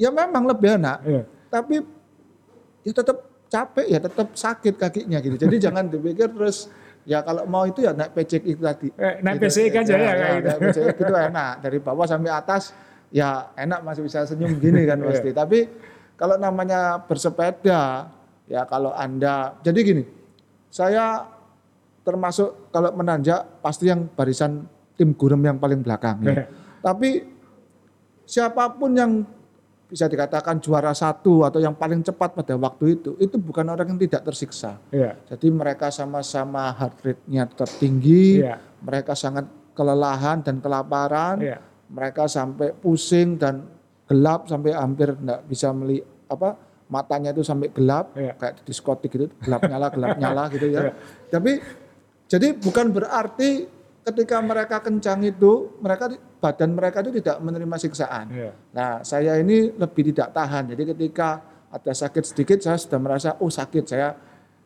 [0.00, 1.22] ya memang lebih enak, iya.
[1.52, 1.84] tapi
[2.82, 5.36] ya tetap capek ya tetap sakit kakinya gitu.
[5.36, 6.72] Jadi jangan dipikir terus
[7.04, 8.88] ya kalau mau itu ya naik PCX itu tadi.
[8.96, 9.44] Eh, naik Gitu.
[9.52, 10.48] PCX aja ya, kayak gitu.
[10.48, 12.62] naik PCX itu enak dari bawah sampai atas
[13.12, 15.06] ya enak masih bisa senyum gini kan Iya.
[15.12, 15.30] pasti.
[15.36, 15.58] Tapi
[16.16, 18.08] kalau namanya bersepeda
[18.48, 20.21] ya kalau Anda jadi gini.
[20.72, 21.28] Saya
[22.00, 24.64] termasuk kalau menanjak pasti yang barisan
[24.96, 26.48] tim gurem yang paling belakang ya.
[26.86, 27.22] Tapi
[28.24, 29.12] siapa pun yang
[29.92, 34.00] bisa dikatakan juara satu atau yang paling cepat pada waktu itu, itu bukan orang yang
[34.00, 34.80] tidak tersiksa.
[34.88, 35.20] Iya.
[35.28, 38.56] Jadi mereka sama-sama heart rate-nya tetap tinggi, Iya.
[38.80, 39.44] mereka sangat
[39.76, 41.60] kelelahan dan kelaparan, Iya.
[41.92, 43.68] mereka sampai pusing dan
[44.08, 46.56] gelap sampai hampir tidak bisa melihat apa
[46.92, 48.36] matanya itu sampai gelap Iya.
[48.36, 50.92] kayak di diskotik gitu gelap nyala gelap nyala gitu ya.
[51.32, 51.56] Tapi
[52.28, 53.64] jadi bukan berarti
[54.02, 56.12] ketika mereka kencang itu mereka
[56.42, 58.26] badan mereka itu tidak menerima siksaan.
[58.28, 58.50] Iya.
[58.74, 60.74] Nah, saya ini lebih tidak tahan.
[60.74, 61.40] Jadi ketika
[61.72, 64.12] ada sakit sedikit saya sudah merasa oh sakit, saya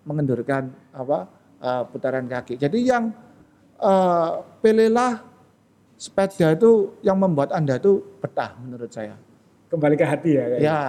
[0.08, 1.28] mengendurkan apa
[1.62, 2.58] eh, putaran kaki.
[2.58, 3.12] Jadi yang
[3.78, 4.30] eh,
[4.64, 5.20] pilihlah
[5.96, 9.16] sepeda itu yang membuat Anda itu betah menurut saya.
[9.66, 10.44] Kembali ke hati ya.
[10.46, 10.80] kayak Ya,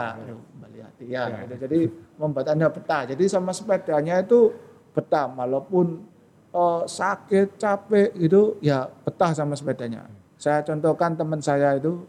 [0.97, 1.29] hati ya.
[1.29, 1.45] Ya.
[1.45, 1.55] gitu.
[1.69, 1.79] Jadi
[2.17, 3.05] membuat Anda betah.
[3.05, 4.49] Jadi sama sepedanya itu
[4.97, 6.01] betah walaupun
[6.49, 10.09] eh, sakit, capek gitu ya betah sama sepedanya.
[10.37, 12.01] Saya contohkan teman saya itu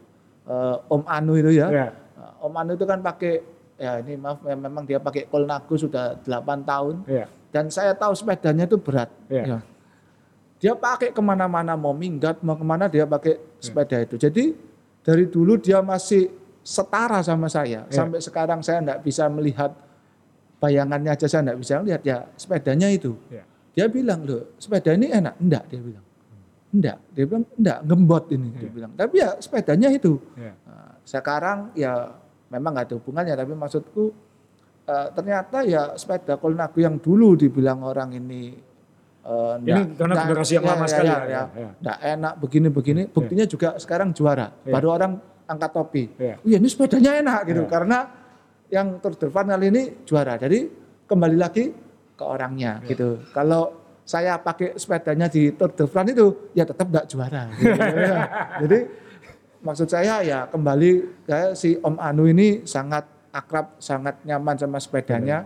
[0.49, 1.69] eh, Om Anu itu ya.
[1.69, 1.89] Ya.
[2.17, 3.45] Nah, Om Anu itu kan pakai
[3.79, 7.31] ya ini maaf ya, memang dia pakai Kolnago sudah 8 tahun Iya.
[7.55, 9.13] dan saya tahu sepedanya itu berat.
[9.31, 9.45] Iya.
[9.45, 9.59] Ya.
[10.59, 14.19] dia pakai ke mana-mana mau minggat mau ke mana dia pakai sepeda itu.
[14.19, 14.59] Jadi
[15.07, 16.27] dari dulu dia masih
[16.69, 17.89] setara sama saya.
[17.89, 17.95] Ya.
[17.95, 19.73] Sampai sekarang saya enggak bisa melihat
[20.59, 23.17] bayangannya aja saya enggak bisa lihat ya sepedanya itu.
[23.33, 23.45] Ya.
[23.73, 25.41] Dia bilang loh sepeda ini enak.
[25.41, 26.05] Enggak dia bilang.
[26.69, 26.99] Enggak.
[27.17, 28.71] Dia bilang enggak ngembot ini dia Ya.
[28.71, 28.93] bilang.
[28.93, 30.21] Tapi ya sepedanya itu.
[30.37, 30.53] Ya.
[30.69, 32.13] Nah, sekarang ya
[32.49, 34.05] memang nggak ada hubungannya tapi maksudku
[34.85, 38.57] eh, ternyata ya sepeda Kolnago yang dulu dibilang orang ini
[39.21, 41.95] eh, Ini karena nggak- generasi yang lama sekali ya, ya, ya, ya.
[42.17, 44.73] enak begini-begini buktinya juga sekarang juara Ya.
[44.73, 45.13] baru orang
[45.49, 47.69] angkat topi iya ini sepedanya enak gitu Ya.
[47.69, 47.99] karena
[48.69, 50.69] yang Tour de France kali ini juara jadi
[51.09, 51.73] kembali lagi
[52.15, 52.89] ke orangnya Ya.
[52.93, 53.73] gitu kalau
[54.05, 57.73] saya pakai sepedanya di Tour de France itu ya tetap nggak juara gitu.
[58.09, 58.21] Ya.
[58.61, 58.79] jadi
[59.59, 60.91] maksud saya ya kembali
[61.27, 65.45] kayak si Om Anu ini sangat akrab, sangat nyaman sama sepedanya.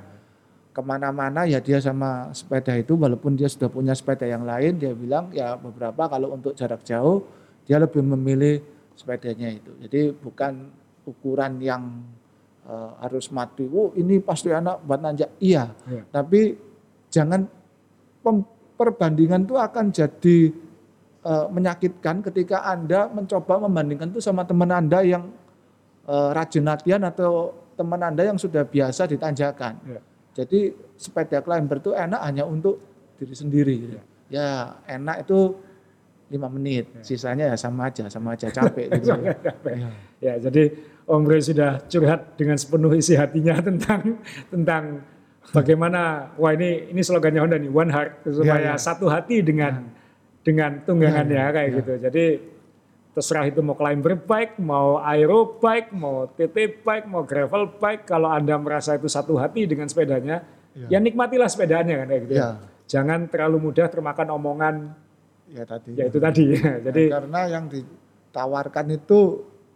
[0.72, 4.96] Ke mana-mana ya dia sama sepeda itu, walaupun dia sudah punya sepeda yang lain, dia
[4.96, 7.28] bilang ya beberapa kalau untuk jarak jauh
[7.68, 9.72] dia lebih memilih sepedanya itu.
[9.80, 10.68] Jadi bukan
[11.04, 11.82] ukuran yang
[12.64, 13.66] eh, harus mati.
[13.66, 15.30] Oh ini pasti anak buat nanjak.
[15.38, 16.02] Iya, Ya.
[16.08, 16.54] tapi
[17.08, 17.44] jangan
[18.78, 20.38] perbandingan itu akan jadi
[21.22, 25.30] eh, menyakitkan ketika Anda mencoba membandingkan itu sama teman Anda yang
[26.06, 29.74] eh, rajin latihan atau teman Anda yang sudah biasa ditanjakan.
[29.86, 30.00] Ya.
[30.32, 32.80] Jadi sepeda climber itu enak hanya untuk
[33.20, 33.74] diri sendiri.
[33.84, 33.98] gitu.
[34.32, 35.56] Ya enak itu
[36.32, 38.88] lima menit, sisanya ya sama aja, sama aja capek.
[38.96, 39.12] gitu.
[39.68, 39.88] Ya.
[40.16, 40.72] Ya, jadi
[41.04, 44.16] Om Bro sudah curhat dengan sepenuh isi hatinya tentang
[44.48, 45.04] tentang
[45.52, 48.80] bagaimana wah ini ini slogannya Honda nih one heart supaya ya.
[48.80, 49.92] satu hati dengan
[50.40, 51.92] dengan tunggangannya kayak gitu.
[52.00, 52.24] Jadi
[53.12, 58.32] terserah itu mau climber bike, mau aero bike, mau TT bike, mau gravel bike, kalau
[58.32, 60.40] Anda merasa itu satu hati dengan sepedanya,
[60.88, 62.34] ya, nikmatilah sepedanya kan kayak gitu.
[62.40, 62.56] Ya.
[62.88, 64.74] Jangan terlalu mudah termakan omongan
[65.52, 65.90] ya tadi.
[65.94, 66.44] ya itu tadi.
[66.88, 69.20] Jadi Nah, karena yang ditawarkan itu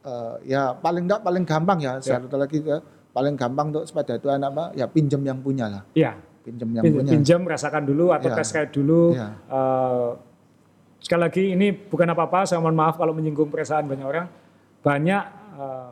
[0.02, 2.80] eh, ya paling enggak paling gampang ya, satu lagi ya,
[3.12, 6.84] paling gampang untuk sepeda itu anak apa ya pinjam yang punya lah, ya pinjam yang
[6.84, 7.10] punya.
[7.12, 8.36] pinjam rasakan dulu atau Ya.
[8.36, 9.02] tes ride dulu.
[9.12, 9.28] Ya.
[9.46, 10.10] Eh,
[11.02, 14.26] sekali lagi ini bukan apa-apa, saya mohon maaf kalau menyinggung perasaan banyak orang.
[14.80, 15.22] Banyak
[15.58, 15.90] eh,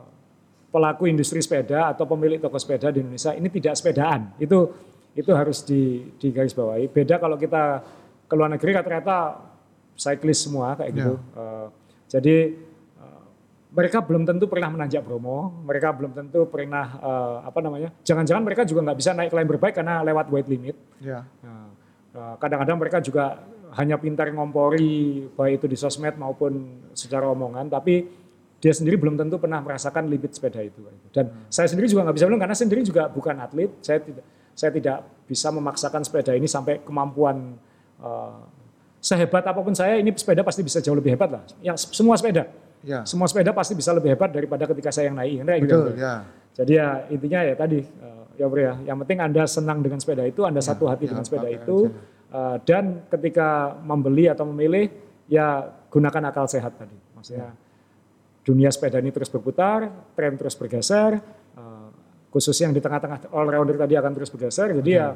[0.71, 4.35] pelaku industri sepeda atau pemilik toko sepeda di Indonesia ini tidak sepedaan.
[4.35, 4.71] Itu
[5.15, 6.91] itu harus di digarisbawahi.
[6.91, 7.79] Beda kalau kita
[8.27, 9.17] ke luar negeri rata-rata
[9.95, 11.13] cyclist semua kayak gitu.
[11.35, 11.67] Eh,
[12.11, 12.37] jadi
[12.99, 13.23] eh,
[13.75, 17.89] mereka belum tentu pernah menanjak Bromo, mereka belum tentu pernah eh, apa namanya?
[18.03, 20.75] Jangan-jangan mereka juga nggak bisa naik climber bike karena lewat weight limit.
[21.01, 21.23] Ya.
[21.43, 21.71] Nah,
[22.13, 23.41] eh, kadang-kadang mereka juga
[23.75, 28.07] hanya pintar ngompori baik itu di sosmed maupun secara omongan, tapi
[28.55, 30.79] dia sendiri belum tentu pernah merasakan limit sepeda itu.
[31.11, 34.71] Dan saya sendiri juga nggak bisa bilang karena sendiri juga bukan atlet, saya tidak saya
[34.71, 34.97] tidak
[35.27, 37.59] bisa memaksakan sepeda ini sampai kemampuan
[39.05, 41.43] sehebat apa pun saya ini sepeda pasti bisa jauh lebih hebat lah.
[41.61, 42.49] Yang semua sepeda,
[42.81, 43.05] Ya.
[43.05, 45.45] semua sepeda pasti bisa lebih hebat daripada ketika saya yang naik.
[45.45, 45.77] Kayak gitu.
[45.77, 46.13] Betul, ya.
[46.55, 50.25] Jadi ya intinya ya tadi eh, ya bro ya, yang penting anda senang dengan sepeda
[50.25, 51.93] itu, anda satu hati ya, dengan sepeda itu,
[52.33, 54.89] eh, dan ketika membeli atau memilih
[55.29, 56.97] ya gunakan akal sehat tadi.
[57.13, 57.53] Maksudnya
[58.45, 61.21] dunia sepeda ini terus berputar, tren terus bergeser,
[61.57, 61.87] eh,
[62.33, 64.77] khususnya yang di tengah-tengah all rounder tadi akan terus bergeser.
[64.81, 65.13] Jadi ya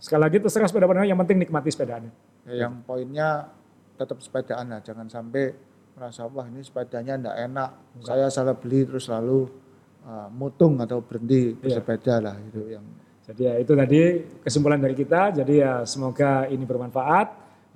[0.00, 2.12] sekali lagi terserah sepeda mana, yang penting nikmati sepedaannya.
[2.48, 3.52] Ya, yang poinnya
[4.00, 5.52] tetap sepedaan lah, jangan sampai
[5.92, 7.70] merasa wah ini sepedanya enggak enak,
[8.00, 9.44] saya salah beli terus lalu
[10.08, 12.86] uh, mutung atau berhenti bersepeda lah itu yang
[13.30, 14.00] Jadi ya itu tadi
[14.42, 15.30] kesimpulan dari kita.
[15.30, 17.28] Jadi ya semoga ini bermanfaat.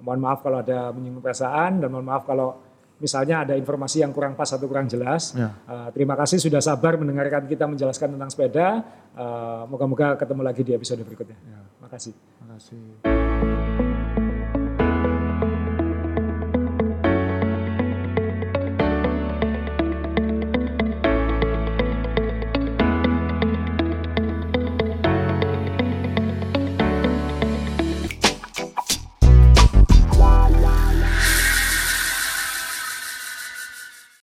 [0.02, 2.63] Mohon maaf kalau ada menyinggung perasaan dan mohon maaf kalau
[3.04, 5.36] misalnya ada informasi yang kurang pas atau kurang jelas.
[5.36, 5.52] Ya.
[5.68, 8.80] Uh, terima kasih sudah sabar mendengarkan kita menjelaskan tentang sepeda.
[9.12, 11.36] Uh, Moga-moga ketemu lagi di episode berikutnya.
[11.36, 12.12] Terima kasih.
[12.16, 13.83] Terima kasih.